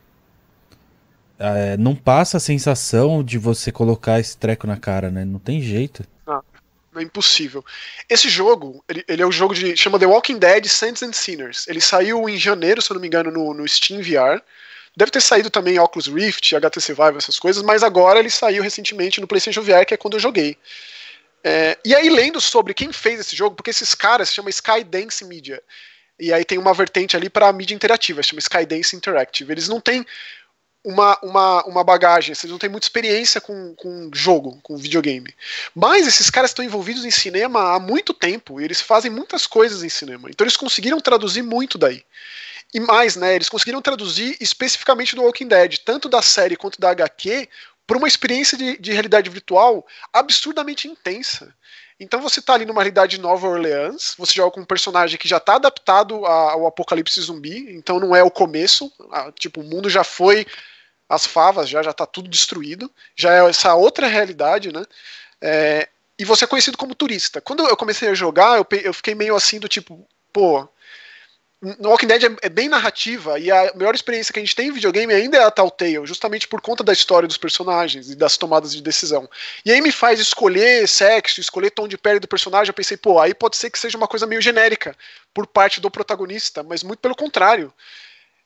é, 1.38 1.78
não 1.78 1.96
passa 1.96 2.38
a 2.38 2.40
sensação 2.40 3.24
de 3.24 3.38
você 3.38 3.72
colocar 3.72 4.20
esse 4.20 4.38
treco 4.38 4.68
na 4.68 4.76
cara, 4.76 5.10
né? 5.10 5.24
Não 5.24 5.40
tem 5.40 5.62
jeito. 5.62 6.04
Ah, 6.28 6.42
É 6.98 7.02
impossível. 7.02 7.64
Esse 8.10 8.28
jogo, 8.28 8.84
ele, 8.90 9.06
ele 9.08 9.22
é 9.22 9.26
o 9.26 9.30
um 9.30 9.32
jogo 9.32 9.54
de. 9.54 9.78
chama 9.78 9.98
The 9.98 10.06
Walking 10.06 10.38
Dead 10.38 10.66
Saints 10.66 11.02
and 11.02 11.14
Sinners. 11.14 11.68
Ele 11.68 11.80
saiu 11.80 12.28
em 12.28 12.38
janeiro, 12.38 12.82
se 12.82 12.92
eu 12.92 12.96
não 12.96 13.02
me 13.02 13.08
engano, 13.08 13.32
no, 13.32 13.54
no 13.54 13.68
Steam 13.68 14.02
VR. 14.02 14.42
Deve 14.96 15.12
ter 15.12 15.22
saído 15.22 15.50
também 15.50 15.80
Oculus 15.80 16.08
Rift, 16.08 16.56
HTC 16.56 16.94
Vive, 16.94 17.18
essas 17.18 17.40
coisas, 17.40 17.64
mas 17.64 17.84
agora 17.84 18.20
ele 18.20 18.30
saiu 18.30 18.62
recentemente 18.64 19.22
no 19.22 19.28
PlayStation 19.28 19.62
VR, 19.62 19.86
que 19.86 19.94
é 19.94 19.98
quando 19.98 20.16
eu 20.16 20.20
joguei. 20.20 20.58
É, 21.44 21.78
e 21.86 21.96
aí, 21.96 22.10
lendo 22.10 22.42
sobre 22.42 22.74
quem 22.74 22.92
fez 22.92 23.20
esse 23.20 23.36
jogo, 23.36 23.56
porque 23.56 23.70
esses 23.70 23.96
caras 23.96 24.30
se 24.30 24.36
chama 24.36 24.50
Skydance 24.50 25.24
Media. 25.24 25.62
E 26.20 26.34
aí 26.34 26.44
tem 26.44 26.58
uma 26.58 26.74
vertente 26.74 27.16
ali 27.16 27.30
para 27.30 27.52
mídia 27.54 27.74
interativa, 27.74 28.22
chama 28.22 28.40
Skydance 28.40 28.96
Interactive. 28.96 29.54
Eles 29.54 29.70
não 29.70 29.80
têm 29.80 30.06
uma, 30.84 31.18
uma, 31.22 31.64
uma 31.66 31.84
bagagem, 31.84 32.34
eles 32.38 32.52
não 32.52 32.58
têm 32.58 32.70
muita 32.70 32.86
experiência 32.86 33.40
com, 33.40 33.74
com 33.76 34.10
jogo, 34.14 34.60
com 34.62 34.78
videogame. 34.78 35.34
Mas 35.74 36.08
esses 36.08 36.30
caras 36.30 36.52
estão 36.52 36.64
envolvidos 36.64 37.06
em 37.06 37.12
cinema 37.12 37.74
há 37.74 37.80
muito 37.80 38.14
tempo 38.14 38.60
e 38.60 38.66
eles 38.66 38.82
fazem 38.82 39.12
muitas 39.12 39.48
coisas 39.48 39.84
em 39.84 39.90
cinema. 39.90 40.30
Então 40.30 40.44
eles 40.44 40.58
conseguiram 40.58 41.00
traduzir 41.00 41.42
muito 41.42 41.78
daí. 41.78 42.04
E 42.74 42.80
mais, 42.80 43.16
né? 43.16 43.36
Eles 43.36 43.50
conseguiram 43.50 43.82
traduzir 43.82 44.38
especificamente 44.40 45.16
do 45.16 45.24
Walking 45.24 45.48
Dead, 45.48 45.78
tanto 45.80 46.08
da 46.08 46.22
série 46.22 46.56
quanto 46.56 46.80
da 46.80 46.92
HQ, 46.92 47.50
para 47.88 47.98
uma 47.98 48.08
experiência 48.08 48.58
de, 48.58 48.78
de 48.78 48.92
realidade 48.92 49.30
virtual 49.30 49.86
absurdamente 50.14 50.88
intensa. 50.88 51.54
Então 52.00 52.22
você 52.22 52.40
está 52.40 52.54
ali 52.54 52.66
numa 52.66 52.82
realidade 52.82 53.18
de 53.18 53.22
Nova 53.22 53.48
Orleans, 53.48 54.14
você 54.18 54.34
joga 54.34 54.52
com 54.52 54.62
um 54.62 54.66
personagem 54.66 55.18
que 55.18 55.28
já 55.28 55.38
está 55.38 55.56
adaptado 55.56 56.26
ao 56.26 56.66
apocalipse 56.68 57.20
zumbi, 57.20 57.76
então 57.76 58.00
não 58.00 58.16
é 58.16 58.24
o 58.24 58.32
começo, 58.32 58.92
tipo, 59.38 59.60
o 59.60 59.64
mundo 59.64 59.90
já 59.90 60.04
foi 60.04 60.46
as 61.10 61.26
favas, 61.26 61.68
já 61.68 61.82
já 61.82 61.92
tá 61.92 62.06
tudo 62.06 62.30
destruído, 62.30 62.90
já 63.16 63.34
é 63.34 63.50
essa 63.50 63.74
outra 63.74 64.08
realidade, 64.08 64.72
né? 64.72 64.86
É, 65.42 65.90
e 66.18 66.24
você 66.24 66.46
é 66.46 66.48
conhecido 66.48 66.78
como 66.78 66.96
turista. 66.96 67.42
Quando 67.42 67.68
eu 67.68 67.76
comecei 67.76 68.08
a 68.08 68.14
jogar, 68.14 68.58
eu, 68.58 68.68
eu 68.84 68.94
fiquei 68.94 69.16
meio 69.16 69.36
assim 69.36 69.60
do 69.60 69.68
tipo, 69.68 70.08
pô, 70.32 70.70
Walking 71.62 72.08
Dead 72.08 72.24
é, 72.24 72.36
é, 72.44 72.50
bem 72.50 72.70
narrativa 72.70 73.38
e 73.38 73.52
a 73.52 73.74
melhor 73.76 73.94
experiência 73.94 74.32
que 74.32 74.40
a 74.40 74.42
gente 74.42 74.56
tem 74.56 74.70
em 74.70 74.72
videogame 74.72 75.14
ainda 75.14 75.38
é 75.38 75.44
a 75.44 75.52
Telltale, 75.52 76.06
justamente 76.06 76.48
por 76.48 76.62
conta 76.62 76.86
da 76.86 76.94
história 76.94 77.28
dos 77.28 77.38
personagens 77.38 78.10
e 78.10 78.16
das 78.16 78.38
tomadas 78.38 78.74
de 78.74 78.82
decisão. 78.82 79.30
E 79.66 79.72
aí 79.72 79.82
me 79.82 79.92
faz 79.92 80.22
escolher 80.22 80.88
sexo, 80.88 81.42
escolher 81.42 81.72
tom 81.72 81.86
de 81.86 81.98
pele 81.98 82.20
do 82.20 82.30
personagem. 82.30 82.70
Eu 82.70 82.74
pensei, 82.74 82.96
pô, 82.96 83.20
aí 83.20 83.34
pode 83.34 83.58
ser 83.58 83.70
que 83.70 83.78
seja 83.78 83.98
uma 83.98 84.08
coisa 84.08 84.26
meio 84.26 84.42
genérica 84.42 84.96
por 85.34 85.46
parte 85.46 85.82
do 85.82 85.92
protagonista, 85.92 86.64
mas 86.64 86.82
muito 86.82 87.00
pelo 87.00 87.16
contrário. 87.16 87.74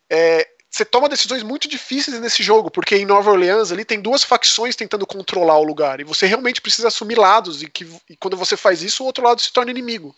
É, 0.09 0.47
você 0.67 0.83
toma 0.83 1.07
decisões 1.07 1.43
muito 1.43 1.67
difíceis 1.67 2.19
nesse 2.19 2.41
jogo, 2.41 2.71
porque 2.71 2.95
em 2.95 3.05
Nova 3.05 3.29
Orleans 3.29 3.71
ali 3.71 3.85
tem 3.85 4.01
duas 4.01 4.23
facções 4.23 4.75
tentando 4.75 5.05
controlar 5.05 5.59
o 5.59 5.63
lugar 5.63 5.99
e 5.99 6.03
você 6.03 6.25
realmente 6.25 6.59
precisa 6.59 6.87
assumir 6.87 7.15
lados 7.15 7.61
e 7.61 7.69
que 7.69 7.87
e 8.09 8.15
quando 8.15 8.35
você 8.35 8.57
faz 8.57 8.81
isso 8.81 9.03
o 9.03 9.05
outro 9.05 9.23
lado 9.23 9.39
se 9.39 9.53
torna 9.53 9.69
inimigo. 9.69 10.15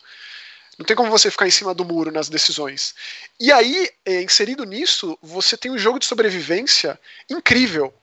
Não 0.78 0.84
tem 0.84 0.94
como 0.94 1.10
você 1.10 1.30
ficar 1.30 1.46
em 1.46 1.50
cima 1.50 1.74
do 1.74 1.84
muro 1.84 2.12
nas 2.12 2.28
decisões. 2.28 2.94
E 3.40 3.50
aí, 3.50 3.90
é, 4.04 4.22
inserido 4.22 4.64
nisso, 4.64 5.18
você 5.22 5.56
tem 5.56 5.70
um 5.70 5.78
jogo 5.78 5.98
de 5.98 6.04
sobrevivência 6.04 7.00
incrível. 7.30 7.94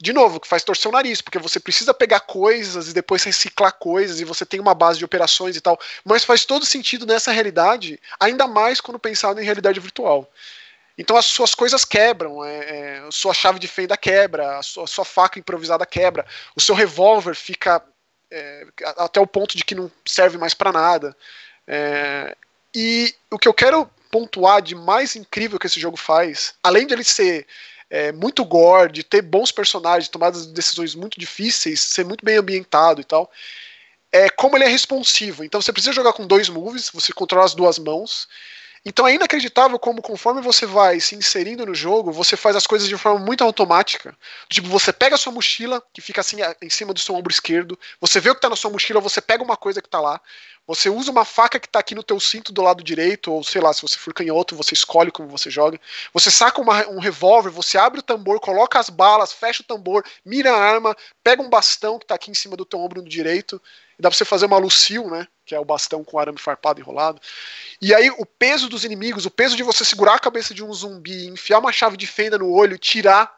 De 0.00 0.12
novo, 0.12 0.40
que 0.40 0.48
faz 0.48 0.64
torcer 0.64 0.88
o 0.88 0.92
nariz, 0.92 1.20
porque 1.20 1.38
você 1.38 1.60
precisa 1.60 1.94
pegar 1.94 2.20
coisas 2.20 2.88
e 2.88 2.92
depois 2.92 3.22
reciclar 3.22 3.72
coisas, 3.74 4.18
e 4.18 4.24
você 4.24 4.44
tem 4.44 4.58
uma 4.58 4.74
base 4.74 4.98
de 4.98 5.04
operações 5.04 5.56
e 5.56 5.60
tal. 5.60 5.78
Mas 6.04 6.24
faz 6.24 6.44
todo 6.44 6.66
sentido 6.66 7.06
nessa 7.06 7.30
realidade, 7.30 8.00
ainda 8.18 8.48
mais 8.48 8.80
quando 8.80 8.98
pensado 8.98 9.40
em 9.40 9.44
realidade 9.44 9.78
virtual. 9.78 10.28
Então 10.96 11.16
as 11.16 11.26
suas 11.26 11.54
coisas 11.54 11.84
quebram, 11.84 12.44
é, 12.44 12.58
é, 12.58 13.08
sua 13.10 13.32
chave 13.32 13.58
de 13.58 13.68
fenda 13.68 13.96
quebra, 13.96 14.58
a 14.58 14.62
sua, 14.62 14.86
sua 14.86 15.04
faca 15.04 15.38
improvisada 15.38 15.86
quebra, 15.86 16.26
o 16.56 16.60
seu 16.60 16.74
revólver 16.74 17.34
fica 17.34 17.82
é, 18.30 18.66
até 18.96 19.20
o 19.20 19.26
ponto 19.26 19.56
de 19.56 19.64
que 19.64 19.74
não 19.74 19.90
serve 20.04 20.36
mais 20.36 20.54
para 20.54 20.72
nada. 20.72 21.16
É, 21.66 22.36
e 22.74 23.14
o 23.30 23.38
que 23.38 23.48
eu 23.48 23.54
quero 23.54 23.88
pontuar 24.10 24.60
de 24.60 24.74
mais 24.74 25.16
incrível 25.16 25.58
que 25.58 25.66
esse 25.66 25.80
jogo 25.80 25.96
faz, 25.96 26.54
além 26.62 26.86
de 26.86 26.94
ele 26.94 27.04
ser 27.04 27.46
é, 27.88 28.12
muito 28.12 28.44
gore, 28.44 28.92
de 28.92 29.02
ter 29.02 29.22
bons 29.22 29.52
personagens, 29.52 30.08
tomadas 30.08 30.46
de 30.46 30.52
decisões 30.52 30.94
muito 30.94 31.18
difíceis, 31.18 31.80
ser 31.80 32.04
muito 32.04 32.24
bem 32.24 32.36
ambientado 32.36 33.00
e 33.00 33.04
tal, 33.04 33.30
é 34.10 34.28
como 34.28 34.56
ele 34.56 34.64
é 34.64 34.68
responsivo. 34.68 35.44
Então 35.44 35.60
você 35.60 35.72
precisa 35.72 35.92
jogar 35.92 36.12
com 36.12 36.26
dois 36.26 36.48
moves, 36.48 36.90
você 36.92 37.12
controla 37.12 37.46
as 37.46 37.54
duas 37.54 37.78
mãos. 37.78 38.28
Então 38.84 39.06
é 39.06 39.14
inacreditável 39.14 39.78
como, 39.78 40.02
conforme 40.02 40.42
você 40.42 40.66
vai 40.66 40.98
se 40.98 41.14
inserindo 41.14 41.64
no 41.64 41.74
jogo, 41.74 42.10
você 42.10 42.36
faz 42.36 42.56
as 42.56 42.66
coisas 42.66 42.88
de 42.88 42.96
forma 42.96 43.24
muito 43.24 43.44
automática. 43.44 44.16
Tipo, 44.48 44.66
você 44.68 44.92
pega 44.92 45.14
a 45.14 45.18
sua 45.18 45.32
mochila, 45.32 45.80
que 45.92 46.00
fica 46.00 46.20
assim 46.20 46.38
em 46.60 46.68
cima 46.68 46.92
do 46.92 46.98
seu 46.98 47.14
ombro 47.14 47.32
esquerdo, 47.32 47.78
você 48.00 48.18
vê 48.18 48.30
o 48.30 48.34
que 48.34 48.38
está 48.38 48.50
na 48.50 48.56
sua 48.56 48.72
mochila, 48.72 49.00
você 49.00 49.20
pega 49.20 49.44
uma 49.44 49.56
coisa 49.56 49.80
que 49.80 49.86
está 49.86 50.00
lá, 50.00 50.20
você 50.66 50.88
usa 50.88 51.10
uma 51.10 51.24
faca 51.24 51.60
que 51.60 51.66
está 51.66 51.78
aqui 51.78 51.94
no 51.94 52.02
teu 52.02 52.18
cinto 52.18 52.52
do 52.52 52.62
lado 52.62 52.82
direito, 52.82 53.32
ou 53.32 53.44
sei 53.44 53.60
lá, 53.60 53.72
se 53.72 53.82
você 53.82 53.96
for 53.96 54.12
canhoto, 54.14 54.56
você 54.56 54.74
escolhe 54.74 55.10
como 55.10 55.28
você 55.28 55.50
joga. 55.50 55.80
Você 56.12 56.30
saca 56.30 56.60
uma, 56.60 56.88
um 56.88 56.98
revólver, 56.98 57.50
você 57.50 57.78
abre 57.78 58.00
o 58.00 58.02
tambor, 58.02 58.40
coloca 58.40 58.78
as 58.80 58.88
balas, 58.88 59.32
fecha 59.32 59.62
o 59.62 59.66
tambor, 59.66 60.04
mira 60.24 60.52
a 60.52 60.56
arma, 60.56 60.96
pega 61.22 61.42
um 61.42 61.50
bastão 61.50 61.98
que 61.98 62.04
está 62.04 62.14
aqui 62.14 62.30
em 62.30 62.34
cima 62.34 62.56
do 62.56 62.64
teu 62.64 62.80
ombro 62.80 63.02
direito, 63.02 63.60
e 63.91 63.91
dá 64.02 64.10
pra 64.10 64.16
você 64.16 64.24
fazer 64.24 64.46
uma 64.46 64.58
Lucille, 64.58 65.06
né? 65.06 65.26
Que 65.46 65.54
é 65.54 65.60
o 65.60 65.64
bastão 65.64 66.02
com 66.02 66.18
arame 66.18 66.38
farpado 66.38 66.80
enrolado. 66.80 67.20
E 67.80 67.94
aí 67.94 68.10
o 68.10 68.26
peso 68.26 68.68
dos 68.68 68.84
inimigos, 68.84 69.24
o 69.24 69.30
peso 69.30 69.56
de 69.56 69.62
você 69.62 69.84
segurar 69.84 70.14
a 70.14 70.18
cabeça 70.18 70.52
de 70.52 70.62
um 70.62 70.72
zumbi, 70.72 71.28
enfiar 71.28 71.60
uma 71.60 71.72
chave 71.72 71.96
de 71.96 72.06
fenda 72.06 72.36
no 72.36 72.50
olho, 72.50 72.76
tirar. 72.76 73.32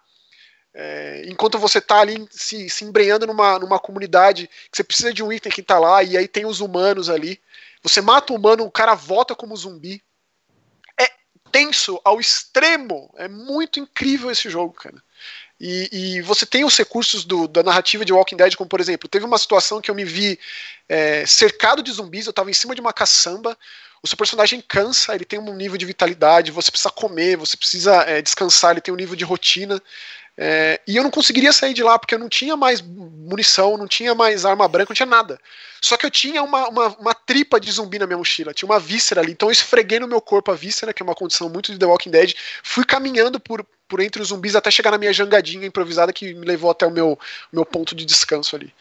É, 0.77 1.22
enquanto 1.27 1.59
você 1.59 1.81
tá 1.81 2.00
ali 2.00 2.27
se, 2.31 2.68
se 2.68 2.85
embrenhando 2.85 3.27
numa, 3.27 3.59
numa 3.61 3.79
comunidade 3.79 4.48
que 4.48 4.77
você 4.77 4.83
precisa 4.83 5.12
de 5.14 5.22
um 5.22 5.33
item 5.33 5.53
que 5.53 5.62
tá 5.62 5.79
lá, 5.79 6.03
e 6.03 6.16
aí 6.16 6.27
tem 6.27 6.46
os 6.46 6.61
humanos 6.61 7.09
ali. 7.09 7.40
Você 7.83 8.00
mata 8.00 8.33
o 8.33 8.37
humano, 8.37 8.64
o 8.64 8.70
cara 8.70 8.94
volta 8.94 9.35
como 9.35 9.57
zumbi. 9.57 10.03
Tenso 11.54 12.00
ao 12.04 12.18
extremo. 12.18 13.14
É 13.16 13.28
muito 13.28 13.78
incrível 13.78 14.28
esse 14.28 14.50
jogo, 14.50 14.72
cara. 14.72 15.00
E, 15.60 15.88
e, 15.92 16.20
você 16.20 16.44
tem 16.44 16.64
os 16.64 16.76
recursos 16.76 17.24
do, 17.24 17.46
da 17.46 17.62
narrativa 17.62 18.04
de 18.04 18.12
Walking 18.12 18.36
Dead, 18.36 18.56
como 18.56 18.68
por 18.68 18.80
exemplo, 18.80 19.08
teve 19.08 19.24
uma 19.24 19.38
situação 19.38 19.80
que 19.80 19.88
eu 19.88 19.94
me 19.94 20.04
vi 20.04 20.36
é, 20.88 21.24
cercado 21.24 21.80
de 21.80 21.92
zumbis, 21.92 22.26
eu 22.26 22.30
estava 22.30 22.50
em 22.50 22.54
cima 22.54 22.74
de 22.74 22.80
uma 22.80 22.92
caçamba, 22.92 23.56
o 24.02 24.08
seu 24.08 24.16
personagem 24.16 24.60
cansa, 24.60 25.14
ele 25.14 25.24
tem 25.24 25.38
um 25.38 25.54
nível 25.54 25.78
de 25.78 25.86
vitalidade, 25.86 26.50
você 26.50 26.72
precisa 26.72 26.90
comer, 26.90 27.36
você 27.36 27.56
precisa 27.56 28.02
é, 28.02 28.20
descansar, 28.20 28.72
ele 28.72 28.80
tem 28.80 28.92
um 28.92 28.96
nível 28.96 29.14
de 29.14 29.24
rotina. 29.24 29.80
É, 30.36 30.80
e 30.86 30.96
eu 30.96 31.02
não 31.04 31.10
conseguiria 31.10 31.52
sair 31.52 31.72
de 31.72 31.82
lá 31.82 31.96
porque 31.96 32.14
eu 32.14 32.18
não 32.18 32.28
tinha 32.28 32.56
mais 32.56 32.80
munição, 32.80 33.76
não 33.76 33.86
tinha 33.86 34.14
mais 34.14 34.44
arma 34.44 34.66
branca, 34.66 34.90
não 34.90 34.96
tinha 34.96 35.06
nada. 35.06 35.40
Só 35.80 35.96
que 35.96 36.04
eu 36.04 36.10
tinha 36.10 36.42
uma, 36.42 36.68
uma, 36.68 36.88
uma, 36.96 37.14
tripa 37.14 37.60
de 37.60 37.70
zumbi 37.70 37.98
na 37.98 38.06
minha 38.06 38.16
mochila, 38.16 38.52
tinha 38.52 38.68
uma 38.68 38.80
víscera 38.80 39.20
ali. 39.20 39.32
Então 39.32 39.48
eu 39.48 39.52
esfreguei 39.52 40.00
no 40.00 40.08
meu 40.08 40.20
corpo 40.20 40.50
a 40.50 40.54
víscera, 40.54 40.92
que 40.92 41.02
é 41.02 41.04
uma 41.04 41.14
condição 41.14 41.48
muito 41.48 41.70
de 41.70 41.78
The 41.78 41.86
Walking 41.86 42.10
Dead. 42.10 42.34
Fui 42.62 42.84
caminhando 42.84 43.38
por, 43.38 43.64
por 43.86 44.00
entre 44.00 44.20
os 44.20 44.28
zumbis 44.28 44.56
até 44.56 44.70
chegar 44.70 44.90
na 44.90 44.98
minha 44.98 45.12
jangadinha 45.12 45.66
improvisada 45.66 46.12
que 46.12 46.34
me 46.34 46.46
levou 46.46 46.70
até 46.70 46.86
o 46.86 46.90
meu, 46.90 47.18
meu 47.52 47.64
ponto 47.64 47.94
de 47.94 48.04
descanso 48.04 48.56
ali. 48.56 48.72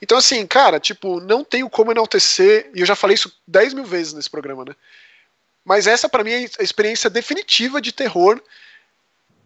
Então, 0.00 0.16
assim, 0.16 0.46
cara, 0.46 0.78
tipo, 0.78 1.20
não 1.20 1.44
tenho 1.44 1.68
como 1.68 1.90
enaltecer, 1.90 2.70
e 2.72 2.80
eu 2.80 2.86
já 2.86 2.94
falei 2.94 3.14
isso 3.14 3.34
10 3.46 3.74
mil 3.74 3.84
vezes 3.84 4.12
nesse 4.12 4.30
programa, 4.30 4.64
né? 4.64 4.74
Mas 5.64 5.86
essa, 5.86 6.08
para 6.08 6.24
mim, 6.24 6.30
é 6.30 6.46
a 6.58 6.62
experiência 6.62 7.10
definitiva 7.10 7.80
de 7.80 7.92
terror 7.92 8.40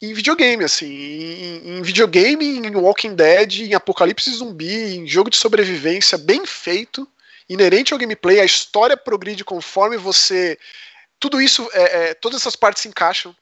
em 0.03 0.13
videogame, 0.13 0.65
assim. 0.65 0.87
Em, 0.87 1.79
em, 1.79 1.83
videogame, 1.83 2.45
em 2.45 2.75
Walking 2.75 3.15
Dead, 3.15 3.61
em 3.61 3.75
Apocalipse 3.75 4.31
Zumbi, 4.31 4.97
em 4.97 5.07
jogo 5.07 5.31
de 5.31 5.37
sobrevivência 5.37 6.19
bem 6.19 6.45
feito, 6.45 7.09
inerente 7.49 7.93
ao 7.93 7.99
gameplay, 7.99 8.41
a 8.41 8.45
história 8.45 8.97
progride 8.97 9.45
conforme 9.45 9.97
você. 9.97 10.59
Tudo 11.21 11.41
isso, 11.41 11.69
é, 11.73 12.11
é, 12.11 12.15
todas 12.15 12.41
essas 12.41 12.57
partes 12.57 12.83
se 12.83 12.89
encaixam 12.89 13.35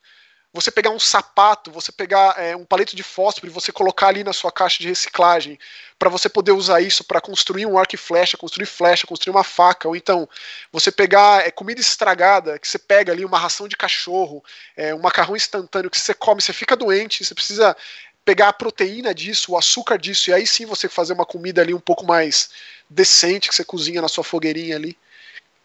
você 0.53 0.71
pegar 0.71 0.91
um 0.91 0.99
sapato, 0.99 1.71
você 1.71 1.93
pegar 1.93 2.35
é, 2.37 2.57
um 2.57 2.65
palito 2.65 2.97
de 2.97 3.03
fósforo 3.03 3.47
e 3.47 3.51
você 3.51 3.71
colocar 3.71 4.09
ali 4.09 4.25
na 4.25 4.33
sua 4.33 4.51
caixa 4.51 4.81
de 4.81 4.89
reciclagem 4.89 5.59
para 5.97 6.09
você 6.09 6.29
poder 6.29 6.53
usar 6.53 6.81
isso 6.81 7.05
para 7.05 7.21
construir 7.21 7.67
um 7.67 7.79
arco 7.79 7.95
e 7.95 7.99
flecha, 7.99 8.37
construir 8.37 8.67
flecha, 8.67 9.07
construir 9.07 9.31
uma 9.31 9.45
faca, 9.45 9.87
ou 9.87 9.95
então 9.95 10.29
você 10.73 10.91
pegar 10.91 11.47
é, 11.47 11.51
comida 11.51 11.81
estragada, 11.81 12.59
que 12.59 12.67
você 12.67 12.79
pega 12.79 13.13
ali 13.13 13.25
uma 13.25 13.39
ração 13.39 13.69
de 13.69 13.77
cachorro, 13.77 14.43
é, 14.77 14.93
um 14.95 15.01
macarrão 15.01 15.37
instantâneo 15.37 15.91
que 15.91 16.01
você 16.01 16.15
come, 16.15 16.43
você 16.43 16.53
fica 16.53 16.75
doente, 16.75 17.25
você 17.25 17.35
precisa 17.35 17.77
pegar 18.25 18.49
a 18.49 18.53
proteína 18.53 19.15
disso, 19.15 19.53
o 19.53 19.59
açúcar 19.59 19.99
disso, 19.99 20.31
e 20.31 20.33
aí 20.33 20.47
sim 20.47 20.67
você 20.67 20.89
fazer 20.89 21.13
uma 21.13 21.27
comida 21.27 21.61
ali 21.63 21.73
um 21.73 21.81
pouco 21.81 22.05
mais 22.05 22.51
decente 22.89 23.49
que 23.49 23.55
você 23.55 23.65
cozinha 23.65 24.03
na 24.03 24.09
sua 24.09 24.25
fogueirinha 24.25 24.77
ali. 24.77 24.97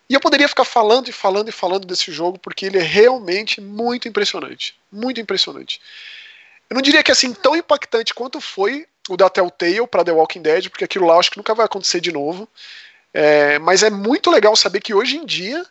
E 0.09 0.13
eu 0.13 0.19
poderia 0.19 0.47
ficar 0.47 0.65
falando 0.65 1.07
e 1.07 1.11
falando 1.11 1.49
e 1.49 1.51
falando 1.51 1.85
desse 1.85 2.11
jogo, 2.11 2.37
porque 2.37 2.65
ele 2.65 2.77
é 2.77 2.83
realmente 2.83 3.59
muito 3.59 4.07
impressionante. 4.07 4.75
Muito 4.91 5.19
impressionante. 5.19 5.81
Eu 6.69 6.75
não 6.75 6.81
diria 6.81 7.03
que 7.03 7.11
é 7.11 7.13
assim 7.13 7.33
tão 7.33 7.55
impactante 7.55 8.13
quanto 8.13 8.39
foi 8.39 8.87
o 9.09 9.17
da 9.17 9.29
Telltale 9.29 9.87
para 9.87 10.03
The 10.03 10.11
Walking 10.11 10.41
Dead, 10.41 10.69
porque 10.69 10.83
aquilo 10.83 11.05
lá 11.05 11.17
acho 11.17 11.31
que 11.31 11.37
nunca 11.37 11.53
vai 11.53 11.65
acontecer 11.65 11.99
de 11.99 12.11
novo. 12.11 12.47
É, 13.13 13.57
mas 13.59 13.81
é 13.81 13.89
muito 13.89 14.29
legal 14.29 14.55
saber 14.55 14.81
que 14.81 14.93
hoje 14.93 15.17
em 15.17 15.25
dia 15.25 15.65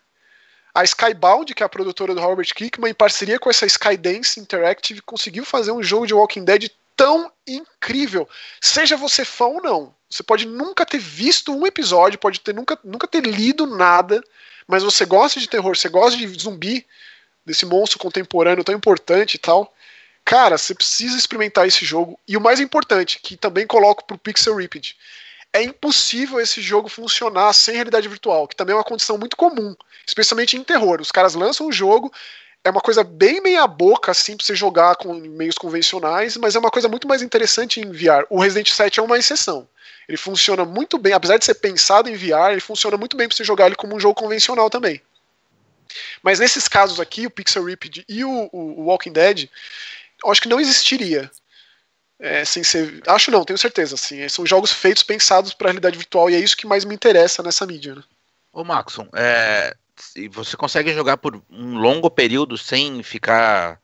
a 0.75 0.83
Skybound, 0.83 1.55
que 1.55 1.63
é 1.63 1.67
a 1.67 1.69
produtora 1.69 2.15
do 2.15 2.21
Robert 2.21 2.53
Kirkman, 2.53 2.91
em 2.91 2.95
parceria 2.95 3.39
com 3.39 3.49
essa 3.49 3.65
Skydance 3.65 4.41
Interactive, 4.41 5.01
conseguiu 5.03 5.45
fazer 5.45 5.71
um 5.71 5.83
jogo 5.83 6.07
de 6.07 6.15
Walking 6.15 6.45
Dead 6.45 6.69
tão 6.97 7.33
incrível. 7.47 8.29
Seja 8.61 8.97
você 8.97 9.25
fã 9.25 9.47
ou 9.47 9.63
não. 9.63 9.95
Você 10.09 10.23
pode 10.23 10.47
nunca 10.47 10.87
ter 10.87 10.99
visto 10.99 11.53
um 11.53 11.67
episódio, 11.67 12.19
pode 12.19 12.41
ter 12.41 12.55
nunca, 12.55 12.79
nunca 12.85 13.07
ter 13.07 13.25
lido 13.25 13.67
nada, 13.67 14.23
mas 14.67 14.83
você 14.83 15.05
gosta 15.05 15.41
de 15.41 15.49
terror, 15.49 15.77
você 15.77 15.89
gosta 15.89 16.17
de 16.17 16.27
zumbi, 16.41 16.87
desse 17.45 17.67
monstro 17.67 17.99
contemporâneo 17.99 18.65
tão 18.65 18.75
importante 18.75 19.35
e 19.35 19.39
tal. 19.39 19.75
Cara, 20.25 20.57
você 20.57 20.75
precisa 20.75 21.19
experimentar 21.19 21.67
esse 21.67 21.85
jogo. 21.85 22.19
E 22.27 22.37
o 22.37 22.41
mais 22.41 22.61
importante, 22.61 23.19
que 23.21 23.37
também 23.37 23.67
coloco 23.67 24.07
pro 24.07 24.17
Pixel 24.17 24.57
Ripped, 24.57 24.97
é 25.53 25.63
impossível 25.63 26.41
esse 26.41 26.63
jogo 26.63 26.89
funcionar 26.89 27.53
sem 27.53 27.75
realidade 27.75 28.09
virtual, 28.09 28.49
que 28.49 28.57
também 28.57 28.73
é 28.73 28.77
uma 28.77 28.85
condição 28.85 29.19
muito 29.19 29.37
comum, 29.37 29.77
especialmente 30.07 30.57
em 30.57 30.65
terror. 30.65 31.01
Os 31.01 31.13
caras 31.13 31.35
lançam 31.35 31.69
o 31.69 31.73
jogo, 31.73 32.13
é 32.65 32.71
uma 32.71 32.81
coisa 32.81 33.05
bem 33.05 33.43
meia 33.43 33.67
boca, 33.67 34.11
assim, 34.11 34.37
pra 34.37 34.45
você 34.45 34.55
jogar 34.55 34.97
com 34.97 35.13
meios 35.13 35.57
convencionais, 35.57 36.37
mas 36.39 36.57
é 36.57 36.59
uma 36.59 36.71
coisa 36.71 36.89
muito 36.89 37.07
mais 37.07 37.21
interessante 37.21 37.79
em 37.79 37.93
VR. 37.93 38.25
O 38.31 38.41
Resident 38.41 38.71
7 38.71 39.01
é 39.01 39.03
uma 39.03 39.19
exceção. 39.19 39.69
Ele 40.09 40.17
funciona 40.17 40.65
muito 40.65 40.97
bem, 40.97 41.13
apesar 41.13 41.37
de 41.37 41.45
ser 41.45 41.55
pensado 41.55 42.09
em 42.09 42.17
VR, 42.17 42.53
ele 42.53 42.61
funciona 42.61 42.97
muito 42.97 43.17
bem 43.17 43.29
para 43.29 43.37
você 43.37 43.45
jogar 43.45 43.67
ele 43.67 43.77
como 43.77 43.95
um 43.95 44.01
jogo 44.01 44.15
convencional 44.15 44.71
também. 44.71 45.01
Mas 46.23 46.41
nesses 46.41 46.67
casos 46.67 46.99
aqui, 46.99 47.27
o 47.27 47.31
Pixel 47.31 47.65
Ripped 47.65 48.05
e 48.09 48.25
o, 48.25 48.49
o, 48.51 48.85
Walking 48.87 49.13
Dead, 49.13 49.49
eu 50.25 50.31
acho 50.31 50.41
que 50.41 50.49
não 50.49 50.61
existiria. 50.61 51.31
É, 52.19 52.45
sem 52.45 52.65
ser. 52.65 53.03
Acho 53.07 53.31
não, 53.31 53.45
tenho 53.45 53.59
certeza. 53.59 53.95
Assim, 53.95 54.27
são 54.29 54.47
jogos 54.47 54.73
feitos, 54.73 55.03
pensados 55.03 55.53
para 55.53 55.69
realidade 55.69 55.99
virtual, 55.99 56.31
e 56.31 56.35
é 56.35 56.39
isso 56.39 56.57
que 56.57 56.67
mais 56.67 56.85
me 56.85 56.95
interessa 56.95 57.43
nessa 57.43 57.67
mídia. 57.67 57.95
Né? 57.95 58.03
Ô, 58.53 58.65
Maxon, 58.65 59.09
é, 59.15 59.77
você 60.31 60.57
consegue 60.57 60.93
jogar 60.93 61.17
por 61.17 61.43
um 61.51 61.79
longo 61.79 62.11
período 62.11 62.59
sem 62.59 63.03
ficar 63.03 63.81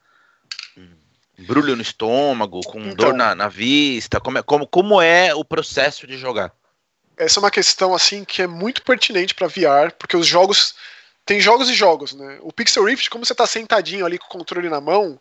brulho 1.37 1.75
no 1.75 1.81
estômago, 1.81 2.61
com 2.61 2.79
então, 2.79 2.95
dor 2.95 3.13
na, 3.13 3.33
na, 3.33 3.47
vista? 3.47 4.19
Como 4.19 4.37
é, 4.37 4.43
como, 4.43 4.67
como 4.67 5.01
é 5.01 5.33
o 5.33 5.43
processo 5.43 6.05
de 6.05 6.17
jogar? 6.17 6.53
Essa 7.17 7.39
é 7.39 7.41
uma 7.41 7.51
questão 7.51 7.93
assim 7.93 8.23
que 8.23 8.41
é 8.41 8.47
muito 8.47 8.83
pertinente 8.83 9.33
para 9.33 9.47
VR, 9.47 9.91
porque 9.97 10.17
os 10.17 10.27
jogos 10.27 10.75
tem 11.25 11.39
jogos 11.39 11.69
e 11.69 11.73
jogos, 11.73 12.13
né? 12.13 12.39
O 12.41 12.51
Pixel 12.51 12.83
Rift, 12.83 13.09
como 13.09 13.25
você 13.25 13.33
está 13.33 13.45
sentadinho 13.45 14.05
ali 14.05 14.17
com 14.17 14.25
o 14.25 14.29
controle 14.29 14.69
na 14.69 14.81
mão, 14.81 15.19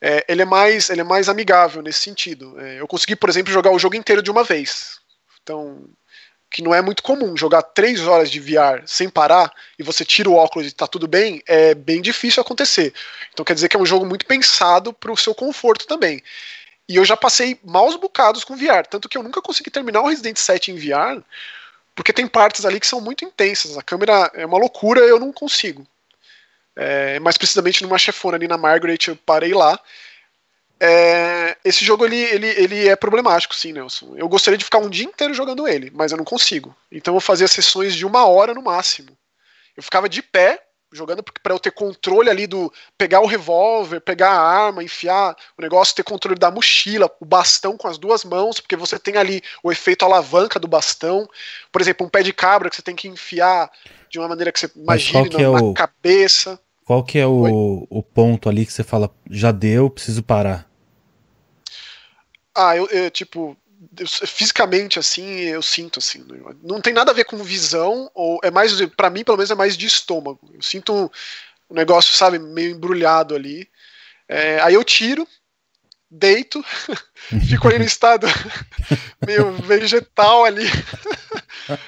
é, 0.00 0.24
ele, 0.28 0.42
é 0.42 0.44
mais, 0.44 0.90
ele 0.90 1.00
é 1.00 1.04
mais 1.04 1.28
amigável 1.28 1.82
nesse 1.82 2.00
sentido. 2.00 2.58
É, 2.60 2.80
eu 2.80 2.86
consegui, 2.86 3.16
por 3.16 3.28
exemplo, 3.28 3.52
jogar 3.52 3.70
o 3.70 3.78
jogo 3.78 3.96
inteiro 3.96 4.22
de 4.22 4.30
uma 4.30 4.44
vez. 4.44 5.00
Então, 5.42 5.88
que 6.50 6.62
não 6.62 6.74
é 6.74 6.82
muito 6.82 7.02
comum. 7.02 7.36
Jogar 7.36 7.62
três 7.62 8.00
horas 8.00 8.30
de 8.30 8.40
VR 8.40 8.82
sem 8.84 9.08
parar 9.08 9.52
e 9.78 9.82
você 9.82 10.04
tira 10.04 10.28
o 10.28 10.34
óculos 10.34 10.68
e 10.68 10.72
tá 10.72 10.86
tudo 10.86 11.06
bem, 11.06 11.42
é 11.46 11.74
bem 11.74 12.02
difícil 12.02 12.40
acontecer. 12.40 12.92
Então 13.32 13.44
quer 13.44 13.54
dizer 13.54 13.68
que 13.68 13.76
é 13.76 13.80
um 13.80 13.86
jogo 13.86 14.04
muito 14.04 14.26
pensado 14.26 14.92
para 14.92 15.12
o 15.12 15.16
seu 15.16 15.34
conforto 15.34 15.86
também. 15.86 16.20
E 16.88 16.96
eu 16.96 17.04
já 17.04 17.16
passei 17.16 17.58
maus 17.62 17.94
bocados 17.94 18.42
com 18.42 18.56
VR, 18.56 18.84
tanto 18.88 19.08
que 19.08 19.16
eu 19.16 19.22
nunca 19.22 19.40
consegui 19.40 19.70
terminar 19.70 20.00
o 20.00 20.08
Resident 20.08 20.36
7 20.36 20.72
em 20.72 20.76
VR, 20.76 21.22
porque 21.94 22.12
tem 22.12 22.26
partes 22.26 22.64
ali 22.64 22.80
que 22.80 22.86
são 22.86 23.00
muito 23.00 23.24
intensas. 23.24 23.78
A 23.78 23.82
câmera 23.82 24.28
é 24.34 24.44
uma 24.44 24.58
loucura, 24.58 25.00
eu 25.02 25.20
não 25.20 25.32
consigo. 25.32 25.86
É, 26.74 27.20
mais 27.20 27.36
precisamente 27.36 27.82
numa 27.82 27.98
chefona 27.98 28.36
ali 28.36 28.48
na 28.48 28.58
Margaret, 28.58 28.98
eu 29.06 29.14
parei 29.14 29.54
lá. 29.54 29.78
É, 30.82 31.58
esse 31.62 31.84
jogo 31.84 32.06
ele, 32.06 32.16
ele, 32.16 32.46
ele 32.46 32.88
é 32.88 32.96
problemático, 32.96 33.54
sim, 33.54 33.72
Nelson. 33.72 34.14
Eu 34.16 34.26
gostaria 34.28 34.56
de 34.56 34.64
ficar 34.64 34.78
um 34.78 34.88
dia 34.88 35.04
inteiro 35.04 35.34
jogando 35.34 35.68
ele, 35.68 35.90
mas 35.94 36.10
eu 36.10 36.16
não 36.16 36.24
consigo. 36.24 36.74
Então 36.90 37.14
eu 37.14 37.20
fazia 37.20 37.46
sessões 37.46 37.94
de 37.94 38.06
uma 38.06 38.24
hora 38.26 38.54
no 38.54 38.62
máximo. 38.62 39.10
Eu 39.76 39.82
ficava 39.82 40.08
de 40.08 40.22
pé, 40.22 40.58
jogando 40.90 41.22
para 41.22 41.54
eu 41.54 41.58
ter 41.58 41.70
controle 41.70 42.30
ali 42.30 42.46
do 42.46 42.72
pegar 42.96 43.20
o 43.20 43.26
revólver, 43.26 44.00
pegar 44.00 44.30
a 44.30 44.40
arma, 44.40 44.82
enfiar 44.82 45.36
o 45.56 45.60
negócio, 45.60 45.94
ter 45.94 46.02
controle 46.02 46.38
da 46.38 46.50
mochila, 46.50 47.10
o 47.20 47.26
bastão 47.26 47.76
com 47.76 47.86
as 47.86 47.98
duas 47.98 48.24
mãos, 48.24 48.58
porque 48.58 48.74
você 48.74 48.98
tem 48.98 49.18
ali 49.18 49.42
o 49.62 49.70
efeito 49.70 50.04
alavanca 50.04 50.58
do 50.58 50.66
bastão. 50.66 51.28
Por 51.70 51.82
exemplo, 51.82 52.06
um 52.06 52.10
pé 52.10 52.22
de 52.22 52.32
cabra 52.32 52.70
que 52.70 52.76
você 52.76 52.82
tem 52.82 52.96
que 52.96 53.06
enfiar 53.06 53.70
de 54.08 54.18
uma 54.18 54.28
maneira 54.28 54.50
que 54.50 54.58
você 54.58 54.70
imagine 54.74 55.28
na, 55.28 55.42
é 55.42 55.48
o... 55.48 55.74
cabeça. 55.74 56.58
Qual 56.86 57.04
que 57.04 57.18
é 57.18 57.26
o, 57.26 57.86
o 57.88 58.02
ponto 58.02 58.48
ali 58.48 58.64
que 58.64 58.72
você 58.72 58.82
fala, 58.82 59.14
já 59.30 59.52
deu, 59.52 59.90
preciso 59.90 60.22
parar? 60.22 60.69
Ah, 62.68 62.76
eu, 62.76 62.86
eu 62.88 63.10
tipo, 63.10 63.56
eu, 63.98 64.06
fisicamente 64.06 64.98
assim, 64.98 65.40
eu 65.40 65.62
sinto 65.62 65.98
assim. 65.98 66.24
Não 66.62 66.80
tem 66.80 66.92
nada 66.92 67.10
a 67.10 67.14
ver 67.14 67.24
com 67.24 67.36
visão, 67.38 68.10
ou 68.14 68.38
é 68.42 68.50
mais, 68.50 68.78
para 68.96 69.10
mim, 69.10 69.24
pelo 69.24 69.38
menos, 69.38 69.50
é 69.50 69.54
mais 69.54 69.76
de 69.76 69.86
estômago. 69.86 70.50
Eu 70.52 70.62
sinto 70.62 70.92
um, 70.92 71.08
um 71.70 71.74
negócio, 71.74 72.14
sabe, 72.14 72.38
meio 72.38 72.72
embrulhado 72.72 73.34
ali. 73.34 73.68
É, 74.28 74.60
aí 74.60 74.74
eu 74.74 74.84
tiro, 74.84 75.26
deito, 76.10 76.64
fico 77.48 77.68
ali 77.68 77.78
no 77.78 77.84
estado 77.86 78.26
meio 79.26 79.52
vegetal 79.52 80.44
ali. 80.44 80.66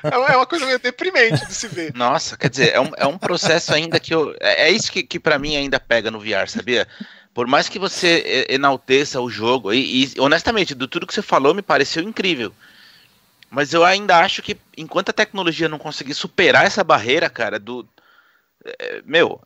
É 0.03 0.17
uma, 0.17 0.29
é 0.29 0.37
uma 0.37 0.47
coisa 0.47 0.65
meio 0.65 0.79
deprimente 0.79 1.47
de 1.47 1.55
se 1.55 1.67
ver. 1.67 1.93
Nossa, 1.95 2.37
quer 2.37 2.49
dizer, 2.49 2.73
é 2.73 2.81
um, 2.81 2.91
é 2.97 3.07
um 3.07 3.19
processo 3.19 3.75
ainda 3.75 3.99
que 3.99 4.15
eu. 4.15 4.35
É, 4.41 4.69
é 4.69 4.71
isso 4.71 4.91
que, 4.93 5.03
que 5.03 5.19
para 5.19 5.39
mim 5.39 5.57
ainda 5.57 5.81
pega 5.81 6.11
no 6.11 6.21
VR, 6.21 6.49
sabia? 6.49 6.87
Por 7.35 7.47
mais 7.47 7.69
que 7.69 7.79
você 7.79 8.47
enalteça 8.49 9.21
o 9.21 9.31
jogo, 9.31 9.73
e, 9.73 10.05
e, 10.05 10.21
honestamente, 10.21 10.75
do 10.75 10.87
tudo 10.87 11.07
que 11.07 11.15
você 11.15 11.23
falou, 11.23 11.55
me 11.55 11.63
pareceu 11.63 12.03
incrível. 12.03 12.53
Mas 13.51 13.73
eu 13.73 13.85
ainda 13.85 14.19
acho 14.19 14.43
que 14.43 14.57
enquanto 14.77 15.11
a 15.11 15.13
tecnologia 15.13 15.69
não 15.69 15.79
conseguir 15.79 16.15
superar 16.15 16.65
essa 16.65 16.83
barreira, 16.83 17.29
cara, 17.29 17.59
do. 17.59 17.87
É, 18.65 19.03
meu. 19.05 19.41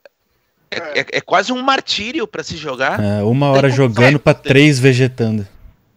É, 0.70 0.78
é. 0.78 1.00
é, 1.00 1.06
é 1.12 1.20
quase 1.20 1.52
um 1.52 1.62
martírio 1.62 2.26
para 2.26 2.42
se 2.42 2.56
jogar. 2.56 3.02
É, 3.02 3.22
uma 3.22 3.50
hora 3.50 3.68
jogando 3.68 4.18
para 4.18 4.34
três 4.34 4.78
vegetando. 4.78 5.46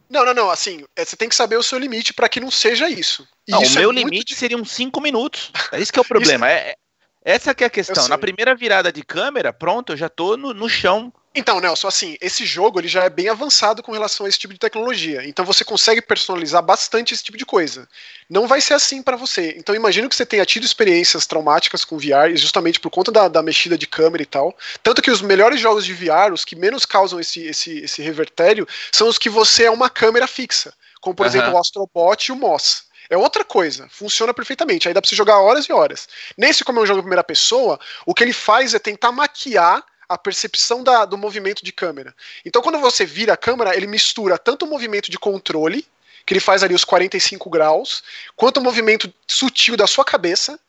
Não, 0.10 0.26
não, 0.26 0.34
não. 0.34 0.50
Assim, 0.50 0.84
é, 0.96 1.06
você 1.06 1.16
tem 1.16 1.30
que 1.30 1.36
saber 1.36 1.58
o 1.58 1.64
seu 1.64 1.78
limite 1.78 2.14
para 2.14 2.28
que 2.28 2.40
não 2.40 2.50
seja 2.50 2.90
isso. 2.90 3.28
Não, 3.48 3.62
isso 3.62 3.78
o 3.78 3.80
meu 3.80 3.92
limite 3.92 4.34
de... 4.34 4.40
seriam 4.40 4.66
cinco 4.66 5.00
minutos. 5.00 5.52
É 5.72 5.80
isso 5.80 5.94
que 5.94 6.00
é 6.00 6.02
o 6.02 6.06
problema. 6.10 6.48
isso... 6.48 6.56
é, 6.56 6.76
essa 7.24 7.54
que 7.54 7.64
é 7.64 7.68
a 7.68 7.70
questão. 7.70 8.08
Na 8.08 8.18
primeira 8.18 8.56
virada 8.56 8.92
de 8.92 9.04
câmera, 9.04 9.54
pronto, 9.54 9.94
eu 9.94 9.98
já 9.98 10.10
tô 10.10 10.36
no, 10.36 10.52
no 10.52 10.68
chão 10.68 11.14
então, 11.34 11.60
Nelson, 11.60 11.88
assim, 11.88 12.18
esse 12.20 12.44
jogo 12.44 12.80
ele 12.80 12.88
já 12.88 13.04
é 13.04 13.10
bem 13.10 13.30
avançado 13.30 13.84
com 13.84 13.92
relação 13.92 14.26
a 14.26 14.30
esse 14.30 14.40
tipo 14.40 14.54
de 14.54 14.60
tecnologia. 14.60 15.24
Então 15.28 15.46
você 15.46 15.64
consegue 15.64 16.02
personalizar 16.02 16.62
bastante 16.64 17.14
esse 17.14 17.24
tipo 17.24 17.38
de 17.38 17.46
coisa. 17.46 17.88
Não 18.28 18.48
vai 18.48 18.60
ser 18.60 18.74
assim 18.74 19.04
para 19.04 19.16
você. 19.16 19.54
Então 19.56 19.76
imagino 19.76 20.10
que 20.10 20.16
você 20.16 20.26
tenha 20.26 20.46
tido 20.46 20.66
experiências 20.66 21.28
traumáticas 21.28 21.86
com 21.86 22.00
VR, 22.00 22.36
justamente 22.36 22.80
por 22.80 22.90
conta 22.90 23.12
da, 23.12 23.28
da, 23.28 23.44
mexida 23.44 23.78
de 23.78 23.86
câmera 23.86 24.24
e 24.24 24.26
tal. 24.26 24.58
Tanto 24.82 25.04
que 25.04 25.12
os 25.12 25.22
melhores 25.22 25.62
jogos 25.62 25.86
de 25.86 25.94
VR, 25.94 26.34
os 26.34 26.44
que 26.44 26.56
menos 26.56 26.84
causam 26.84 27.20
esse, 27.20 27.46
esse, 27.46 27.78
esse 27.78 28.02
revertério, 28.02 28.68
são 28.92 29.08
os 29.08 29.20
que 29.20 29.30
você 29.30 29.66
é 29.66 29.72
uma 29.72 29.90
câmera 29.90 30.26
fixa. 30.26 30.74
Como 31.00 31.16
por 31.16 31.24
uhum. 31.24 31.30
exemplo 31.30 31.54
o 31.54 31.58
Astrobot 31.60 32.28
e 32.28 32.32
o 32.32 32.36
Moss. 32.36 32.90
É 33.08 33.18
outra 33.18 33.44
coisa, 33.44 33.88
funciona 33.90 34.34
perfeitamente. 34.34 34.88
Aí 34.88 34.94
dá 34.94 35.02
pra 35.02 35.08
você 35.08 35.16
jogar 35.16 35.40
horas 35.40 35.66
e 35.66 35.74
horas. 35.74 36.08
Nesse, 36.36 36.64
como 36.64 36.80
é 36.80 36.84
um 36.84 36.86
jogo 36.86 37.00
em 37.00 37.04
primeira 37.04 37.24
pessoa, 37.24 37.80
o 38.06 38.14
que 38.14 38.24
ele 38.24 38.34
faz 38.34 38.74
é 38.74 38.80
tentar 38.80 39.12
maquiar 39.12 39.84
a 40.10 40.18
percepção 40.18 40.84
da, 40.84 41.06
do 41.06 41.18
movimento 41.18 41.64
de 41.64 41.72
câmera. 41.72 42.16
Então, 42.44 42.64
quando 42.64 42.80
você 42.80 43.06
vira 43.06 43.34
a 43.34 43.38
câmera, 43.38 43.78
ele 43.78 43.86
mistura 43.86 44.40
tanto 44.40 44.66
o 44.66 44.68
movimento 44.68 45.12
de 45.12 45.20
controle, 45.20 45.88
que 46.26 46.34
ele 46.34 46.40
faz 46.40 46.64
ali 46.64 46.74
os 46.74 46.84
45 46.84 47.48
graus, 47.50 48.04
quanto 48.36 48.58
o 48.58 48.64
movimento 48.64 49.14
sutil 49.28 49.78
da 49.78 49.86
sua 49.86 50.04
cabeça, 50.04 50.60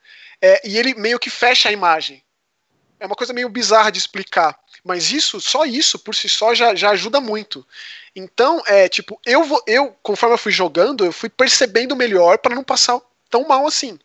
é, 0.42 0.68
e 0.68 0.78
ele 0.78 0.94
meio 0.94 1.18
que 1.18 1.30
fecha 1.30 1.70
a 1.70 1.72
imagem. 1.72 2.22
É 2.98 3.06
uma 3.06 3.16
coisa 3.16 3.32
meio 3.32 3.48
bizarra 3.48 3.90
de 3.90 3.98
explicar, 3.98 4.58
mas 4.84 5.10
isso, 5.10 5.40
só 5.40 5.64
isso 5.64 5.98
por 5.98 6.14
si 6.14 6.28
só 6.28 6.54
já, 6.54 6.74
já 6.74 6.90
ajuda 6.90 7.18
muito. 7.18 7.66
Então, 8.14 8.62
é 8.66 8.88
tipo, 8.90 9.18
eu 9.24 9.42
vou, 9.44 9.62
eu 9.66 9.96
conforme 10.02 10.34
eu 10.34 10.38
fui 10.38 10.52
jogando, 10.52 11.04
eu 11.04 11.12
fui 11.12 11.30
percebendo 11.30 11.96
melhor 11.96 12.38
para 12.38 12.54
não 12.54 12.62
passar 12.62 13.00
tão 13.30 13.48
mal 13.48 13.66
assim. 13.66 13.98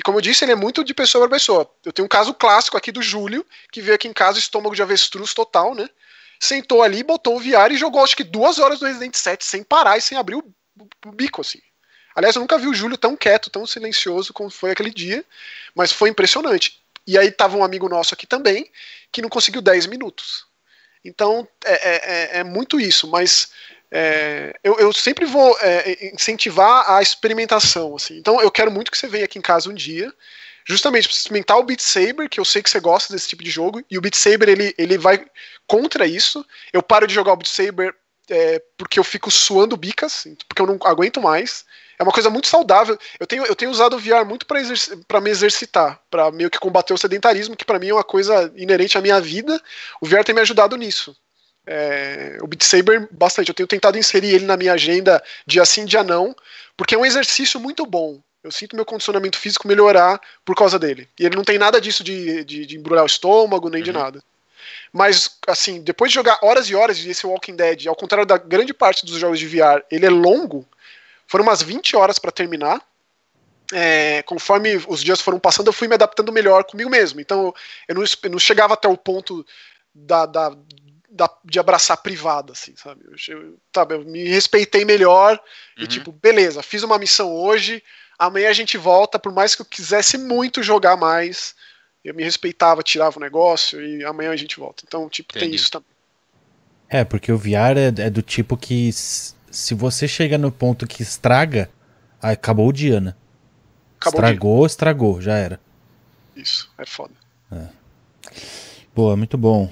E 0.00 0.02
como 0.02 0.16
eu 0.16 0.22
disse, 0.22 0.46
ele 0.46 0.52
é 0.52 0.56
muito 0.56 0.82
de 0.82 0.94
pessoa 0.94 1.28
para 1.28 1.36
pessoa. 1.36 1.70
Eu 1.84 1.92
tenho 1.92 2.06
um 2.06 2.08
caso 2.08 2.32
clássico 2.32 2.74
aqui 2.74 2.90
do 2.90 3.02
Júlio, 3.02 3.44
que 3.70 3.82
veio 3.82 3.94
aqui 3.94 4.08
em 4.08 4.14
casa, 4.14 4.38
estômago 4.38 4.74
de 4.74 4.80
avestruz 4.80 5.34
total, 5.34 5.74
né? 5.74 5.86
Sentou 6.40 6.82
ali, 6.82 7.02
botou 7.02 7.36
o 7.36 7.38
VR 7.38 7.70
e 7.70 7.76
jogou 7.76 8.02
acho 8.02 8.16
que 8.16 8.24
duas 8.24 8.58
horas 8.58 8.80
no 8.80 8.86
Resident 8.86 9.14
7 9.14 9.44
sem 9.44 9.62
parar 9.62 9.98
e 9.98 10.00
sem 10.00 10.16
abrir 10.16 10.36
o, 10.36 10.54
o 11.04 11.12
bico, 11.12 11.42
assim. 11.42 11.60
Aliás, 12.16 12.34
eu 12.34 12.40
nunca 12.40 12.56
vi 12.56 12.66
o 12.66 12.72
Júlio 12.72 12.96
tão 12.96 13.14
quieto, 13.14 13.50
tão 13.50 13.66
silencioso 13.66 14.32
como 14.32 14.48
foi 14.48 14.70
aquele 14.70 14.90
dia, 14.90 15.22
mas 15.74 15.92
foi 15.92 16.08
impressionante. 16.08 16.82
E 17.06 17.18
aí 17.18 17.30
tava 17.30 17.58
um 17.58 17.62
amigo 17.62 17.86
nosso 17.86 18.14
aqui 18.14 18.26
também, 18.26 18.72
que 19.12 19.20
não 19.20 19.28
conseguiu 19.28 19.60
10 19.60 19.84
minutos. 19.84 20.46
Então, 21.04 21.46
é, 21.62 21.72
é, 21.74 21.96
é, 21.96 22.38
é 22.38 22.44
muito 22.44 22.80
isso, 22.80 23.06
mas 23.06 23.52
é, 23.90 24.54
eu, 24.62 24.78
eu, 24.78 24.92
sempre 24.92 25.24
vou 25.24 25.56
é, 25.60 26.10
incentivar 26.14 26.88
a 26.90 27.02
experimentação. 27.02 27.96
Assim. 27.96 28.18
Então 28.18 28.40
eu 28.40 28.50
quero 28.50 28.70
muito 28.70 28.90
que 28.90 28.96
você 28.96 29.08
venha 29.08 29.24
aqui 29.24 29.38
em 29.38 29.42
casa 29.42 29.68
um 29.68 29.74
dia, 29.74 30.12
justamente 30.64 31.08
para 31.08 31.16
experimentar 31.16 31.58
o 31.58 31.64
Beat 31.64 31.80
Saber, 31.80 32.28
que 32.28 32.38
eu 32.38 32.44
sei 32.44 32.62
que 32.62 32.70
você 32.70 32.78
gosta 32.78 33.12
desse 33.12 33.28
tipo 33.28 33.42
de 33.42 33.50
jogo, 33.50 33.82
e 33.90 33.98
o 33.98 34.00
Beat 34.00 34.14
Saber 34.14 34.48
ele, 34.48 34.74
ele 34.78 34.96
vai 34.96 35.24
contra 35.66 36.06
isso. 36.06 36.46
Eu 36.72 36.82
paro 36.82 37.06
de 37.06 37.14
jogar 37.14 37.32
o 37.32 37.36
Beat 37.36 37.48
Saber 37.48 37.94
é, 38.30 38.62
porque 38.78 38.98
eu 38.98 39.04
fico 39.04 39.30
suando 39.30 39.76
bicas, 39.76 40.24
porque 40.48 40.62
eu 40.62 40.66
não 40.66 40.78
aguento 40.84 41.20
mais. 41.20 41.64
É 41.98 42.02
uma 42.02 42.12
coisa 42.12 42.30
muito 42.30 42.46
saudável. 42.46 42.98
Eu 43.18 43.26
tenho, 43.26 43.44
eu 43.44 43.54
tenho 43.54 43.70
usado 43.70 43.96
o 43.96 43.98
VR 43.98 44.24
muito 44.24 44.46
para 44.46 45.20
me 45.20 45.30
exercitar, 45.30 46.00
para 46.08 46.30
meio 46.30 46.48
que 46.48 46.58
combater 46.58 46.94
o 46.94 46.98
sedentarismo, 46.98 47.56
que 47.56 47.64
para 47.64 47.78
mim 47.78 47.88
é 47.88 47.92
uma 47.92 48.04
coisa 48.04 48.50
inerente 48.56 48.96
à 48.96 49.02
minha 49.02 49.20
vida. 49.20 49.60
O 50.00 50.06
VR 50.06 50.24
tem 50.24 50.34
me 50.34 50.40
ajudado 50.40 50.76
nisso. 50.76 51.14
É, 51.66 52.38
o 52.40 52.46
Beat 52.46 52.62
Saber, 52.62 53.08
bastante. 53.10 53.48
Eu 53.48 53.54
tenho 53.54 53.66
tentado 53.66 53.98
inserir 53.98 54.34
ele 54.34 54.44
na 54.44 54.56
minha 54.56 54.72
agenda 54.72 55.22
dia 55.46 55.64
sim, 55.64 55.84
dia 55.84 56.02
não, 56.02 56.34
porque 56.76 56.94
é 56.94 56.98
um 56.98 57.06
exercício 57.06 57.60
muito 57.60 57.84
bom. 57.86 58.20
Eu 58.42 58.50
sinto 58.50 58.74
meu 58.74 58.86
condicionamento 58.86 59.38
físico 59.38 59.68
melhorar 59.68 60.20
por 60.44 60.56
causa 60.56 60.78
dele. 60.78 61.08
E 61.18 61.26
ele 61.26 61.36
não 61.36 61.44
tem 61.44 61.58
nada 61.58 61.80
disso 61.80 62.02
de, 62.02 62.42
de, 62.44 62.64
de 62.64 62.76
embrulhar 62.76 63.04
o 63.04 63.06
estômago, 63.06 63.68
nem 63.68 63.80
uhum. 63.80 63.84
de 63.84 63.92
nada. 63.92 64.24
Mas, 64.92 65.38
assim, 65.46 65.80
depois 65.80 66.10
de 66.10 66.14
jogar 66.14 66.38
horas 66.42 66.68
e 66.68 66.74
horas 66.74 66.98
esse 67.04 67.26
Walking 67.26 67.54
Dead, 67.54 67.86
ao 67.86 67.94
contrário 67.94 68.26
da 68.26 68.38
grande 68.38 68.72
parte 68.72 69.04
dos 69.04 69.16
jogos 69.16 69.38
de 69.38 69.46
VR, 69.46 69.82
ele 69.90 70.06
é 70.06 70.10
longo, 70.10 70.66
foram 71.26 71.44
umas 71.44 71.62
20 71.62 71.96
horas 71.96 72.18
para 72.18 72.32
terminar. 72.32 72.80
É, 73.72 74.22
conforme 74.22 74.82
os 74.88 75.00
dias 75.00 75.20
foram 75.20 75.38
passando, 75.38 75.68
eu 75.68 75.72
fui 75.72 75.86
me 75.86 75.94
adaptando 75.94 76.32
melhor 76.32 76.64
comigo 76.64 76.90
mesmo. 76.90 77.20
Então, 77.20 77.54
eu 77.86 77.94
não, 77.94 78.02
eu 78.02 78.30
não 78.30 78.38
chegava 78.38 78.74
até 78.74 78.88
o 78.88 78.96
ponto 78.96 79.46
da, 79.94 80.26
da, 80.26 80.56
da, 81.10 81.28
de 81.44 81.58
abraçar 81.58 81.96
privada, 81.96 82.52
assim, 82.52 82.74
sabe? 82.76 83.02
Eu, 83.28 83.58
sabe? 83.74 83.94
eu 83.94 84.04
me 84.04 84.28
respeitei 84.28 84.84
melhor 84.84 85.40
uhum. 85.76 85.84
e, 85.84 85.86
tipo, 85.86 86.12
beleza, 86.12 86.62
fiz 86.62 86.82
uma 86.82 86.98
missão 86.98 87.34
hoje, 87.34 87.82
amanhã 88.18 88.48
a 88.48 88.54
gente 88.54 88.78
volta, 88.78 89.18
por 89.18 89.32
mais 89.32 89.54
que 89.54 89.62
eu 89.62 89.66
quisesse 89.66 90.16
muito 90.16 90.62
jogar 90.62 90.96
mais, 90.96 91.54
eu 92.04 92.14
me 92.14 92.22
respeitava, 92.22 92.82
tirava 92.82 93.18
o 93.18 93.20
negócio 93.22 93.82
e 93.82 94.04
amanhã 94.04 94.30
a 94.30 94.36
gente 94.36 94.58
volta. 94.58 94.84
Então, 94.86 95.08
tipo, 95.08 95.32
Entendi. 95.32 95.46
tem 95.46 95.54
isso 95.54 95.70
também. 95.70 95.88
É, 96.88 97.04
porque 97.04 97.30
o 97.30 97.38
VR 97.38 97.76
é, 97.76 98.06
é, 98.06 98.10
do 98.10 98.22
tipo 98.22 98.56
que 98.56 98.90
se 98.92 99.74
você 99.74 100.08
chega 100.08 100.38
no 100.38 100.50
ponto 100.50 100.86
que 100.86 101.02
estraga, 101.02 101.70
acabou 102.20 102.68
o 102.68 102.72
dia, 102.72 103.00
né? 103.00 103.14
Acabou 104.00 104.20
Estragou, 104.20 104.58
dia. 104.58 104.66
estragou, 104.66 105.20
já 105.20 105.34
era. 105.36 105.60
Isso, 106.34 106.72
é 106.78 106.86
foda. 106.86 107.14
É. 107.52 107.68
Boa, 108.94 109.16
muito 109.16 109.36
bom. 109.36 109.70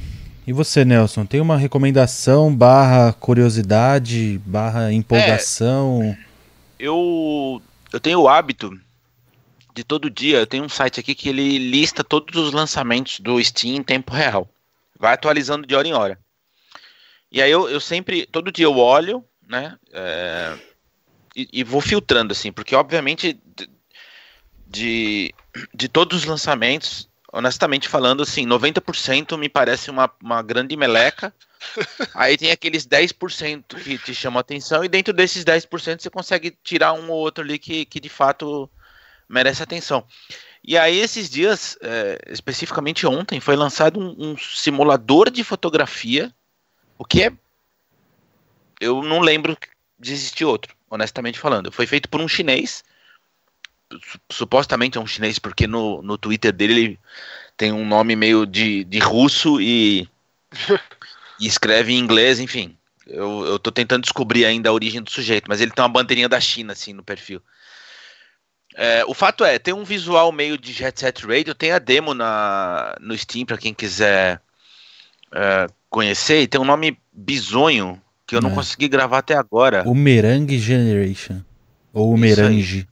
E 0.49 0.53
você, 0.55 0.83
Nelson, 0.83 1.27
tem 1.27 1.43
uma 1.43 1.59
recomendação 1.59 2.57
barra 2.57 3.13
curiosidade, 3.13 4.41
barra 4.47 4.91
empolgação? 4.91 6.03
É, 6.03 6.19
eu, 6.79 7.61
eu 7.93 8.01
tenho 8.01 8.21
o 8.23 8.29
hábito 8.31 8.73
de 9.75 9.85
todo 9.85 10.09
dia, 10.09 10.39
eu 10.39 10.47
tenho 10.47 10.65
um 10.65 10.69
site 10.71 11.01
aqui 11.01 11.15
que 11.15 11.29
ele 11.29 11.59
lista 11.59 12.03
todos 12.03 12.35
os 12.43 12.55
lançamentos 12.55 13.21
do 13.21 13.39
Steam 13.45 13.77
em 13.77 13.83
tempo 13.83 14.11
real. 14.15 14.49
Vai 14.99 15.13
atualizando 15.13 15.67
de 15.67 15.75
hora 15.75 15.87
em 15.87 15.93
hora. 15.93 16.19
E 17.31 17.43
aí 17.43 17.51
eu, 17.51 17.69
eu 17.69 17.79
sempre, 17.79 18.25
todo 18.25 18.51
dia 18.51 18.65
eu 18.65 18.79
olho, 18.79 19.23
né? 19.47 19.77
É, 19.93 20.57
e, 21.37 21.47
e, 21.53 21.63
vou 21.63 21.83
filtrando, 21.83 22.33
assim, 22.33 22.51
porque 22.51 22.75
obviamente 22.75 23.39
de, 24.67 25.35
de 25.75 25.89
todos 25.91 26.21
os 26.21 26.25
lançamentos, 26.25 27.07
honestamente 27.33 27.89
falando, 27.89 28.23
assim, 28.23 28.47
90% 28.47 29.37
me 29.37 29.49
parece 29.49 29.91
uma, 29.91 30.11
uma 30.23 30.43
grande 30.43 30.77
meleca. 30.77 31.35
Aí 32.15 32.37
tem 32.37 32.51
aqueles 32.51 32.87
10% 32.87 33.83
que 33.83 33.99
te 33.99 34.15
chamam 34.15 34.39
a 34.39 34.41
atenção, 34.41 34.85
e 34.85 34.89
dentro 34.89 35.13
desses 35.13 35.45
10% 35.45 36.01
você 36.01 36.11
consegue 36.11 36.57
tirar 36.63 36.93
um 36.93 37.11
ou 37.11 37.19
outro 37.19 37.45
ali 37.45 37.59
que, 37.59 37.85
que 37.85 38.01
de 38.01 38.09
fato 38.09 38.71
merece 39.29 39.63
atenção. 39.63 40.05
E 40.65 40.77
aí, 40.77 40.99
esses 40.99 41.31
dias, 41.31 41.79
é, 41.81 42.19
especificamente 42.29 43.07
ontem, 43.07 43.41
foi 43.41 43.57
lançado 43.57 44.01
um, 44.01 44.33
um, 44.33 44.37
simulador 44.37 45.31
de 45.31 45.45
fotografia, 45.45 46.35
o 46.99 47.05
que 47.05 47.23
é. 47.23 47.33
Eu 48.81 49.03
não 49.03 49.21
lembro 49.21 49.57
de 49.99 50.13
existir 50.13 50.45
outro, 50.45 50.75
honestamente 50.91 51.39
falando. 51.39 51.73
Foi 51.73 51.87
feito 51.87 52.09
por 52.09 52.21
um 52.21 52.29
chinês 52.29 52.85
supostamente 54.31 54.99
é 54.99 55.01
um 55.01 55.07
chinês, 55.07 55.39
porque 55.39 55.67
no, 55.67 56.03
no 56.03 56.19
Twitter 56.19 56.53
dele 56.53 56.73
ele 56.73 56.99
tem 57.57 57.73
um 57.73 57.87
nome 57.87 58.15
meio 58.15 58.47
de, 58.47 58.85
de 58.85 58.99
russo 58.99 59.61
e, 59.61 60.09
e 61.41 61.47
escreve 61.47 61.93
em 61.93 61.99
inglês, 61.99 62.39
enfim. 62.41 62.77
Eu, 63.07 63.45
eu 63.47 63.59
tô 63.59 63.73
tentando 63.73 64.03
descobrir 64.03 64.45
ainda 64.45 64.69
a 64.69 64.73
origem 64.73 65.03
do 65.03 65.11
sujeito, 65.11 65.47
mas 65.49 65.61
ele 65.61 65.71
tem 65.71 65.83
uma 65.83 65.89
bandeirinha 65.89 66.29
da 66.29 66.41
China, 66.41 66.73
assim, 66.73 66.93
no 66.93 67.03
perfil. 67.03 67.41
É, 68.77 69.05
o 69.07 69.15
fato 69.15 69.45
é, 69.45 69.59
tem 69.59 69.75
um 69.75 69.83
visual 69.83 70.31
meio 70.31 70.59
de 70.59 70.73
Jet 70.73 71.01
Set 71.01 71.27
Radio, 71.27 71.55
tem 71.55 71.73
a 71.73 71.79
demo 71.79 72.15
na, 72.15 72.95
no 73.01 73.17
Steam 73.17 73.47
para 73.47 73.57
quem 73.57 73.73
quiser 73.73 74.41
é, 75.33 75.67
conhecer, 75.89 76.43
e 76.43 76.47
tem 76.47 76.61
um 76.61 76.67
nome 76.67 76.99
bizonho 77.13 78.01
que 78.27 78.37
eu 78.37 78.43
não 78.43 78.51
é. 78.51 78.55
consegui 78.55 78.89
gravar 78.89 79.19
até 79.19 79.35
agora. 79.35 79.83
O 79.87 79.95
Merangue 79.95 80.59
Generation. 80.59 81.41
Ou 81.95 82.13
o 82.13 82.19
Merange. 82.19 82.87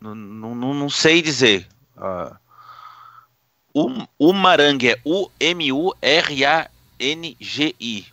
Não, 0.00 0.14
não, 0.14 0.74
não 0.74 0.88
sei 0.90 1.20
dizer. 1.22 1.66
Uh, 1.96 2.36
o, 3.72 3.90
o 4.18 4.32
Marangue 4.32 4.90
é 4.90 5.00
U-M-U-R-A-N-G-I. 5.04 5.96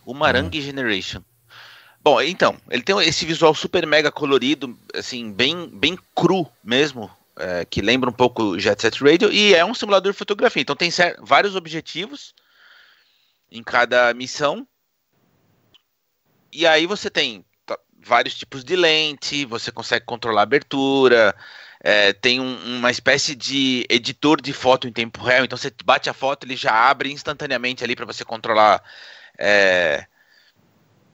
O 0.04 0.12
Marangue 0.14 0.58
uhum. 0.58 0.64
Generation. 0.64 1.22
Bom, 2.02 2.20
então, 2.20 2.56
ele 2.70 2.82
tem 2.82 2.98
esse 3.00 3.24
visual 3.24 3.54
super 3.54 3.86
mega 3.86 4.12
colorido, 4.12 4.78
assim, 4.94 5.32
bem, 5.32 5.68
bem 5.68 5.98
cru 6.14 6.46
mesmo, 6.62 7.10
é, 7.34 7.64
que 7.64 7.80
lembra 7.80 8.10
um 8.10 8.12
pouco 8.12 8.58
Jet 8.58 8.82
Set 8.82 9.02
Radio, 9.02 9.32
e 9.32 9.54
é 9.54 9.64
um 9.64 9.72
simulador 9.72 10.12
de 10.12 10.18
fotografia. 10.18 10.60
Então 10.60 10.76
tem 10.76 10.90
vários 11.22 11.56
objetivos 11.56 12.34
em 13.50 13.62
cada 13.62 14.12
missão. 14.12 14.68
E 16.52 16.66
aí 16.66 16.84
você 16.86 17.08
tem 17.08 17.42
vários 18.04 18.34
tipos 18.34 18.62
de 18.62 18.76
lente, 18.76 19.46
você 19.46 19.72
consegue 19.72 20.04
controlar 20.04 20.42
a 20.42 20.44
abertura, 20.44 21.34
é, 21.86 22.14
tem 22.14 22.40
um, 22.40 22.78
uma 22.78 22.90
espécie 22.90 23.34
de 23.34 23.84
editor 23.90 24.40
de 24.40 24.54
foto 24.54 24.88
em 24.88 24.92
tempo 24.92 25.22
real, 25.22 25.44
então 25.44 25.58
você 25.58 25.70
bate 25.84 26.08
a 26.08 26.14
foto, 26.14 26.46
ele 26.46 26.56
já 26.56 26.72
abre 26.72 27.12
instantaneamente 27.12 27.84
ali 27.84 27.94
para 27.94 28.06
você 28.06 28.24
controlar 28.24 28.82
é, 29.38 30.06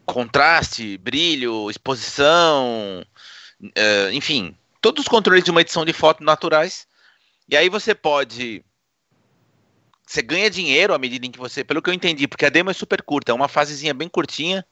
contraste, 0.06 0.96
brilho, 0.98 1.68
exposição, 1.68 3.04
é, 3.74 4.12
enfim, 4.12 4.56
todos 4.80 5.02
os 5.02 5.08
controles 5.08 5.42
de 5.42 5.50
uma 5.50 5.60
edição 5.60 5.84
de 5.84 5.92
foto 5.92 6.22
naturais. 6.22 6.86
E 7.48 7.56
aí 7.56 7.68
você 7.68 7.92
pode 7.92 8.64
você 10.06 10.22
ganha 10.22 10.48
dinheiro 10.50 10.94
à 10.94 10.98
medida 10.98 11.26
em 11.26 11.32
que 11.32 11.38
você, 11.38 11.64
pelo 11.64 11.82
que 11.82 11.90
eu 11.90 11.94
entendi, 11.94 12.28
porque 12.28 12.46
a 12.46 12.48
demo 12.48 12.70
é 12.70 12.74
super 12.74 13.02
curta, 13.02 13.32
é 13.32 13.34
uma 13.34 13.48
fasezinha 13.48 13.94
bem 13.94 14.08
curtinha. 14.08 14.64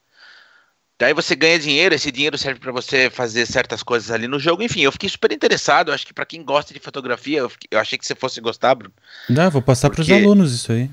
Daí 0.99 1.15
você 1.15 1.37
ganha 1.37 1.59
dinheiro, 1.61 1.95
esse 1.95 2.11
dinheiro 2.11 2.37
serve 2.37 2.59
para 2.59 2.73
você 2.73 3.09
fazer 3.09 3.47
certas 3.47 3.85
coisas 3.85 4.11
ali 4.11 4.27
no 4.27 4.41
jogo. 4.41 4.65
Enfim, 4.65 4.81
eu 4.81 4.91
fiquei 4.91 5.09
super 5.09 5.31
interessado. 5.31 5.93
Acho 5.93 6.05
que 6.05 6.13
para 6.13 6.27
quem 6.27 6.43
gosta 6.43 6.75
de 6.75 6.81
fotografia, 6.81 7.39
eu, 7.39 7.49
fiquei, 7.49 7.69
eu, 7.71 7.79
achei 7.79 7.97
que 7.97 8.05
você 8.05 8.17
fosse 8.17 8.41
gostar, 8.41 8.75
Bruno. 8.75 8.93
Não, 9.31 9.49
vou 9.49 9.63
passar 9.63 9.91
para 9.91 10.01
os 10.01 10.11
alunos 10.11 10.53
isso 10.53 10.73
aí. 10.73 10.91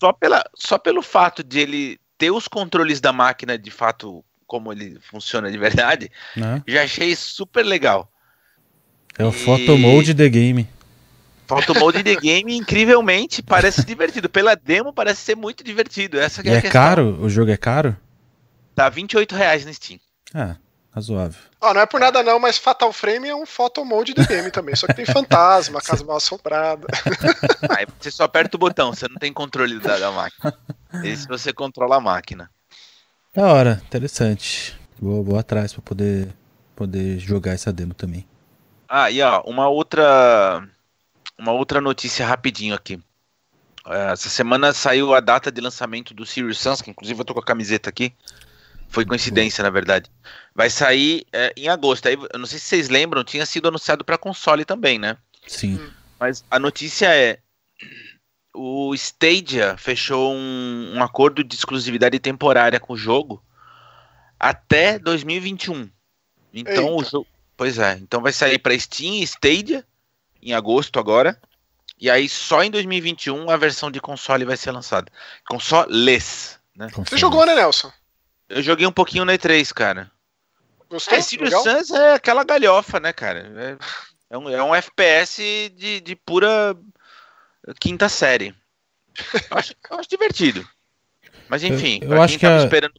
Só, 0.00 0.10
pela, 0.10 0.42
só 0.54 0.78
pelo 0.78 1.02
fato 1.02 1.44
de 1.44 1.60
ele 1.60 2.00
ter 2.16 2.30
os 2.30 2.48
controles 2.48 2.98
da 2.98 3.12
máquina 3.12 3.58
de 3.58 3.70
fato, 3.70 4.24
como 4.46 4.72
ele 4.72 4.98
funciona 5.02 5.50
de 5.50 5.58
verdade, 5.58 6.10
né? 6.34 6.62
já 6.66 6.84
achei 6.84 7.14
super 7.14 7.62
legal. 7.62 8.10
É 9.18 9.24
o 9.24 9.28
e... 9.28 9.32
Photo 9.32 9.76
Mode 9.76 10.14
The 10.14 10.30
Game. 10.30 10.66
Photo 11.46 11.78
Mode 11.78 12.02
The 12.02 12.16
Game, 12.16 12.56
incrivelmente, 12.56 13.42
parece 13.42 13.84
divertido. 13.84 14.30
Pela 14.30 14.54
demo, 14.54 14.94
parece 14.94 15.20
ser 15.20 15.36
muito 15.36 15.62
divertido. 15.62 16.18
Essa 16.18 16.40
é, 16.48 16.54
é 16.54 16.60
caro? 16.62 17.18
O 17.20 17.28
jogo 17.28 17.50
é 17.50 17.56
caro? 17.58 17.94
Tá 18.74 18.88
28 18.88 19.34
reais 19.34 19.64
no 19.64 19.72
Steam. 19.72 20.00
Ah, 20.34 20.56
razoável. 20.94 21.40
Ah, 21.60 21.74
não 21.74 21.80
é 21.80 21.86
por 21.86 22.00
nada 22.00 22.22
não, 22.22 22.38
mas 22.38 22.58
Fatal 22.58 22.92
Frame 22.92 23.28
é 23.28 23.34
um 23.34 23.46
photo 23.46 23.84
mode 23.84 24.14
do 24.14 24.26
game 24.26 24.50
também. 24.50 24.74
Só 24.74 24.86
que 24.86 24.94
tem 24.94 25.06
fantasma, 25.06 25.80
casa 25.82 26.04
mal 26.04 26.16
assombrada. 26.16 26.86
Aí 27.76 27.86
você 27.98 28.10
só 28.10 28.24
aperta 28.24 28.56
o 28.56 28.60
botão, 28.60 28.92
você 28.92 29.06
não 29.08 29.16
tem 29.16 29.32
controle 29.32 29.78
da, 29.78 29.98
da 29.98 30.10
máquina. 30.10 30.54
Esse 31.04 31.26
você 31.26 31.52
controla 31.52 31.96
a 31.96 32.00
máquina. 32.00 32.50
Da 33.34 33.46
hora, 33.46 33.82
interessante. 33.86 34.78
Vou, 35.00 35.24
vou 35.24 35.38
atrás 35.38 35.72
pra 35.72 35.82
poder, 35.82 36.34
poder 36.76 37.18
jogar 37.18 37.52
essa 37.52 37.72
demo 37.72 37.94
também. 37.94 38.26
Ah, 38.88 39.10
e 39.10 39.22
ó, 39.22 39.42
uma 39.42 39.68
outra. 39.68 40.62
Uma 41.38 41.52
outra 41.52 41.80
notícia 41.80 42.26
rapidinho 42.26 42.74
aqui. 42.74 43.02
É, 43.86 44.12
essa 44.12 44.28
semana 44.28 44.72
saiu 44.72 45.14
a 45.14 45.20
data 45.20 45.50
de 45.50 45.60
lançamento 45.60 46.14
do 46.14 46.24
Sirius 46.24 46.60
Sans, 46.60 46.80
que 46.80 46.90
inclusive 46.90 47.18
eu 47.18 47.24
tô 47.24 47.34
com 47.34 47.40
a 47.40 47.44
camiseta 47.44 47.88
aqui. 47.88 48.14
Foi 48.92 49.06
coincidência, 49.06 49.64
na 49.64 49.70
verdade. 49.70 50.10
Vai 50.54 50.68
sair 50.68 51.26
é, 51.32 51.52
em 51.56 51.66
agosto. 51.66 52.06
Aí, 52.06 52.14
eu 52.14 52.38
não 52.38 52.44
sei 52.44 52.58
se 52.58 52.66
vocês 52.66 52.90
lembram, 52.90 53.24
tinha 53.24 53.46
sido 53.46 53.68
anunciado 53.68 54.04
para 54.04 54.18
console 54.18 54.66
também, 54.66 54.98
né? 54.98 55.16
Sim. 55.46 55.80
Mas 56.20 56.44
a 56.50 56.58
notícia 56.58 57.06
é: 57.06 57.38
o 58.54 58.94
Stadia 58.94 59.76
fechou 59.78 60.34
um, 60.34 60.92
um 60.94 61.02
acordo 61.02 61.42
de 61.42 61.54
exclusividade 61.54 62.18
temporária 62.18 62.78
com 62.78 62.92
o 62.92 62.96
jogo 62.96 63.42
até 64.38 64.98
2021. 64.98 65.88
Então 66.52 66.84
Eita. 66.84 66.94
o 66.94 67.04
jogo. 67.04 67.26
Pois 67.56 67.78
é, 67.78 67.94
então 67.94 68.20
vai 68.20 68.32
sair 68.32 68.58
para 68.58 68.78
Steam 68.78 69.14
e 69.14 69.22
Stadia 69.22 69.84
em 70.42 70.52
agosto 70.52 70.98
agora. 70.98 71.40
E 71.98 72.10
aí 72.10 72.28
só 72.28 72.62
em 72.62 72.70
2021 72.70 73.48
a 73.48 73.56
versão 73.56 73.90
de 73.90 74.00
console 74.00 74.44
vai 74.44 74.56
ser 74.56 74.70
lançada. 74.70 75.10
Consoles, 75.48 76.58
né? 76.76 76.88
Você 76.94 77.16
jogou, 77.16 77.46
né, 77.46 77.54
Nelson? 77.54 77.90
Eu 78.52 78.62
joguei 78.62 78.86
um 78.86 78.92
pouquinho 78.92 79.24
na 79.24 79.32
E3, 79.34 79.72
cara. 79.72 80.10
Gostou? 80.90 81.16
É, 81.16 81.20
Sirius 81.22 81.50
Sans 81.62 81.90
é 81.90 82.14
aquela 82.14 82.44
galhofa, 82.44 83.00
né, 83.00 83.12
cara? 83.12 83.50
É, 83.56 84.34
é, 84.34 84.38
um, 84.38 84.48
é 84.50 84.62
um 84.62 84.74
FPS 84.74 85.70
de, 85.76 86.00
de 86.00 86.14
pura 86.14 86.76
quinta 87.80 88.08
série. 88.08 88.54
Eu 89.50 89.58
acho, 89.58 89.74
eu 89.90 89.98
acho 89.98 90.08
divertido. 90.08 90.66
Mas 91.48 91.62
enfim, 91.64 91.98
eu, 92.02 92.08
pra 92.08 92.16
eu 92.18 92.22
acho 92.22 92.38
que 92.38 92.46
tava 92.46 92.56
a, 92.56 92.64
esperando 92.64 92.94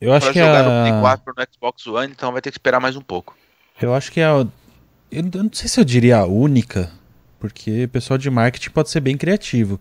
eu 0.00 0.12
acho 0.12 0.26
pra 0.26 0.32
que 0.32 0.38
jogar 0.38 0.60
a, 0.60 0.62
no 0.62 0.90
Play 0.90 1.00
4 1.00 1.34
no 1.36 1.46
Xbox 1.52 1.86
One, 1.86 2.12
então 2.12 2.32
vai 2.32 2.40
ter 2.40 2.50
que 2.50 2.54
esperar 2.58 2.80
mais 2.80 2.96
um 2.96 3.00
pouco. 3.00 3.36
Eu 3.80 3.94
acho 3.94 4.10
que 4.12 4.20
é. 4.20 4.24
a- 4.24 4.46
Eu 5.10 5.22
não 5.22 5.50
sei 5.52 5.68
se 5.68 5.78
eu 5.80 5.84
diria 5.84 6.18
a 6.18 6.26
única, 6.26 6.90
porque 7.38 7.84
o 7.84 7.88
pessoal 7.88 8.18
de 8.18 8.28
marketing 8.30 8.70
pode 8.70 8.90
ser 8.90 9.00
bem 9.00 9.16
criativo. 9.16 9.80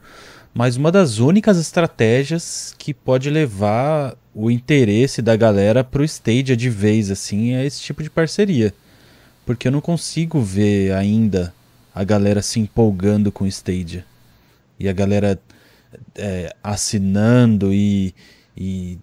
Mas 0.53 0.77
uma 0.77 0.91
das 0.91 1.17
únicas 1.17 1.57
estratégias 1.59 2.73
que 2.77 2.93
pode 2.93 3.29
levar 3.29 4.15
o 4.37 4.51
interesse 4.51 5.21
da 5.21 5.35
galera 5.37 5.81
pro 5.81 6.03
Stadia 6.03 6.57
de 6.57 6.69
vez, 6.69 7.09
assim, 7.09 7.53
é 7.55 7.65
esse 7.65 7.81
tipo 7.81 8.03
de 8.03 8.09
parceria. 8.09 8.73
Porque 9.45 9.67
eu 9.67 9.71
não 9.71 9.79
consigo 9.79 10.41
ver 10.41 10.91
ainda 10.93 11.53
a 11.93 12.03
galera 12.03 12.41
se 12.41 12.59
empolgando 12.59 13.31
com 13.31 13.45
o 13.45 13.47
Stadia. 13.47 14.05
E 14.77 14.89
a 14.89 14.93
galera 14.93 15.39
é, 16.15 16.53
assinando 16.61 17.73
e, 17.73 18.13
e 18.57 18.99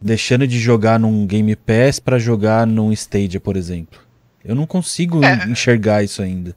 deixando 0.00 0.46
de 0.48 0.58
jogar 0.58 0.98
num 0.98 1.24
Game 1.26 1.54
Pass 1.54 2.00
pra 2.00 2.18
jogar 2.18 2.66
num 2.66 2.90
Stadia, 2.92 3.38
por 3.38 3.56
exemplo. 3.56 4.00
Eu 4.44 4.56
não 4.56 4.66
consigo 4.66 5.24
É. 5.24 5.46
enxergar 5.48 6.02
isso 6.02 6.20
ainda. 6.20 6.56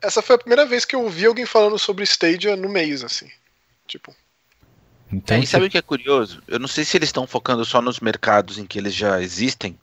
Essa 0.00 0.22
foi 0.22 0.36
a 0.36 0.38
primeira 0.38 0.64
vez 0.64 0.84
que 0.84 0.94
eu 0.94 1.02
ouvi 1.02 1.26
alguém 1.26 1.44
falando 1.44 1.78
sobre 1.78 2.04
Stadia 2.04 2.54
no 2.56 2.68
mês, 2.68 3.02
assim. 3.02 3.26
Tipo, 3.88 4.14
Então, 5.12 5.36
É, 5.36 5.40
e 5.40 5.46
sabe 5.46 5.66
o 5.66 5.70
que 5.70 5.78
é 5.78 5.82
curioso? 5.82 6.42
Eu 6.46 6.58
não 6.58 6.68
sei 6.68 6.84
se 6.84 6.96
eles 6.96 7.08
estão 7.08 7.26
focando 7.26 7.64
só 7.64 7.80
nos 7.82 8.00
mercados 8.00 8.58
em 8.58 8.66
que 8.66 8.78
eles 8.78 8.94
já 8.94 9.20
existem, 9.20 9.78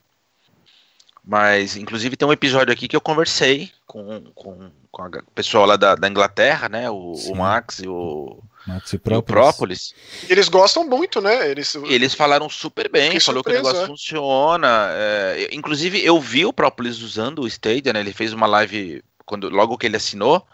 mas 1.24 1.76
inclusive 1.76 2.16
tem 2.16 2.26
um 2.26 2.32
episódio 2.32 2.72
aqui 2.72 2.88
que 2.88 2.96
eu 2.96 3.00
conversei 3.00 3.70
com, 3.86 4.22
com, 4.34 4.70
com 4.90 5.02
a- 5.02 5.08
o 5.08 5.30
pessoal 5.34 5.66
lá 5.66 5.76
da, 5.76 5.94
da 5.94 6.08
Inglaterra, 6.08 6.68
né? 6.68 6.88
O, 6.90 7.12
o 7.12 7.36
Max 7.36 7.80
e 7.80 7.88
o, 7.88 8.38
Max 8.66 8.92
e 8.92 8.96
o 8.96 9.00
Própolis. 9.00 9.24
Própolis. 9.44 9.94
eles 10.30 10.48
gostam 10.48 10.86
muito, 10.88 11.20
né? 11.20 11.50
Eles, 11.50 11.74
E 11.74 11.92
eles 11.92 12.14
falaram 12.14 12.48
super 12.48 12.88
bem, 12.90 13.06
Fiquei 13.06 13.20
falou 13.20 13.44
que 13.44 13.50
o 13.50 13.52
negócio 13.54 13.82
é. 13.82 13.86
funciona. 13.86 14.88
é, 14.92 15.48
inclusive, 15.52 16.02
eu 16.02 16.18
vi 16.18 16.46
o 16.46 16.52
Própolis 16.52 17.02
usando 17.02 17.42
o 17.42 17.46
Stadia, 17.46 17.92
né? 17.92 18.00
Ele 18.00 18.12
fez 18.14 18.32
uma 18.32 18.46
live 18.46 19.02
quando, 19.26 19.50
logo 19.50 19.76
que 19.76 19.86
ele 19.86 19.96
assinou. 19.96 20.46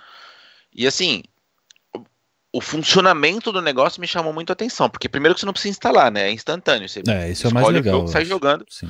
E 0.74 0.88
assim, 0.88 1.22
o- 2.58 2.60
funcionamento 2.60 3.50
do 3.52 3.60
negócio 3.62 4.00
me 4.00 4.06
chamou 4.06 4.32
muito 4.32 4.50
a 4.50 4.52
atenção. 4.54 4.88
Porque 4.90 5.08
primeiro 5.08 5.34
que 5.34 5.40
você 5.40 5.46
não 5.46 5.52
precisa 5.52 5.70
instalar, 5.72 6.10
né? 6.10 6.28
É 6.28 6.30
instantâneo. 6.30 6.88
Você 6.88 7.02
É, 7.08 7.30
isso 7.30 7.46
é 7.46 7.50
o 7.50 7.54
mais 7.54 7.66
legal. 7.68 7.94
o 7.94 7.98
jogo, 8.00 8.08
sai 8.12 8.24
jogando. 8.24 8.64
Sim. 8.68 8.88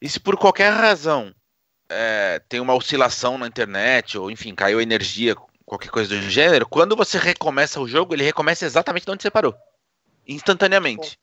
E 0.00 0.08
se 0.08 0.20
por 0.20 0.36
qualquer 0.36 0.72
razão 0.72 1.34
é, 1.88 2.40
tem 2.48 2.60
uma 2.60 2.74
oscilação 2.74 3.36
na 3.38 3.46
internet, 3.46 4.16
ou 4.18 4.30
enfim, 4.30 4.54
caiu 4.54 4.80
energia, 4.80 5.34
qualquer 5.64 5.88
coisa 5.90 6.08
do 6.14 6.22
gênero, 6.30 6.66
quando 6.66 6.94
você 6.96 7.18
recomeça 7.18 7.80
o 7.80 7.86
jogo, 7.88 8.14
ele 8.14 8.22
recomeça 8.24 8.64
exatamente 8.64 9.04
de 9.04 9.10
onde 9.10 9.22
você 9.22 9.30
parou. 9.30 9.54
Instantaneamente. 10.26 11.18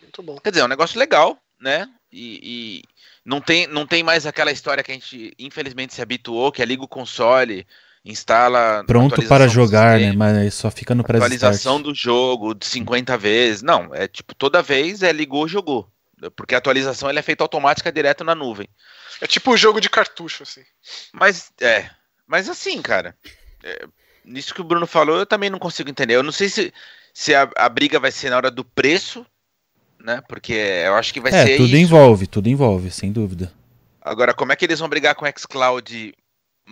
muito 0.00 0.22
bom. 0.22 0.36
Quer 0.38 0.50
dizer, 0.50 0.62
é 0.62 0.64
um 0.64 0.68
negócio 0.68 0.98
legal, 0.98 1.38
né? 1.60 1.88
E, 2.12 2.40
e 2.42 2.82
não, 3.24 3.40
tem, 3.40 3.66
não 3.66 3.86
tem 3.86 4.02
mais 4.02 4.26
aquela 4.26 4.52
história 4.52 4.82
que 4.82 4.90
a 4.90 4.94
gente 4.94 5.32
infelizmente 5.38 5.94
se 5.94 6.02
habituou, 6.02 6.52
que 6.52 6.60
é 6.62 6.64
liga 6.66 6.82
o 6.82 6.88
console, 6.88 7.66
instala. 8.04 8.84
Pronto 8.86 9.22
para 9.26 9.48
jogar, 9.48 9.98
né? 9.98 10.12
Mas 10.12 10.54
só 10.54 10.70
fica 10.70 10.94
no 10.94 11.04
pré-start. 11.04 11.32
Atualização 11.32 11.80
do 11.80 11.94
jogo 11.94 12.54
de 12.54 12.66
50 12.66 13.16
vezes. 13.18 13.62
Não, 13.62 13.94
é 13.94 14.08
tipo, 14.08 14.34
toda 14.34 14.62
vez 14.62 15.02
é 15.02 15.12
ligou, 15.12 15.46
jogou. 15.48 15.88
Porque 16.36 16.54
a 16.54 16.58
atualização 16.58 17.08
ela 17.10 17.18
é 17.18 17.22
feita 17.22 17.42
automática 17.42 17.90
direto 17.90 18.22
na 18.22 18.34
nuvem. 18.34 18.68
É 19.20 19.26
tipo 19.26 19.50
o 19.52 19.56
jogo 19.56 19.80
de 19.80 19.90
cartucho, 19.90 20.42
assim. 20.44 20.62
Mas, 21.12 21.50
é. 21.60 21.90
Mas 22.26 22.48
assim, 22.48 22.80
cara. 22.80 23.16
é, 23.64 23.86
nisso 24.24 24.54
que 24.54 24.60
o 24.60 24.64
Bruno 24.64 24.86
falou, 24.86 25.18
eu 25.18 25.26
também 25.26 25.50
não 25.50 25.58
consigo 25.58 25.90
entender. 25.90 26.14
Eu 26.14 26.22
não 26.22 26.32
sei 26.32 26.48
se, 26.48 26.72
se 27.12 27.34
a, 27.34 27.48
a 27.56 27.68
briga 27.68 27.98
vai 27.98 28.12
ser 28.12 28.30
na 28.30 28.36
hora 28.36 28.50
do 28.50 28.64
preço, 28.64 29.26
né? 30.00 30.22
Porque 30.28 30.52
eu 30.52 30.94
acho 30.94 31.12
que 31.12 31.20
vai 31.20 31.32
É, 31.32 31.44
ser 31.46 31.56
tudo 31.56 31.68
isso. 31.68 31.76
envolve, 31.76 32.26
tudo 32.28 32.48
envolve, 32.48 32.90
sem 32.90 33.10
dúvida. 33.12 33.52
Agora, 34.00 34.32
como 34.34 34.52
é 34.52 34.56
que 34.56 34.64
eles 34.64 34.78
vão 34.80 34.88
brigar 34.88 35.14
com 35.14 35.24
o 35.24 35.28
xCloud 35.36 36.14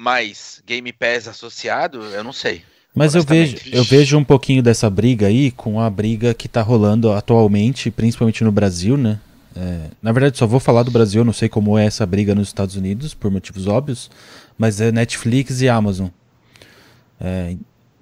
mais 0.01 0.63
Game 0.67 0.91
Pass 0.93 1.29
associado? 1.29 2.03
Eu 2.05 2.25
não 2.25 2.33
sei. 2.33 2.63
Mas 2.95 3.15
eu 3.15 3.23
vejo, 3.23 3.59
eu 3.71 3.85
vejo 3.85 4.17
um 4.17 4.25
pouquinho 4.25 4.63
dessa 4.63 4.89
briga 4.89 5.27
aí 5.27 5.51
com 5.51 5.79
a 5.79 5.89
briga 5.89 6.35
que 6.35 6.49
tá 6.49 6.63
rolando 6.63 7.13
atualmente, 7.13 7.91
principalmente 7.91 8.43
no 8.43 8.51
Brasil, 8.51 8.97
né? 8.97 9.21
É, 9.55 9.89
na 10.03 10.11
verdade, 10.11 10.39
só 10.39 10.47
vou 10.47 10.59
falar 10.59 10.83
do 10.83 10.91
Brasil, 10.91 11.25
não 11.25 11.33
sei 11.33 11.49
como 11.49 11.79
é 11.79 11.85
essa 11.85 12.05
briga 12.07 12.35
nos 12.35 12.49
Estados 12.49 12.77
Unidos, 12.77 13.15
por 13.15 13.31
motivos 13.31 13.67
óbvios, 13.67 14.11
mas 14.59 14.81
é 14.81 14.91
Netflix 14.91 15.61
e 15.61 15.69
Amazon. 15.69 16.09
É, 17.21 17.55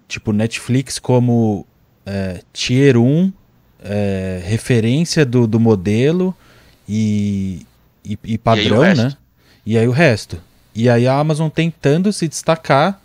tipo, 0.07 0.33
Netflix 0.33 0.99
como 0.99 1.67
é, 2.07 2.41
Tier 2.53 2.97
1, 2.97 3.33
é, 3.83 4.41
referência 4.45 5.27
do, 5.27 5.47
do 5.47 5.59
modelo 5.59 6.35
e, 6.89 7.67
e, 8.05 8.19
e 8.25 8.39
padrão, 8.39 8.81
resto? 8.81 9.03
né? 9.03 9.17
E 9.67 9.77
aí 9.77 9.87
o 9.87 9.93
resto. 9.93 10.41
E 10.75 10.89
aí 10.89 11.07
a 11.09 11.19
Amazon 11.19 11.49
tentando 11.49 12.13
se 12.13 12.29
destacar, 12.29 13.01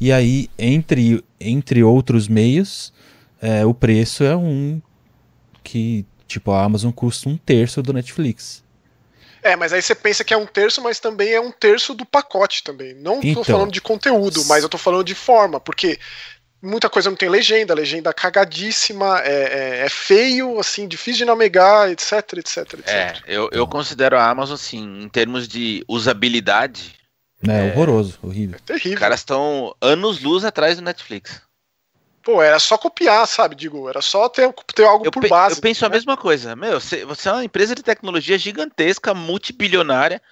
e 0.00 0.10
aí, 0.12 0.48
entre, 0.58 1.22
entre 1.38 1.82
outros 1.84 2.26
meios, 2.26 2.92
é, 3.40 3.64
o 3.64 3.72
preço 3.72 4.24
é 4.24 4.36
um 4.36 4.80
que, 5.62 6.04
tipo, 6.26 6.50
a 6.50 6.64
Amazon 6.64 6.90
custa 6.90 7.28
um 7.28 7.36
terço 7.36 7.80
do 7.82 7.92
Netflix. 7.92 8.62
É, 9.42 9.54
mas 9.56 9.72
aí 9.72 9.82
você 9.82 9.94
pensa 9.94 10.22
que 10.24 10.32
é 10.32 10.36
um 10.36 10.46
terço, 10.46 10.80
mas 10.82 11.00
também 11.00 11.32
é 11.32 11.40
um 11.40 11.50
terço 11.50 11.94
do 11.94 12.04
pacote 12.06 12.62
também. 12.62 12.94
Não 12.94 13.20
tô 13.20 13.26
Então. 13.28 13.44
falando 13.44 13.72
de 13.72 13.80
conteúdo, 13.80 14.44
mas 14.46 14.62
eu 14.62 14.68
tô 14.68 14.78
falando 14.78 15.04
de 15.04 15.14
forma, 15.14 15.58
porque 15.60 15.98
muita 16.62 16.88
coisa 16.88 17.10
não 17.10 17.16
tem 17.16 17.28
legenda, 17.28 17.74
legenda 17.74 18.14
cagadíssima, 18.14 19.20
é, 19.20 19.32
é- 19.80 19.86
é 19.86 19.88
feio, 19.88 20.58
assim, 20.60 20.86
difícil 20.86 21.18
de 21.18 21.24
navegar, 21.24 21.90
etc, 21.90 22.12
etc, 22.38 22.58
etc. 22.74 22.88
É, 22.88 23.14
eu, 23.26 23.48
eu 23.52 23.66
considero 23.66 24.16
a 24.16 24.28
Amazon, 24.28 24.54
assim, 24.54 25.02
em 25.02 25.08
termos 25.08 25.48
de 25.48 25.84
usabilidade, 25.88 26.94
É, 27.48 27.72
horroroso, 27.72 28.18
horrível. 28.22 28.58
Terrível. 28.64 28.92
os 28.94 28.98
caras 29.00 29.18
estão 29.20 29.74
anos-luz 29.80 30.44
atrás 30.44 30.76
do 30.76 30.82
Netflix. 30.82 31.42
Pô, 32.22 32.40
era 32.40 32.60
só 32.60 32.78
copiar, 32.78 33.26
sabe? 33.26 33.56
Digo, 33.56 33.88
era 33.88 34.00
só 34.00 34.28
ter, 34.28 34.48
ter 34.76 34.84
algo 34.84 35.04
Eu, 35.04 35.10
por 35.10 35.22
pe- 35.22 35.28
base. 35.28 35.56
eu 35.56 35.60
penso 35.60 35.84
a 35.84 35.88
né? 35.88 35.96
mesma 35.96 36.16
coisa. 36.16 36.54
Meu, 36.54 36.78
você, 36.80 37.04
você 37.04 37.28
é 37.28 37.32
uma 37.32 37.44
empresa 37.44 37.74
de 37.74 37.82
tecnologia 37.82 38.38
gigantesca, 38.38 39.12
multibilionária. 39.12 40.22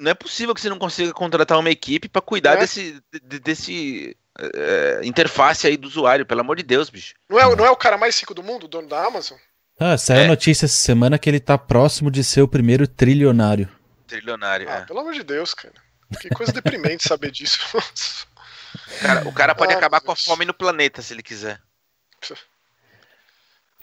Não 0.00 0.10
é 0.10 0.14
possível 0.14 0.54
que 0.54 0.60
você 0.62 0.70
não 0.70 0.78
consiga 0.78 1.12
contratar 1.12 1.58
uma 1.58 1.68
equipe 1.68 2.08
pra 2.08 2.22
cuidar 2.22 2.54
É. 2.54 2.60
desse, 2.60 2.98
de- 3.24 3.38
desse 3.40 4.16
é, 4.38 5.00
interface 5.04 5.66
aí 5.66 5.76
do 5.76 5.86
usuário, 5.88 6.24
pelo 6.26 6.40
amor 6.40 6.56
de 6.56 6.62
Deus, 6.62 6.88
bicho. 6.90 7.14
Não 7.28 7.38
é, 7.38 7.56
não 7.56 7.64
é 7.66 7.70
o 7.70 7.76
cara 7.76 7.96
mais 7.98 8.18
rico 8.18 8.34
do 8.34 8.42
mundo, 8.42 8.64
o 8.64 8.68
dono 8.68 8.88
da 8.88 9.04
Amazon? 9.04 9.38
Ah, 9.78 9.96
saiu 9.98 10.22
É. 10.22 10.26
notícia 10.28 10.66
essa 10.66 10.76
semana 10.76 11.18
que 11.18 11.28
ele 11.28 11.40
tá 11.40 11.56
próximo 11.58 12.10
de 12.10 12.22
ser 12.22 12.42
o 12.42 12.48
primeiro 12.48 12.86
trilionário. 12.86 13.68
Trilionário. 14.06 14.68
Ah, 14.68 14.78
é. 14.78 14.80
pelo 14.82 15.00
amor 15.00 15.12
de 15.14 15.22
Deus, 15.22 15.54
cara. 15.54 15.74
Que 16.20 16.28
coisa 16.28 16.52
deprimente 16.52 17.02
saber 17.08 17.30
disso. 17.30 17.58
O 17.74 17.80
cara, 19.00 19.28
o 19.28 19.32
cara 19.32 19.54
pode 19.54 19.72
Ah, 19.74 19.78
acabar 19.78 19.98
meu 19.98 20.06
com 20.06 20.12
a 20.12 20.14
Deus. 20.14 20.24
fome 20.24 20.44
no 20.44 20.52
planeta 20.54 21.00
se 21.02 21.14
ele 21.14 21.22
quiser. 21.22 21.58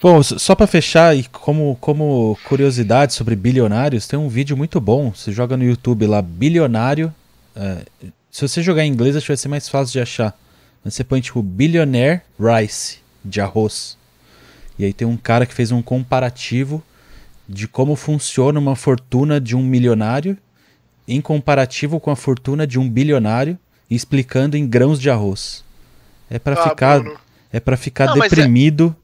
Bom, 0.00 0.22
só 0.22 0.54
pra 0.54 0.66
fechar, 0.66 1.14
e 1.14 1.24
como, 1.24 1.76
como 1.76 2.38
curiosidade 2.44 3.12
sobre 3.12 3.36
bilionários, 3.36 4.06
tem 4.06 4.18
um 4.18 4.28
vídeo 4.30 4.56
muito 4.56 4.80
bom. 4.80 5.10
Você 5.12 5.30
joga 5.30 5.56
no 5.58 5.64
YouTube 5.64 6.06
lá, 6.06 6.22
bilionário. 6.22 7.14
é, 7.54 7.82
se 8.30 8.46
você 8.46 8.62
jogar 8.62 8.84
em 8.84 8.92
inglês, 8.92 9.16
acho 9.16 9.26
que 9.26 9.30
vai 9.32 9.36
ser 9.36 9.48
mais 9.48 9.68
fácil 9.68 9.92
de 9.92 10.00
achar. 10.00 10.38
Mas 10.84 10.94
você 10.94 11.04
põe 11.04 11.20
tipo 11.20 11.42
Billionaire 11.42 12.22
Rice, 12.38 12.98
de 13.24 13.40
arroz. 13.40 13.98
E 14.78 14.84
aí 14.84 14.92
tem 14.92 15.06
um 15.06 15.16
cara 15.16 15.44
que 15.44 15.52
fez 15.54 15.70
um 15.72 15.82
comparativo 15.82 16.82
de 17.48 17.66
como 17.68 17.96
funciona 17.96 18.58
uma 18.58 18.76
fortuna 18.76 19.40
de 19.40 19.54
um 19.56 19.62
milionário 19.62 20.38
em 21.06 21.20
comparativo 21.20 21.98
com 21.98 22.10
a 22.10 22.16
fortuna 22.16 22.66
de 22.66 22.78
um 22.78 22.88
bilionário, 22.88 23.58
explicando 23.90 24.56
em 24.56 24.66
grãos 24.66 25.00
de 25.00 25.10
arroz. 25.10 25.64
É 26.30 26.38
pra 26.38 26.54
Ah, 26.54 26.68
ficar, 26.70 27.00
Bruno. 27.00 27.18
é 27.52 27.58
para 27.58 27.76
ficar 27.76 28.06
Não, 28.06 28.16
mas 28.16 28.32
é- 28.32 28.36
deprimido. 28.36 28.94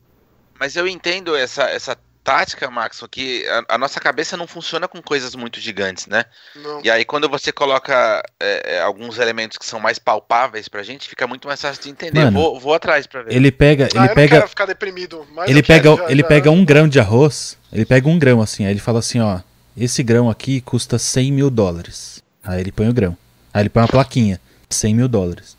Mas 0.58 0.76
eu 0.76 0.86
entendo 0.86 1.34
essa, 1.34 1.64
essa 1.64 1.96
tática, 2.26 2.68
Max, 2.68 3.00
que 3.08 3.46
a, 3.46 3.76
a 3.76 3.78
nossa 3.78 4.00
cabeça 4.00 4.36
não 4.36 4.48
funciona 4.48 4.88
com 4.88 5.00
coisas 5.00 5.36
muito 5.36 5.60
gigantes, 5.60 6.08
né? 6.08 6.24
Não. 6.56 6.80
E 6.82 6.90
aí 6.90 7.04
quando 7.04 7.28
você 7.28 7.52
coloca 7.52 8.20
é, 8.40 8.74
é, 8.78 8.80
alguns 8.82 9.16
elementos 9.20 9.56
que 9.56 9.64
são 9.64 9.78
mais 9.78 9.96
palpáveis 9.96 10.66
pra 10.66 10.82
gente, 10.82 11.08
fica 11.08 11.24
muito 11.28 11.46
mais 11.46 11.62
fácil 11.62 11.80
de 11.84 11.88
entender. 11.90 12.24
Mano, 12.24 12.40
vou, 12.40 12.58
vou 12.58 12.74
atrás 12.74 13.06
pra 13.06 13.22
ver. 13.22 13.32
Ele 13.32 13.52
pega, 13.52 13.84
Ah, 13.84 13.88
ele 13.90 13.98
eu 13.98 14.06
não 14.08 14.14
pega, 14.16 14.36
quero 14.38 14.48
ficar 14.48 14.66
deprimido. 14.66 15.24
Mas 15.32 15.48
ele 15.48 15.62
pega, 15.62 15.96
já- 15.96 16.10
ele 16.10 16.22
já- 16.22 16.26
pega 16.26 16.50
um 16.50 16.64
grão 16.64 16.88
de 16.88 16.98
arroz, 16.98 17.56
ele 17.72 17.86
pega 17.86 18.08
um 18.08 18.18
grão 18.18 18.42
assim, 18.42 18.64
aí 18.66 18.72
ele 18.72 18.80
fala 18.80 18.98
assim, 18.98 19.20
ó, 19.20 19.38
esse 19.76 20.02
grão 20.02 20.28
aqui 20.28 20.60
custa 20.60 20.98
100 20.98 21.30
mil 21.30 21.48
dólares. 21.48 22.20
Aí 22.42 22.60
ele 22.60 22.72
põe 22.72 22.88
o 22.88 22.92
grão. 22.92 23.16
Aí 23.54 23.62
ele 23.62 23.68
põe 23.68 23.82
uma 23.84 23.88
plaquinha, 23.88 24.40
100 24.68 24.94
mil 24.96 25.06
dólares. 25.06 25.56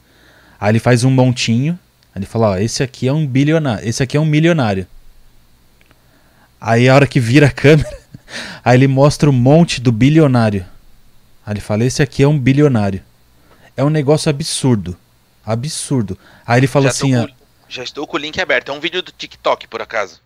Aí 0.60 0.72
ele 0.72 0.80
faz 0.80 1.06
um 1.06 1.12
montinho, 1.12 1.80
aí 2.14 2.20
ele 2.20 2.26
fala, 2.26 2.50
ó, 2.52 2.58
esse 2.58 2.84
aqui 2.84 3.08
é 3.08 3.14
um 3.14 3.26
bilionário, 3.26 3.88
esse 3.88 4.04
aqui 4.04 4.18
é 4.18 4.20
um 4.20 4.26
milionário. 4.26 4.86
Aí 6.60 6.90
a 6.90 6.96
hora 6.96 7.08
que 7.08 7.20
vira 7.20 7.48
a 7.48 7.52
câmera, 7.52 7.98
aí 8.64 8.78
ele 8.78 8.88
mostra 8.88 9.30
o 9.30 9.34
monte 9.34 9.80
do 9.80 9.92
bilionário. 9.92 10.66
Aí 11.46 11.54
ele 11.54 11.62
fala, 11.62 11.84
esse 11.86 12.02
aqui 12.02 12.24
é 12.24 12.28
um 12.28 12.38
bilionário. 12.38 13.02
É 13.76 13.84
um 13.84 13.90
negócio 13.90 14.30
absurdo. 14.30 14.98
Absurdo. 15.46 16.18
Aí 16.46 16.60
ele 16.60 16.68
fala 16.68 16.86
já, 16.86 16.90
assim, 16.90 17.12
com, 17.14 17.28
já 17.70 17.84
estou 17.84 18.06
com 18.06 18.18
o 18.18 18.20
link 18.20 18.42
aberto. 18.42 18.70
É 18.70 18.74
um 18.74 18.80
vídeo 18.80 19.02
do 19.02 19.12
TikTok, 19.12 19.68
por 19.68 19.82
acaso. 19.82 20.20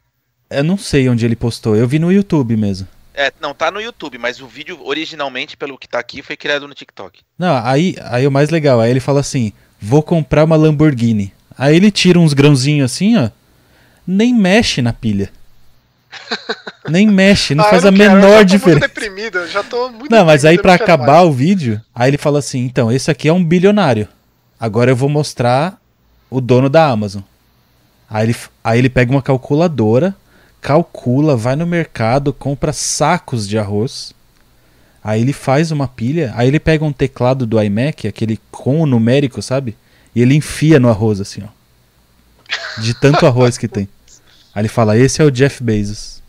Eu 0.49 0.63
não 0.63 0.77
sei 0.77 1.07
onde 1.09 1.25
ele 1.25 1.35
postou. 1.35 1.75
Eu 1.75 1.87
vi 1.87 1.99
no 1.99 2.11
YouTube 2.11 2.55
mesmo. 2.57 2.87
É, 3.13 3.31
não, 3.41 3.53
tá 3.53 3.69
no 3.69 3.81
YouTube, 3.81 4.17
mas 4.17 4.39
o 4.39 4.47
vídeo 4.47 4.79
originalmente, 4.83 5.57
pelo 5.57 5.77
que 5.77 5.87
tá 5.87 5.99
aqui, 5.99 6.21
foi 6.23 6.37
criado 6.37 6.67
no 6.67 6.73
TikTok. 6.73 7.19
Não, 7.37 7.57
aí, 7.63 7.95
aí 8.03 8.25
o 8.25 8.31
mais 8.31 8.49
legal, 8.49 8.79
aí 8.79 8.89
ele 8.89 8.99
fala 8.99 9.19
assim: 9.19 9.51
vou 9.79 10.01
comprar 10.01 10.45
uma 10.45 10.55
Lamborghini. 10.55 11.33
Aí 11.57 11.75
ele 11.75 11.91
tira 11.91 12.19
uns 12.19 12.33
grãozinhos 12.33 12.91
assim, 12.91 13.17
ó. 13.17 13.29
Nem 14.07 14.33
mexe 14.33 14.81
na 14.81 14.93
pilha. 14.93 15.31
Nem 16.89 17.07
mexe, 17.07 17.53
não 17.55 17.63
Ah, 17.63 17.69
faz 17.69 17.83
eu 17.83 17.89
a 17.89 17.93
quero, 17.93 18.15
menor 18.15 18.39
eu 18.39 18.43
diferença. 18.45 18.79
muito 18.79 18.93
deprimido, 18.93 19.37
eu 19.39 19.47
já 19.47 19.63
tô 19.63 19.89
muito 19.89 20.11
Não, 20.11 20.25
mas 20.25 20.43
aí 20.45 20.55
não 20.57 20.63
quero 20.63 20.73
acabar 20.73 21.17
mais. 21.17 21.27
o 21.27 21.31
vídeo, 21.31 21.81
aí 21.93 22.09
ele 22.09 22.17
fala 22.17 22.39
assim: 22.39 22.59
então, 22.65 22.91
esse 22.91 23.09
aqui 23.11 23.27
é 23.27 23.33
um 23.33 23.43
bilionário. 23.43 24.07
Agora 24.59 24.91
eu 24.91 24.95
vou 24.95 25.09
mostrar 25.09 25.79
o 26.29 26.41
dono 26.41 26.69
da 26.69 26.85
Amazon. 26.87 27.21
Aí 28.09 28.27
ele, 28.27 28.35
aí 28.63 28.79
ele 28.79 28.89
pega 28.89 29.11
uma 29.11 29.21
calculadora, 29.21 30.15
calcula, 30.59 31.35
vai 31.35 31.55
no 31.55 31.65
mercado, 31.65 32.33
compra 32.33 32.73
sacos 32.73 33.47
de 33.47 33.57
arroz. 33.57 34.13
Aí 35.03 35.21
ele 35.21 35.33
faz 35.33 35.71
uma 35.71 35.87
pilha, 35.87 36.31
aí 36.35 36.47
ele 36.47 36.59
pega 36.59 36.83
um 36.85 36.91
teclado 36.93 37.45
do 37.45 37.59
iMac, 37.61 38.07
aquele 38.07 38.39
com 38.51 38.81
o 38.81 38.85
numérico, 38.85 39.41
sabe? 39.41 39.75
E 40.15 40.21
ele 40.21 40.35
enfia 40.35 40.79
no 40.79 40.89
arroz 40.89 41.19
assim, 41.21 41.41
ó. 41.43 42.81
De 42.81 42.93
tanto 42.93 43.25
arroz 43.27 43.57
que 43.57 43.67
tem. 43.67 43.87
Aí 44.53 44.61
ele 44.61 44.67
fala: 44.69 44.97
esse 44.97 45.21
é 45.21 45.25
o 45.25 45.31
Jeff 45.31 45.63
Bezos. 45.63 46.21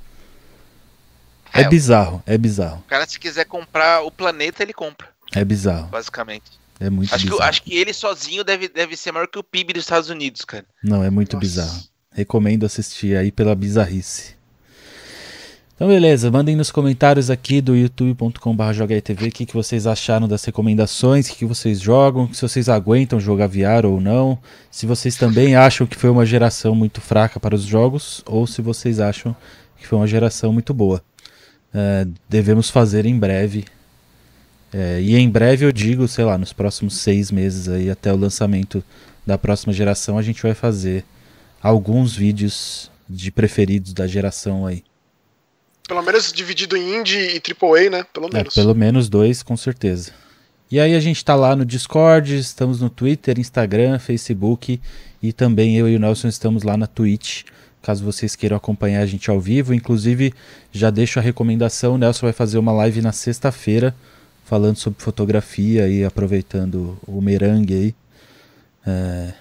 É 1.55 1.63
É, 1.63 1.69
bizarro, 1.69 2.23
é 2.27 2.39
bizarro. 2.39 2.79
O 2.81 2.89
cara, 2.89 3.07
se 3.07 3.19
quiser 3.19 3.45
comprar 3.45 4.03
o 4.03 4.11
planeta, 4.11 4.63
ele 4.63 4.73
compra, 4.73 5.09
É 5.35 5.45
bizarro. 5.45 5.89
basicamente. 5.89 6.45
É 6.81 6.89
muito 6.91 7.15
Acho 7.15 7.25
que, 7.25 7.31
bizarro. 7.31 7.49
acho 7.49 7.63
que 7.63 7.75
ele 7.77 7.93
sozinho 7.93 8.43
deve, 8.43 8.69
deve 8.69 8.97
ser 8.97 9.13
maior 9.13 9.29
que 9.29 9.39
o 9.39 9.45
PIB 9.45 9.75
dos 9.75 9.85
Estados 9.85 10.09
Unidos, 10.11 10.45
cara. 10.45 10.65
Não, 10.83 11.05
é 11.05 11.11
muito 11.11 11.35
Nossa. 11.37 11.41
bizarro. 11.47 11.83
Recomendo 12.11 12.67
assistir 12.67 13.17
aí 13.17 13.31
pela 13.31 13.55
bizarrice. 13.55 14.35
Então, 15.75 15.89
beleza. 15.89 16.31
Mandem 16.31 16.55
nos 16.55 16.71
comentários 16.71 17.31
aqui 17.31 17.61
do 17.61 17.75
youtube.com.br 17.75 18.63
o 19.27 19.31
que, 19.31 19.47
que 19.47 19.55
vocês 19.55 19.87
acharam 19.87 20.29
das 20.29 20.45
recomendações, 20.45 21.27
o 21.27 21.33
que, 21.33 21.39
que 21.39 21.47
vocês 21.47 21.81
jogam, 21.81 22.33
se 22.33 22.43
vocês 22.43 22.69
aguentam 22.69 23.19
jogar 23.19 23.49
VR 23.49 23.87
ou 23.87 24.01
não, 24.01 24.39
se 24.71 24.87
vocês 24.87 25.17
também 25.17 25.57
acham 25.57 25.87
que 25.87 25.97
foi 25.97 26.11
uma 26.11 26.27
geração 26.27 26.75
muito 26.75 27.01
fraca 27.01 27.41
para 27.41 27.55
os 27.55 27.63
jogos, 27.63 28.23
ou 28.27 28.47
se 28.47 28.61
vocês 28.61 29.01
acham 29.01 29.35
que 29.79 29.87
foi 29.87 29.99
uma 29.99 30.07
geração 30.07 30.53
muito 30.53 30.75
boa. 30.75 31.03
É, 31.75 32.07
devemos 32.29 32.69
fazer 32.69 33.07
em 33.07 33.19
breve. 33.19 33.65
É, 34.73 35.01
e 35.01 35.17
em 35.17 35.29
breve 35.29 35.65
eu 35.65 35.73
digo, 35.73 36.07
sei 36.07 36.25
lá, 36.25 36.37
nos 36.37 36.53
próximos 36.53 36.99
seis 36.99 37.31
meses 37.31 37.69
aí, 37.69 37.91
até 37.91 38.13
o 38.13 38.17
lançamento 38.17 38.85
da 39.27 39.39
próxima 39.39 39.73
geração, 39.73 40.19
a 40.19 40.23
gente 40.23 40.43
vai 40.43 40.55
fazer 40.55 41.05
alguns 41.63 42.15
vídeos 42.15 42.91
de 43.09 43.31
preferidos 43.33 43.93
da 43.93 44.07
geração 44.07 44.67
aí. 44.67 44.85
Pelo 45.87 46.03
menos 46.03 46.33
dividido 46.33 46.77
em 46.77 46.97
Indie 46.99 47.19
e 47.37 47.41
AAA, 47.41 47.91
né? 47.91 48.07
Pelo 48.13 48.29
É, 48.29 48.35
menos. 48.35 48.55
pelo 48.55 48.75
menos 48.75 49.09
dois, 49.09 49.43
com 49.43 49.57
certeza. 49.57 50.13
E 50.71 50.81
aí 50.81 50.95
a 50.95 51.01
gente 51.01 51.23
tá 51.25 51.35
lá 51.35 51.55
no 51.55 51.65
Discord, 51.67 52.35
estamos 52.37 52.81
no 52.81 52.89
Twitter, 52.89 53.39
Instagram, 53.39 53.99
Facebook 53.99 54.81
e 55.23 55.33
também 55.33 55.77
eu 55.77 55.89
e 55.89 55.97
o 55.97 55.99
Nelson 56.01 56.29
estamos 56.29 56.63
lá 56.63 56.77
na 56.79 56.87
Twitch, 56.87 57.43
caso 57.83 58.03
vocês 58.03 58.35
queiram 58.35 58.57
acompanhar 58.57 59.03
a 59.03 59.07
gente 59.07 59.29
ao 59.31 59.39
vivo. 59.39 59.75
Inclusive, 59.75 60.33
já 60.73 60.89
deixo 60.89 61.19
a 61.19 61.23
recomendação, 61.23 61.95
o 61.95 61.99
Nelson 61.99 62.25
vai 62.27 62.33
fazer 62.33 62.57
uma 62.57 62.73
live 62.73 63.03
na 63.03 63.13
sexta-feira 63.13 63.95
falando 64.47 64.77
sobre 64.77 65.03
fotografia 65.03 65.89
e 65.89 66.05
aproveitando 66.05 66.99
o 67.07 67.21
merengue 67.21 67.75
aí, 67.75 67.95
é, 68.87 69.33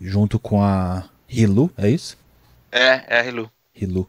junto 0.00 0.38
com 0.40 0.60
a 0.62 1.04
Hilu, 1.28 1.70
é 1.76 1.88
isso? 1.88 2.16
É, 2.72 3.02
é 3.06 3.20
a 3.20 3.26
Helu. 3.26 3.50
Hilu. 3.80 4.08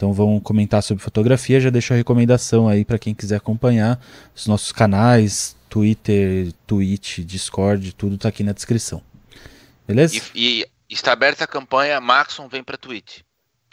Então 0.00 0.14
vão 0.14 0.40
comentar 0.40 0.82
sobre 0.82 1.04
fotografia, 1.04 1.60
já 1.60 1.68
deixo 1.68 1.92
a 1.92 1.96
recomendação 1.96 2.66
aí 2.66 2.86
para 2.86 2.98
quem 2.98 3.14
quiser 3.14 3.36
acompanhar 3.36 4.00
os 4.34 4.46
nossos 4.46 4.72
canais, 4.72 5.54
Twitter, 5.68 6.54
Twitch, 6.66 7.18
Discord, 7.18 7.92
tudo 7.92 8.16
tá 8.16 8.30
aqui 8.30 8.42
na 8.42 8.52
descrição. 8.52 9.02
Beleza? 9.86 10.16
E, 10.34 10.62
e 10.62 10.66
está 10.88 11.12
aberta 11.12 11.44
a 11.44 11.46
campanha 11.46 12.00
Maxon 12.00 12.48
vem 12.48 12.64
pra 12.64 12.78
Twitch. 12.78 13.18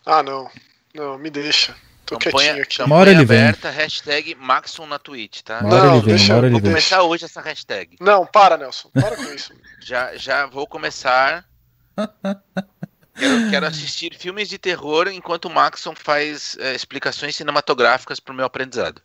Ah, 0.06 0.22
não. 0.22 0.50
Não, 0.94 1.18
me 1.18 1.30
deixa. 1.30 1.74
Tô 2.06 2.18
Campanha, 2.20 2.56
quietinho 2.56 2.64
aqui. 2.64 2.78
campanha 2.78 2.88
Uma 2.88 2.96
hora 2.98 3.12
ele 3.12 3.24
vem. 3.26 3.40
aberta, 3.40 3.70
hashtag 3.70 4.36
Maxon 4.36 4.86
na 4.86 5.00
Twitch, 5.00 5.40
tá? 5.44 5.62
Uma 5.62 5.76
hora 5.76 5.86
Não, 5.86 5.94
ele 5.96 6.06
vem, 6.08 6.16
deixa- 6.16 6.34
uma 6.34 6.38
hora 6.40 6.48
ele 6.48 6.52
Vou 6.56 6.62
vem. 6.62 6.72
começar 6.72 7.04
hoje 7.04 7.24
essa 7.24 7.40
hashtag. 7.40 7.96
Não, 8.02 8.26
para, 8.26 8.58
Nelson. 8.58 8.90
Para 8.94 9.16
com 9.16 9.34
isso. 9.34 9.54
Já, 9.82 10.14
já 10.18 10.46
vou 10.46 10.68
começar. 10.68 11.46
Quero, 13.18 13.50
quero 13.50 13.66
assistir 13.66 14.16
filmes 14.16 14.48
de 14.48 14.58
terror 14.58 15.08
enquanto 15.08 15.46
o 15.46 15.50
Maxon 15.50 15.94
faz 15.96 16.56
eh, 16.60 16.76
explicações 16.76 17.36
cinematográficas 17.36 18.20
pro 18.20 18.34
meu 18.34 18.46
aprendizado. 18.46 19.02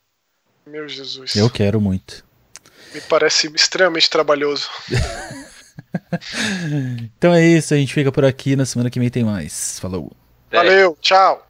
Meu 0.67 0.89
Jesus. 0.89 1.35
Eu 1.35 1.51
quero 1.51 1.81
muito. 1.81 2.25
Me 2.95 3.01
parece 3.01 3.51
extremamente 3.55 4.09
trabalhoso. 4.09 4.69
Então 7.17 7.33
é 7.33 7.45
isso, 7.45 7.73
a 7.73 7.77
gente 7.77 7.95
fica 7.95 8.13
por 8.13 8.25
aqui, 8.25 8.57
na 8.57 8.67
semana 8.67 8.91
que 8.91 8.99
vem 8.99 9.09
tem 9.09 9.25
mais. 9.25 9.79
Falou. 9.81 10.13
É. 10.51 10.57
Valeu, 10.57 10.97
tchau. 11.01 11.47